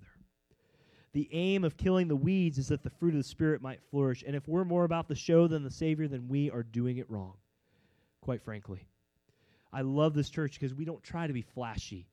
The 1.12 1.29
aim 1.33 1.65
of 1.65 1.77
killing 1.77 2.07
the 2.07 2.15
weeds 2.15 2.57
is 2.57 2.69
that 2.69 2.85
the 2.85 2.91
fruit 2.91 3.15
of 3.15 3.19
the 3.19 3.25
Spirit 3.25 3.61
might 3.61 3.83
flourish. 3.91 4.23
And 4.25 4.37
if 4.37 4.47
we're 4.47 4.65
more 4.65 4.85
about 4.85 5.09
the 5.09 5.17
show 5.17 5.49
than 5.49 5.65
the 5.65 5.73
Savior, 5.73 6.07
then 6.07 6.29
we 6.29 6.53
are 6.53 6.62
doing 6.62 6.99
it 6.99 7.11
wrong, 7.11 7.35
quite 8.21 8.45
frankly. 8.45 8.87
I 9.73 9.81
love 9.81 10.15
this 10.15 10.31
church 10.31 10.53
because 10.53 10.73
we 10.73 10.85
don't 10.85 11.03
try 11.03 11.27
to 11.27 11.33
be 11.33 11.43
flashy. 11.43 12.07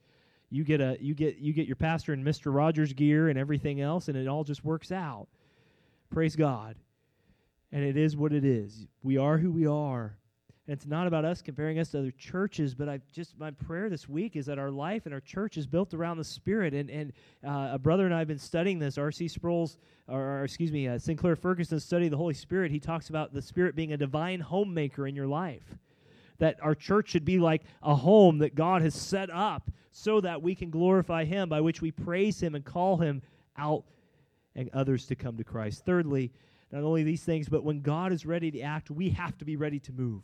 You 0.53 0.63
get 0.63 0.81
a 0.81 0.97
you 1.01 1.13
get 1.13 1.37
you 1.37 1.53
get 1.53 1.67
your 1.67 1.75
pastor 1.75 2.13
in 2.13 2.23
Mr. 2.23 2.53
Rogers 2.53 2.93
gear 2.93 3.29
and 3.29 3.37
everything 3.37 3.81
else, 3.81 4.07
and 4.07 4.17
it 4.17 4.27
all 4.27 4.43
just 4.43 4.63
works 4.63 4.91
out. 4.91 5.27
Praise 6.09 6.35
God 6.35 6.75
and 7.73 7.83
it 7.83 7.97
is 7.97 8.15
what 8.15 8.31
it 8.31 8.45
is. 8.45 8.87
We 9.01 9.17
are 9.17 9.37
who 9.37 9.51
we 9.51 9.65
are. 9.65 10.15
And 10.65 10.77
it's 10.77 10.85
not 10.85 11.07
about 11.07 11.25
us 11.25 11.41
comparing 11.41 11.79
us 11.79 11.89
to 11.89 11.99
other 11.99 12.11
churches, 12.11 12.73
but 12.73 12.87
I 12.87 12.99
just 13.11 13.37
my 13.37 13.51
prayer 13.51 13.89
this 13.89 14.07
week 14.07 14.37
is 14.37 14.45
that 14.45 14.59
our 14.59 14.71
life 14.71 15.05
and 15.05 15.13
our 15.13 15.19
church 15.19 15.57
is 15.57 15.67
built 15.67 15.93
around 15.93 16.17
the 16.17 16.23
Spirit. 16.23 16.73
And 16.73 16.89
and 16.89 17.11
uh, 17.45 17.71
a 17.73 17.79
brother 17.79 18.05
and 18.05 18.13
I 18.13 18.19
have 18.19 18.27
been 18.27 18.39
studying 18.39 18.79
this. 18.79 18.97
R.C. 18.97 19.27
Sproul's, 19.27 19.77
or, 20.07 20.21
or 20.21 20.43
excuse 20.45 20.71
me, 20.71 20.87
uh, 20.87 20.99
Sinclair 20.99 21.35
Ferguson 21.35 21.79
study 21.79 22.05
of 22.05 22.11
the 22.11 22.17
Holy 22.17 22.35
Spirit. 22.35 22.71
He 22.71 22.79
talks 22.79 23.09
about 23.09 23.33
the 23.33 23.41
Spirit 23.41 23.75
being 23.75 23.91
a 23.91 23.97
divine 23.97 24.39
homemaker 24.39 25.05
in 25.07 25.15
your 25.15 25.27
life. 25.27 25.77
That 26.39 26.57
our 26.61 26.75
church 26.75 27.09
should 27.09 27.25
be 27.25 27.39
like 27.39 27.63
a 27.81 27.95
home 27.95 28.39
that 28.39 28.55
God 28.55 28.81
has 28.81 28.95
set 28.95 29.29
up 29.29 29.71
so 29.91 30.21
that 30.21 30.41
we 30.41 30.55
can 30.55 30.69
glorify 30.69 31.23
Him, 31.25 31.49
by 31.49 31.61
which 31.61 31.81
we 31.81 31.91
praise 31.91 32.41
Him 32.41 32.55
and 32.55 32.65
call 32.65 32.97
Him 32.97 33.21
out 33.57 33.83
and 34.55 34.69
others 34.73 35.05
to 35.07 35.15
come 35.15 35.37
to 35.37 35.43
Christ. 35.43 35.85
Thirdly, 35.85 36.31
not 36.71 36.83
only 36.83 37.03
these 37.03 37.23
things, 37.23 37.47
but 37.47 37.63
when 37.63 37.81
God 37.81 38.11
is 38.11 38.25
ready 38.25 38.49
to 38.51 38.61
act, 38.61 38.89
we 38.89 39.09
have 39.11 39.37
to 39.37 39.45
be 39.45 39.55
ready 39.55 39.79
to 39.79 39.91
move. 39.91 40.23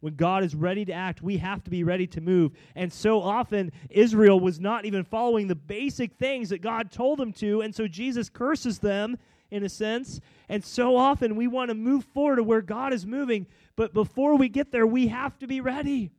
When 0.00 0.16
God 0.16 0.42
is 0.42 0.54
ready 0.54 0.84
to 0.84 0.92
act, 0.92 1.22
we 1.22 1.36
have 1.36 1.62
to 1.62 1.70
be 1.70 1.84
ready 1.84 2.08
to 2.08 2.20
move. 2.20 2.52
And 2.74 2.92
so 2.92 3.22
often, 3.22 3.70
Israel 3.88 4.40
was 4.40 4.58
not 4.58 4.84
even 4.84 5.04
following 5.04 5.46
the 5.46 5.54
basic 5.54 6.14
things 6.14 6.48
that 6.48 6.60
God 6.60 6.90
told 6.90 7.18
them 7.18 7.32
to. 7.34 7.60
And 7.62 7.72
so 7.72 7.86
Jesus 7.86 8.28
curses 8.28 8.80
them 8.80 9.16
in 9.52 9.62
a 9.62 9.68
sense. 9.68 10.18
And 10.48 10.64
so 10.64 10.96
often, 10.96 11.36
we 11.36 11.46
want 11.46 11.68
to 11.68 11.74
move 11.74 12.04
forward 12.06 12.36
to 12.36 12.42
where 12.42 12.62
God 12.62 12.92
is 12.92 13.06
moving. 13.06 13.46
But 13.76 13.92
before 13.92 14.36
we 14.36 14.48
get 14.48 14.72
there, 14.72 14.86
we 14.86 15.08
have 15.08 15.38
to 15.40 15.46
be 15.46 15.60
ready. 15.60 16.10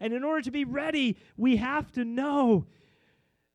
And 0.00 0.14
in 0.14 0.24
order 0.24 0.40
to 0.42 0.50
be 0.50 0.64
ready, 0.64 1.18
we 1.36 1.58
have 1.58 1.92
to 1.92 2.04
know 2.04 2.64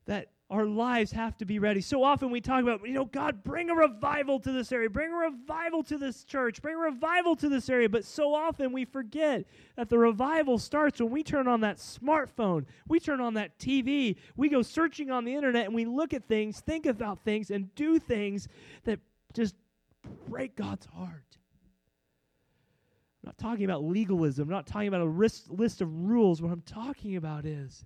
that 0.05 0.31
our 0.49 0.65
lives 0.65 1.11
have 1.11 1.37
to 1.37 1.45
be 1.45 1.59
ready. 1.59 1.81
So 1.81 2.03
often 2.03 2.31
we 2.31 2.39
talk 2.39 2.63
about, 2.63 2.87
you 2.87 2.93
know, 2.93 3.03
God, 3.03 3.43
bring 3.43 3.69
a 3.69 3.75
revival 3.75 4.39
to 4.39 4.51
this 4.51 4.71
area, 4.71 4.89
bring 4.89 5.11
a 5.11 5.15
revival 5.15 5.83
to 5.83 5.97
this 5.97 6.23
church, 6.23 6.61
bring 6.61 6.75
a 6.75 6.79
revival 6.79 7.35
to 7.35 7.49
this 7.49 7.69
area. 7.69 7.89
But 7.89 8.05
so 8.05 8.33
often 8.33 8.71
we 8.71 8.85
forget 8.85 9.45
that 9.75 9.89
the 9.89 9.97
revival 9.97 10.57
starts 10.57 11.01
when 11.01 11.11
we 11.11 11.21
turn 11.21 11.49
on 11.49 11.61
that 11.61 11.77
smartphone, 11.77 12.65
we 12.87 12.99
turn 12.99 13.19
on 13.19 13.33
that 13.33 13.59
TV, 13.59 14.15
we 14.37 14.47
go 14.47 14.61
searching 14.61 15.11
on 15.11 15.25
the 15.25 15.35
internet, 15.35 15.65
and 15.65 15.75
we 15.75 15.83
look 15.83 16.13
at 16.13 16.23
things, 16.23 16.61
think 16.61 16.85
about 16.85 17.25
things, 17.25 17.51
and 17.51 17.73
do 17.75 17.99
things 17.99 18.47
that 18.85 18.99
just 19.33 19.53
break 20.29 20.55
God's 20.55 20.85
heart. 20.85 21.23
I'm 23.21 23.27
not 23.27 23.37
talking 23.37 23.65
about 23.65 23.83
legalism. 23.83 24.43
I'm 24.43 24.49
not 24.49 24.65
talking 24.65 24.87
about 24.87 25.01
a 25.01 25.05
list, 25.05 25.51
list 25.51 25.81
of 25.81 25.93
rules. 25.93 26.41
What 26.41 26.53
I'm 26.53 26.61
talking 26.61 27.17
about 27.17 27.45
is 27.45 27.83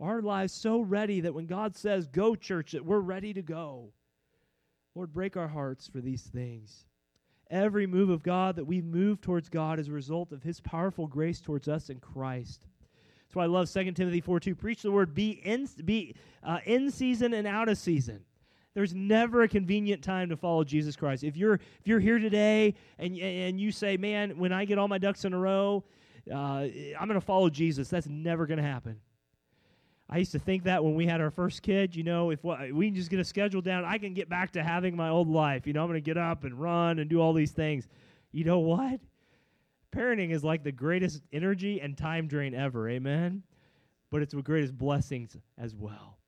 our 0.00 0.20
lives 0.22 0.52
so 0.52 0.80
ready 0.80 1.20
that 1.20 1.34
when 1.34 1.46
God 1.46 1.76
says, 1.76 2.06
go, 2.06 2.34
church, 2.34 2.72
that 2.72 2.84
we're 2.84 3.00
ready 3.00 3.32
to 3.34 3.42
go. 3.42 3.92
Lord, 4.94 5.12
break 5.12 5.36
our 5.36 5.48
hearts 5.48 5.88
for 5.88 6.00
these 6.00 6.22
things. 6.22 6.86
Every 7.50 7.86
move 7.86 8.10
of 8.10 8.22
God 8.22 8.56
that 8.56 8.64
we 8.64 8.80
move 8.80 9.20
towards 9.20 9.48
God 9.48 9.78
is 9.78 9.88
a 9.88 9.92
result 9.92 10.32
of 10.32 10.42
His 10.42 10.60
powerful 10.60 11.06
grace 11.06 11.40
towards 11.40 11.68
us 11.68 11.90
in 11.90 12.00
Christ. 12.00 12.66
That's 13.26 13.36
why 13.36 13.44
I 13.44 13.46
love 13.46 13.70
2 13.70 13.92
Timothy 13.92 14.20
4 14.20 14.40
2. 14.40 14.54
Preach 14.54 14.82
the 14.82 14.92
word, 14.92 15.14
be 15.14 15.30
in, 15.30 15.68
be, 15.84 16.14
uh, 16.42 16.58
in 16.64 16.90
season 16.90 17.34
and 17.34 17.46
out 17.46 17.68
of 17.68 17.78
season. 17.78 18.24
There's 18.74 18.94
never 18.94 19.42
a 19.42 19.48
convenient 19.48 20.02
time 20.02 20.28
to 20.30 20.36
follow 20.36 20.64
Jesus 20.64 20.96
Christ. 20.96 21.22
If 21.22 21.36
you're 21.36 21.54
if 21.54 21.86
you're 21.86 22.00
here 22.00 22.18
today 22.18 22.74
and 22.98 23.16
and 23.16 23.60
you 23.60 23.70
say, 23.70 23.96
"Man, 23.96 24.36
when 24.36 24.52
I 24.52 24.64
get 24.64 24.78
all 24.78 24.88
my 24.88 24.98
ducks 24.98 25.24
in 25.24 25.32
a 25.32 25.38
row, 25.38 25.84
uh, 26.28 26.34
I'm 26.34 27.06
going 27.06 27.14
to 27.14 27.20
follow 27.20 27.48
Jesus," 27.48 27.88
that's 27.88 28.08
never 28.08 28.46
going 28.46 28.58
to 28.58 28.64
happen. 28.64 28.98
I 30.08 30.18
used 30.18 30.32
to 30.32 30.38
think 30.38 30.64
that 30.64 30.84
when 30.84 30.94
we 30.94 31.06
had 31.06 31.20
our 31.20 31.30
first 31.30 31.62
kid, 31.62 31.96
you 31.96 32.04
know, 32.04 32.30
if 32.30 32.44
we 32.44 32.88
can 32.88 32.94
just 32.94 33.10
get 33.10 33.20
a 33.20 33.24
schedule 33.24 33.62
down, 33.62 33.84
I 33.84 33.98
can 33.98 34.12
get 34.12 34.28
back 34.28 34.52
to 34.52 34.62
having 34.62 34.94
my 34.96 35.08
old 35.08 35.28
life. 35.28 35.66
You 35.66 35.72
know, 35.72 35.82
I'm 35.82 35.88
going 35.88 35.96
to 35.96 36.04
get 36.04 36.18
up 36.18 36.44
and 36.44 36.60
run 36.60 36.98
and 36.98 37.08
do 37.08 37.20
all 37.20 37.32
these 37.32 37.52
things. 37.52 37.88
You 38.30 38.44
know 38.44 38.58
what? 38.58 39.00
Parenting 39.94 40.30
is 40.30 40.44
like 40.44 40.62
the 40.62 40.72
greatest 40.72 41.22
energy 41.32 41.80
and 41.80 41.96
time 41.96 42.26
drain 42.26 42.54
ever. 42.54 42.88
Amen. 42.90 43.42
But 44.10 44.22
it's 44.22 44.34
the 44.34 44.42
greatest 44.42 44.76
blessings 44.76 45.36
as 45.56 45.74
well. 45.74 46.18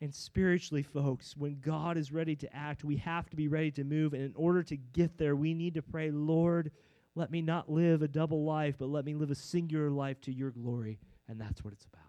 And 0.00 0.14
spiritually, 0.14 0.82
folks, 0.82 1.36
when 1.36 1.60
God 1.60 1.96
is 1.96 2.12
ready 2.12 2.36
to 2.36 2.56
act, 2.56 2.84
we 2.84 2.96
have 2.96 3.28
to 3.30 3.36
be 3.36 3.48
ready 3.48 3.70
to 3.72 3.84
move. 3.84 4.14
And 4.14 4.22
in 4.22 4.32
order 4.34 4.62
to 4.62 4.76
get 4.76 5.18
there, 5.18 5.36
we 5.36 5.54
need 5.54 5.74
to 5.74 5.82
pray, 5.82 6.10
Lord, 6.10 6.70
let 7.14 7.30
me 7.30 7.42
not 7.42 7.70
live 7.70 8.02
a 8.02 8.08
double 8.08 8.44
life, 8.44 8.76
but 8.78 8.88
let 8.88 9.04
me 9.04 9.14
live 9.14 9.30
a 9.30 9.34
singular 9.34 9.90
life 9.90 10.20
to 10.22 10.32
your 10.32 10.50
glory. 10.50 10.98
And 11.28 11.40
that's 11.40 11.62
what 11.62 11.72
it's 11.72 11.86
about. 11.86 12.03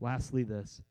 Lastly, 0.00 0.42
this 0.42 0.82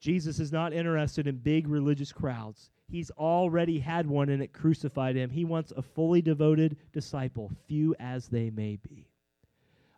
Jesus 0.00 0.38
is 0.38 0.52
not 0.52 0.72
interested 0.72 1.26
in 1.26 1.36
big 1.36 1.66
religious 1.66 2.12
crowds. 2.12 2.70
He's 2.86 3.10
already 3.12 3.78
had 3.78 4.06
one 4.06 4.28
and 4.28 4.42
it 4.42 4.52
crucified 4.52 5.16
him. 5.16 5.30
He 5.30 5.44
wants 5.44 5.72
a 5.74 5.82
fully 5.82 6.20
devoted 6.20 6.76
disciple, 6.92 7.50
few 7.66 7.94
as 7.98 8.28
they 8.28 8.50
may 8.50 8.76
be. 8.76 9.08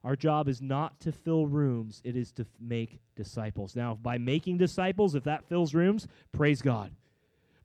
Our 0.05 0.15
job 0.15 0.47
is 0.47 0.63
not 0.63 1.01
to 1.01 1.11
fill 1.11 1.49
rooms, 1.49 2.01
it 2.05 2.17
is 2.17 2.31
to 2.35 2.43
f- 2.43 2.49
make 2.61 3.01
disciples. 3.17 3.75
Now, 3.75 3.97
by 4.01 4.19
making 4.19 4.59
disciples, 4.59 5.17
if 5.17 5.25
that 5.25 5.49
fills 5.49 5.75
rooms, 5.75 6.07
praise 6.31 6.63
God. 6.63 6.93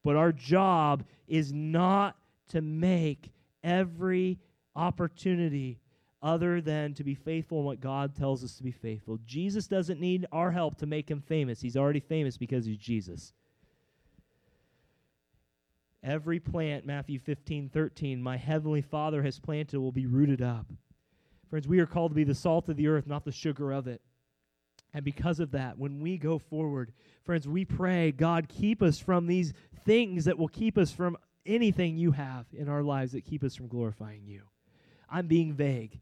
But 0.03 0.15
our 0.15 0.31
job 0.31 1.03
is 1.27 1.53
not 1.53 2.17
to 2.47 2.61
make 2.61 3.31
every 3.63 4.39
opportunity 4.75 5.80
other 6.21 6.61
than 6.61 6.93
to 6.93 7.03
be 7.03 7.15
faithful 7.15 7.59
in 7.59 7.65
what 7.65 7.81
God 7.81 8.15
tells 8.15 8.43
us 8.43 8.55
to 8.55 8.63
be 8.63 8.71
faithful. 8.71 9.19
Jesus 9.25 9.67
doesn't 9.67 9.99
need 9.99 10.27
our 10.31 10.51
help 10.51 10.77
to 10.77 10.85
make 10.85 11.09
him 11.09 11.21
famous. 11.21 11.61
He's 11.61 11.77
already 11.77 11.99
famous 11.99 12.37
because 12.37 12.65
he's 12.65 12.77
Jesus. 12.77 13.33
Every 16.03 16.39
plant, 16.39 16.85
Matthew 16.85 17.19
15, 17.19 17.69
13, 17.69 18.21
my 18.21 18.37
heavenly 18.37 18.81
Father 18.81 19.23
has 19.23 19.39
planted 19.39 19.79
will 19.79 19.91
be 19.91 20.05
rooted 20.05 20.41
up. 20.41 20.67
Friends, 21.49 21.67
we 21.67 21.79
are 21.79 21.85
called 21.85 22.11
to 22.11 22.15
be 22.15 22.23
the 22.23 22.35
salt 22.35 22.69
of 22.69 22.77
the 22.77 22.87
earth, 22.87 23.07
not 23.07 23.25
the 23.25 23.31
sugar 23.31 23.71
of 23.71 23.87
it. 23.87 24.01
And 24.93 25.05
because 25.05 25.39
of 25.39 25.51
that, 25.51 25.77
when 25.77 26.01
we 26.01 26.17
go 26.17 26.37
forward, 26.37 26.91
friends, 27.23 27.47
we 27.47 27.65
pray, 27.65 28.11
God, 28.11 28.47
keep 28.49 28.81
us 28.81 28.99
from 28.99 29.27
these 29.27 29.53
things 29.85 30.25
that 30.25 30.37
will 30.37 30.47
keep 30.47 30.77
us 30.77 30.91
from 30.91 31.17
anything 31.45 31.97
you 31.97 32.11
have 32.11 32.45
in 32.53 32.67
our 32.67 32.83
lives 32.83 33.13
that 33.13 33.25
keep 33.25 33.43
us 33.43 33.55
from 33.55 33.67
glorifying 33.67 34.25
you. 34.25 34.43
I'm 35.09 35.27
being 35.27 35.53
vague 35.53 35.99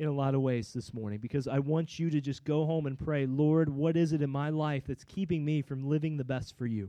in 0.00 0.08
a 0.08 0.12
lot 0.12 0.34
of 0.34 0.40
ways 0.40 0.72
this 0.72 0.94
morning 0.94 1.18
because 1.18 1.46
I 1.46 1.58
want 1.58 1.98
you 1.98 2.08
to 2.08 2.22
just 2.22 2.42
go 2.42 2.64
home 2.64 2.86
and 2.86 2.98
pray, 2.98 3.26
Lord, 3.26 3.68
what 3.68 3.98
is 3.98 4.14
it 4.14 4.22
in 4.22 4.30
my 4.30 4.48
life 4.48 4.84
that's 4.86 5.04
keeping 5.04 5.44
me 5.44 5.60
from 5.60 5.86
living 5.86 6.16
the 6.16 6.24
best 6.24 6.56
for 6.56 6.66
you, 6.66 6.88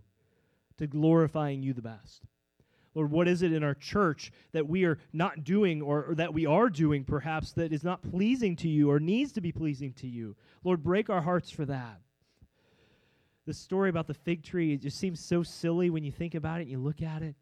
to 0.78 0.88
glorifying 0.88 1.62
you 1.62 1.74
the 1.74 1.82
best? 1.82 2.22
Lord, 2.96 3.12
what 3.12 3.28
is 3.28 3.42
it 3.42 3.52
in 3.52 3.66
our 3.66 3.74
church 3.74 4.32
that 4.54 4.70
we 4.70 4.86
are 4.86 4.98
not 5.12 5.44
doing 5.44 5.82
or, 5.82 6.06
or, 6.06 6.16
that 6.16 6.34
we 6.34 6.46
are 6.46 6.70
doing 6.70 7.04
perhaps 7.04 7.52
that 7.54 7.74
is 7.74 7.84
not 7.84 8.02
pleasing 8.02 8.56
to 8.58 8.70
you 8.70 8.90
or 8.90 8.98
needs 8.98 9.34
to 9.34 9.42
be 9.42 9.52
pleasing 9.52 9.92
to 9.96 10.08
you? 10.08 10.38
Lord, 10.64 10.82
break 10.82 11.10
our 11.10 11.22
hearts 11.22 11.52
for 11.52 11.66
that. 11.66 12.00
The 13.46 13.54
story 13.54 13.90
about 13.90 14.08
the 14.08 14.14
fig 14.14 14.42
tree, 14.42 14.74
it 14.74 14.82
just 14.82 14.98
seems 14.98 15.20
so 15.20 15.44
silly 15.44 15.90
when 15.90 16.06
you 16.06 16.14
think 16.14 16.34
about 16.34 16.60
it 16.60 16.64
and 16.64 16.72
you 16.72 16.80
look 16.80 17.02
at 17.02 17.24
it. 17.24 17.36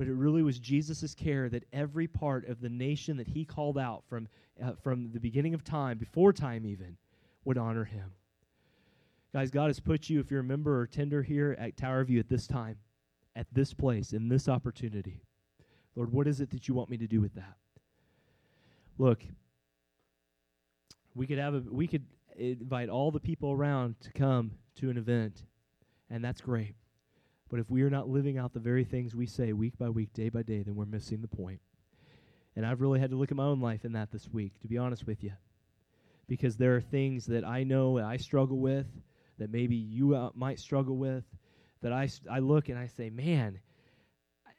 But 0.00 0.08
it 0.08 0.14
really 0.14 0.42
was 0.42 0.58
Jesus' 0.58 1.14
care 1.14 1.50
that 1.50 1.66
every 1.74 2.06
part 2.06 2.48
of 2.48 2.62
the 2.62 2.70
nation 2.70 3.18
that 3.18 3.28
he 3.28 3.44
called 3.44 3.76
out 3.76 4.02
from, 4.08 4.28
uh, 4.62 4.72
from 4.82 5.12
the 5.12 5.20
beginning 5.20 5.54
of 5.54 5.64
time, 5.64 5.98
before 5.98 6.32
time 6.32 6.66
even, 6.66 6.96
would 7.44 7.58
honor 7.58 7.84
him. 7.84 8.12
Guys, 9.32 9.50
God 9.50 9.68
has 9.68 9.80
put 9.80 10.10
you, 10.10 10.20
if 10.20 10.30
you're 10.30 10.40
a 10.40 10.44
member 10.44 10.80
or 10.80 10.86
tender 10.86 11.22
here 11.22 11.56
at 11.58 11.76
Tower 11.76 12.04
View 12.04 12.18
at 12.18 12.28
this 12.28 12.46
time 12.46 12.76
at 13.36 13.46
this 13.52 13.72
place, 13.72 14.12
in 14.12 14.28
this 14.28 14.48
opportunity. 14.48 15.22
Lord, 15.94 16.12
what 16.12 16.26
is 16.26 16.40
it 16.40 16.50
that 16.50 16.68
you 16.68 16.74
want 16.74 16.90
me 16.90 16.96
to 16.98 17.06
do 17.06 17.20
with 17.20 17.34
that? 17.34 17.56
Look, 18.98 19.22
we 21.14 21.26
could 21.26 21.38
have 21.38 21.54
a, 21.54 21.62
we 21.70 21.86
could 21.86 22.04
invite 22.36 22.88
all 22.88 23.10
the 23.10 23.20
people 23.20 23.52
around 23.52 24.00
to 24.00 24.12
come 24.12 24.52
to 24.76 24.90
an 24.90 24.96
event, 24.96 25.44
and 26.10 26.24
that's 26.24 26.40
great. 26.40 26.74
But 27.48 27.60
if 27.60 27.70
we 27.70 27.82
are 27.82 27.90
not 27.90 28.08
living 28.08 28.38
out 28.38 28.52
the 28.52 28.60
very 28.60 28.84
things 28.84 29.14
we 29.14 29.26
say 29.26 29.52
week 29.52 29.76
by 29.78 29.90
week, 29.90 30.12
day 30.12 30.28
by 30.28 30.42
day, 30.42 30.62
then 30.62 30.76
we're 30.76 30.86
missing 30.86 31.20
the 31.20 31.28
point. 31.28 31.60
And 32.56 32.66
I've 32.66 32.80
really 32.80 33.00
had 33.00 33.10
to 33.10 33.16
look 33.16 33.30
at 33.30 33.36
my 33.36 33.44
own 33.44 33.60
life 33.60 33.84
in 33.84 33.92
that 33.92 34.10
this 34.10 34.28
week, 34.32 34.58
to 34.60 34.68
be 34.68 34.78
honest 34.78 35.06
with 35.06 35.22
you. 35.22 35.32
Because 36.26 36.56
there 36.56 36.76
are 36.76 36.80
things 36.80 37.26
that 37.26 37.44
I 37.44 37.64
know 37.64 37.98
I 37.98 38.16
struggle 38.16 38.58
with, 38.58 38.86
that 39.38 39.50
maybe 39.50 39.76
you 39.76 40.14
uh, 40.14 40.30
might 40.34 40.58
struggle 40.58 40.96
with, 40.96 41.24
that 41.82 41.92
I, 41.92 42.08
I 42.30 42.40
look 42.40 42.68
and 42.68 42.78
I 42.78 42.86
say, 42.86 43.10
man, 43.10 43.58
i 44.46 44.50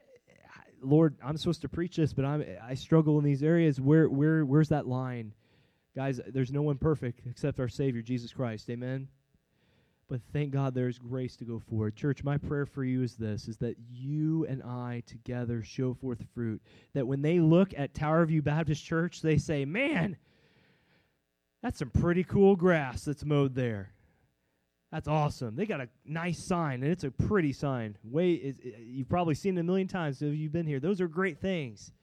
Lord, 0.84 1.16
I'm 1.24 1.38
supposed 1.38 1.62
to 1.62 1.70
preach 1.70 1.96
this, 1.98 2.12
but 2.12 2.26
I'm, 2.26 2.44
I 2.64 2.74
struggle 2.74 3.20
in 3.20 3.24
these 3.24 3.44
areas. 3.44 3.80
Where, 3.80 4.10
where, 4.10 4.44
where's 4.44 4.70
that 4.70 4.88
line? 4.88 5.34
Guys, 5.96 6.20
there's 6.28 6.52
no 6.52 6.64
one 6.64 6.78
perfect 6.78 7.22
except 7.30 7.60
our 7.60 7.68
Savior, 7.68 8.02
Jesus 8.02 8.34
Christ. 8.34 8.70
Amen? 8.70 9.08
But 10.12 10.20
thank 10.34 10.52
God 10.52 10.76
there's 10.76 11.00
grace 11.00 11.38
to 11.38 11.46
go 11.46 11.58
forward. 11.58 11.96
Church, 11.96 12.22
my 12.22 12.38
prayer 12.38 12.66
for 12.66 12.84
you 12.84 13.02
is 13.02 13.16
this, 13.16 13.48
is 13.48 13.56
that 13.60 13.78
you 13.90 14.46
and 14.46 14.62
I 14.62 15.04
together 15.06 15.64
show 15.64 15.94
forth 15.94 16.26
fruit. 16.36 16.62
That 16.94 17.08
when 17.08 17.22
they 17.22 17.40
look 17.40 17.74
at 17.78 17.94
Tower 17.94 18.26
View 18.26 18.42
Baptist 18.42 18.84
Church, 18.84 19.22
they 19.22 19.38
say, 19.38 19.64
man, 19.64 20.18
that's 21.64 21.80
some 21.80 21.92
pretty 21.92 22.26
cool 22.26 22.58
grass 22.58 23.06
that's 23.06 23.24
mowed 23.24 23.56
there. 23.56 23.94
That's 24.92 25.08
awesome. 25.08 25.56
They 25.56 25.66
got 25.66 25.80
a 25.80 25.88
nice 26.04 26.44
sign, 26.44 26.84
and 26.84 26.92
it's 26.92 27.06
a 27.06 27.12
pretty 27.12 27.54
sign. 27.54 27.96
Way 28.04 28.54
you've 28.82 29.08
probably 29.08 29.36
seen 29.36 29.58
it 29.58 29.62
a 29.62 29.64
million 29.64 29.88
times 29.88 30.22
if 30.22 30.36
you've 30.36 30.52
been 30.52 30.68
here. 30.68 30.82
Those 30.82 31.00
are 31.00 31.08
great 31.08 31.40
things. 31.40 31.94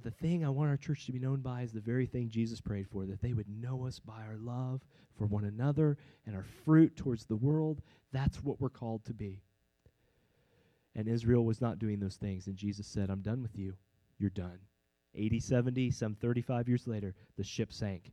But 0.00 0.14
the 0.14 0.28
thing 0.28 0.44
I 0.44 0.48
want 0.48 0.70
our 0.70 0.76
church 0.76 1.06
to 1.06 1.12
be 1.12 1.18
known 1.18 1.40
by 1.40 1.62
is 1.62 1.72
the 1.72 1.80
very 1.80 2.06
thing 2.06 2.28
Jesus 2.28 2.60
prayed 2.60 2.86
for 2.86 3.04
that 3.06 3.20
they 3.20 3.32
would 3.32 3.48
know 3.48 3.84
us 3.84 3.98
by 3.98 4.22
our 4.28 4.36
love 4.36 4.80
for 5.16 5.26
one 5.26 5.44
another 5.44 5.98
and 6.24 6.36
our 6.36 6.44
fruit 6.64 6.96
towards 6.96 7.26
the 7.26 7.34
world. 7.34 7.82
That's 8.12 8.36
what 8.44 8.60
we're 8.60 8.68
called 8.68 9.04
to 9.06 9.12
be. 9.12 9.42
And 10.94 11.08
Israel 11.08 11.44
was 11.44 11.60
not 11.60 11.80
doing 11.80 11.98
those 11.98 12.14
things. 12.14 12.46
And 12.46 12.56
Jesus 12.56 12.86
said, 12.86 13.10
I'm 13.10 13.22
done 13.22 13.42
with 13.42 13.58
you. 13.58 13.74
You're 14.20 14.30
done. 14.30 14.60
80, 15.16 15.40
70, 15.40 15.90
some 15.90 16.14
35 16.14 16.68
years 16.68 16.86
later, 16.86 17.16
the 17.36 17.42
ship 17.42 17.72
sank. 17.72 18.12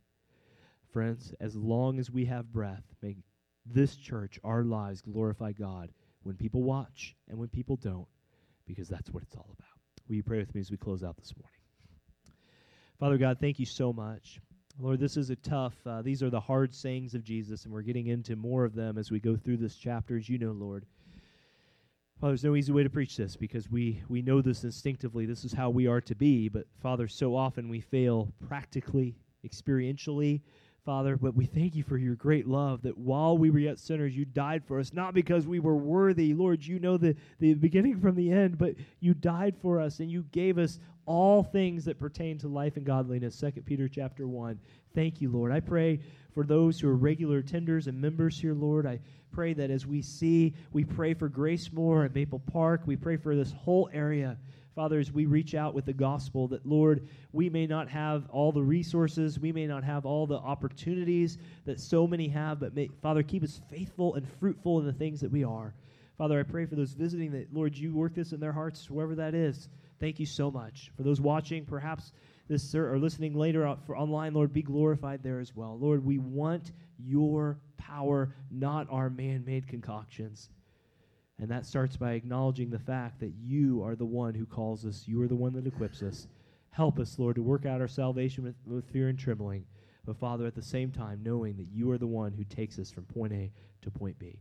Friends, 0.91 1.35
as 1.39 1.55
long 1.55 1.99
as 1.99 2.09
we 2.09 2.25
have 2.25 2.51
breath, 2.51 2.83
may 3.03 3.17
this 3.63 3.95
church, 3.95 4.39
our 4.43 4.63
lives 4.63 5.01
glorify 5.01 5.51
God 5.51 5.91
when 6.23 6.35
people 6.35 6.63
watch 6.63 7.15
and 7.29 7.37
when 7.37 7.49
people 7.49 7.75
don't, 7.75 8.07
because 8.65 8.87
that's 8.87 9.11
what 9.11 9.21
it's 9.21 9.35
all 9.35 9.51
about. 9.53 9.67
Will 10.07 10.15
you 10.15 10.23
pray 10.23 10.39
with 10.39 10.55
me 10.55 10.61
as 10.61 10.71
we 10.71 10.77
close 10.77 11.03
out 11.03 11.17
this 11.17 11.35
morning? 11.37 11.54
Father 12.99 13.17
God, 13.17 13.39
thank 13.41 13.59
you 13.59 13.65
so 13.65 13.91
much. 13.91 14.39
Lord, 14.79 14.99
this 14.99 15.17
is 15.17 15.29
a 15.29 15.35
tough, 15.35 15.75
uh, 15.85 16.01
these 16.01 16.23
are 16.23 16.29
the 16.29 16.39
hard 16.39 16.73
sayings 16.73 17.13
of 17.13 17.23
Jesus, 17.23 17.65
and 17.65 17.73
we're 17.73 17.81
getting 17.81 18.07
into 18.07 18.37
more 18.37 18.63
of 18.63 18.73
them 18.73 18.97
as 18.97 19.11
we 19.11 19.19
go 19.19 19.35
through 19.35 19.57
this 19.57 19.75
chapter, 19.75 20.17
as 20.17 20.29
you 20.29 20.37
know, 20.37 20.51
Lord. 20.51 20.85
Father, 22.21 22.31
there's 22.31 22.45
no 22.45 22.55
easy 22.55 22.71
way 22.71 22.83
to 22.83 22.89
preach 22.89 23.17
this 23.17 23.35
because 23.35 23.69
we, 23.69 24.01
we 24.07 24.21
know 24.21 24.41
this 24.41 24.63
instinctively. 24.63 25.25
This 25.25 25.43
is 25.43 25.51
how 25.51 25.69
we 25.69 25.87
are 25.87 25.99
to 26.01 26.15
be. 26.15 26.47
But, 26.47 26.67
Father, 26.81 27.09
so 27.09 27.35
often 27.35 27.67
we 27.67 27.81
fail 27.81 28.31
practically, 28.47 29.15
experientially, 29.45 30.41
Father, 30.85 31.17
but 31.17 31.35
we 31.35 31.47
thank 31.47 31.75
you 31.75 31.83
for 31.83 31.97
your 31.97 32.13
great 32.13 32.47
love 32.47 32.83
that 32.83 32.95
while 32.95 33.35
we 33.39 33.49
were 33.49 33.57
yet 33.57 33.79
sinners, 33.79 34.15
you 34.15 34.23
died 34.23 34.63
for 34.63 34.79
us, 34.79 34.93
not 34.93 35.15
because 35.15 35.47
we 35.47 35.59
were 35.59 35.75
worthy. 35.75 36.35
Lord, 36.35 36.63
you 36.63 36.77
know 36.79 36.95
the, 36.95 37.15
the 37.39 37.55
beginning 37.55 37.99
from 37.99 38.15
the 38.15 38.31
end, 38.31 38.59
but 38.59 38.75
you 38.99 39.15
died 39.15 39.55
for 39.59 39.81
us 39.81 39.99
and 39.99 40.11
you 40.11 40.25
gave 40.31 40.59
us 40.59 40.79
all 41.07 41.41
things 41.41 41.85
that 41.85 41.99
pertain 41.99 42.37
to 42.37 42.47
life 42.47 42.77
and 42.77 42.85
godliness. 42.85 43.39
2 43.39 43.63
Peter 43.65 43.87
chapter 43.87 44.27
1. 44.27 44.59
Thank 44.93 45.21
you, 45.21 45.31
Lord. 45.31 45.51
I 45.51 45.59
pray 45.59 46.01
for 46.35 46.43
those 46.43 46.79
who 46.79 46.87
are 46.87 46.95
regular 46.95 47.41
attenders 47.41 47.87
and 47.87 47.99
members 47.99 48.39
here, 48.39 48.53
Lord. 48.53 48.85
I 48.85 48.99
pray 49.31 49.53
that 49.53 49.71
as 49.71 49.87
we 49.87 50.03
see, 50.03 50.53
we 50.71 50.83
pray 50.83 51.15
for 51.15 51.29
Grace 51.29 51.71
Moore 51.73 52.05
at 52.05 52.13
Maple 52.13 52.39
Park. 52.39 52.81
We 52.85 52.95
pray 52.95 53.17
for 53.17 53.35
this 53.35 53.51
whole 53.51 53.89
area. 53.91 54.37
Father, 54.75 54.99
as 54.99 55.11
we 55.11 55.25
reach 55.25 55.55
out 55.55 55.73
with 55.73 55.85
the 55.85 55.93
gospel, 55.93 56.49
that, 56.49 56.65
Lord, 56.65 57.07
we 57.31 57.49
may 57.49 57.65
not 57.65 57.87
have 57.89 58.29
all 58.29 58.51
the 58.51 58.61
resources, 58.61 59.39
we 59.39 59.53
may 59.53 59.65
not 59.67 59.85
have 59.85 60.05
all 60.05 60.27
the 60.27 60.35
opportunities 60.35 61.37
that 61.65 61.79
so 61.79 62.05
many 62.05 62.27
have, 62.27 62.59
but 62.59 62.75
may, 62.75 62.89
Father, 63.01 63.23
keep 63.23 63.41
us 63.43 63.61
faithful 63.69 64.15
and 64.15 64.27
fruitful 64.39 64.79
in 64.79 64.85
the 64.85 64.93
things 64.93 65.21
that 65.21 65.31
we 65.31 65.45
are. 65.45 65.73
Father, 66.17 66.39
I 66.39 66.43
pray 66.43 66.65
for 66.65 66.75
those 66.75 66.91
visiting 66.91 67.31
that, 67.31 67.53
Lord, 67.53 67.77
you 67.77 67.93
work 67.93 68.15
this 68.15 68.33
in 68.33 68.39
their 68.39 68.51
hearts, 68.51 68.85
whoever 68.85 69.15
that 69.15 69.33
is. 69.33 69.69
Thank 69.99 70.19
you 70.19 70.25
so 70.25 70.51
much. 70.51 70.91
For 70.97 71.03
those 71.03 71.21
watching, 71.21 71.65
perhaps 71.65 72.11
this 72.47 72.63
sir, 72.63 72.93
or 72.93 72.99
listening 72.99 73.33
later 73.33 73.75
for 73.85 73.97
online, 73.97 74.33
Lord, 74.33 74.53
be 74.53 74.61
glorified 74.61 75.23
there 75.23 75.39
as 75.39 75.55
well. 75.55 75.77
Lord, 75.79 76.05
we 76.05 76.19
want 76.19 76.73
your 76.97 77.59
power, 77.77 78.35
not 78.51 78.87
our 78.89 79.09
man 79.09 79.43
made 79.45 79.67
concoctions. 79.67 80.49
And 81.39 81.49
that 81.49 81.65
starts 81.65 81.97
by 81.97 82.13
acknowledging 82.13 82.69
the 82.69 82.79
fact 82.79 83.19
that 83.19 83.33
you 83.37 83.83
are 83.83 83.95
the 83.95 84.05
one 84.05 84.33
who 84.33 84.45
calls 84.45 84.85
us, 84.85 85.03
you 85.05 85.21
are 85.21 85.27
the 85.27 85.35
one 85.35 85.53
that 85.53 85.67
equips 85.67 86.01
us. 86.01 86.27
Help 86.71 86.99
us, 86.99 87.19
Lord, 87.19 87.35
to 87.35 87.43
work 87.43 87.65
out 87.65 87.81
our 87.81 87.87
salvation 87.87 88.43
with, 88.43 88.55
with 88.65 88.89
fear 88.89 89.09
and 89.09 89.19
trembling. 89.19 89.65
But, 90.05 90.17
Father, 90.17 90.45
at 90.45 90.55
the 90.55 90.61
same 90.61 90.91
time, 90.91 91.21
knowing 91.23 91.57
that 91.57 91.67
you 91.71 91.91
are 91.91 91.97
the 91.97 92.07
one 92.07 92.31
who 92.31 92.43
takes 92.43 92.79
us 92.79 92.91
from 92.91 93.05
point 93.05 93.33
A 93.33 93.51
to 93.81 93.91
point 93.91 94.17
B. 94.19 94.39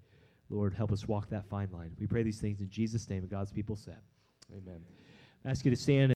Lord, 0.50 0.74
help 0.74 0.92
us 0.92 1.08
walk 1.08 1.30
that 1.30 1.46
fine 1.46 1.70
line. 1.72 1.92
We 1.98 2.06
pray 2.06 2.22
these 2.22 2.40
things 2.40 2.60
in 2.60 2.68
Jesus' 2.68 3.08
name, 3.08 3.22
and 3.22 3.30
God's 3.30 3.50
people 3.50 3.76
said. 3.76 3.98
Amen. 4.52 4.80
I 5.44 5.50
ask 5.50 5.64
you 5.64 5.70
to 5.70 5.76
stand. 5.76 6.02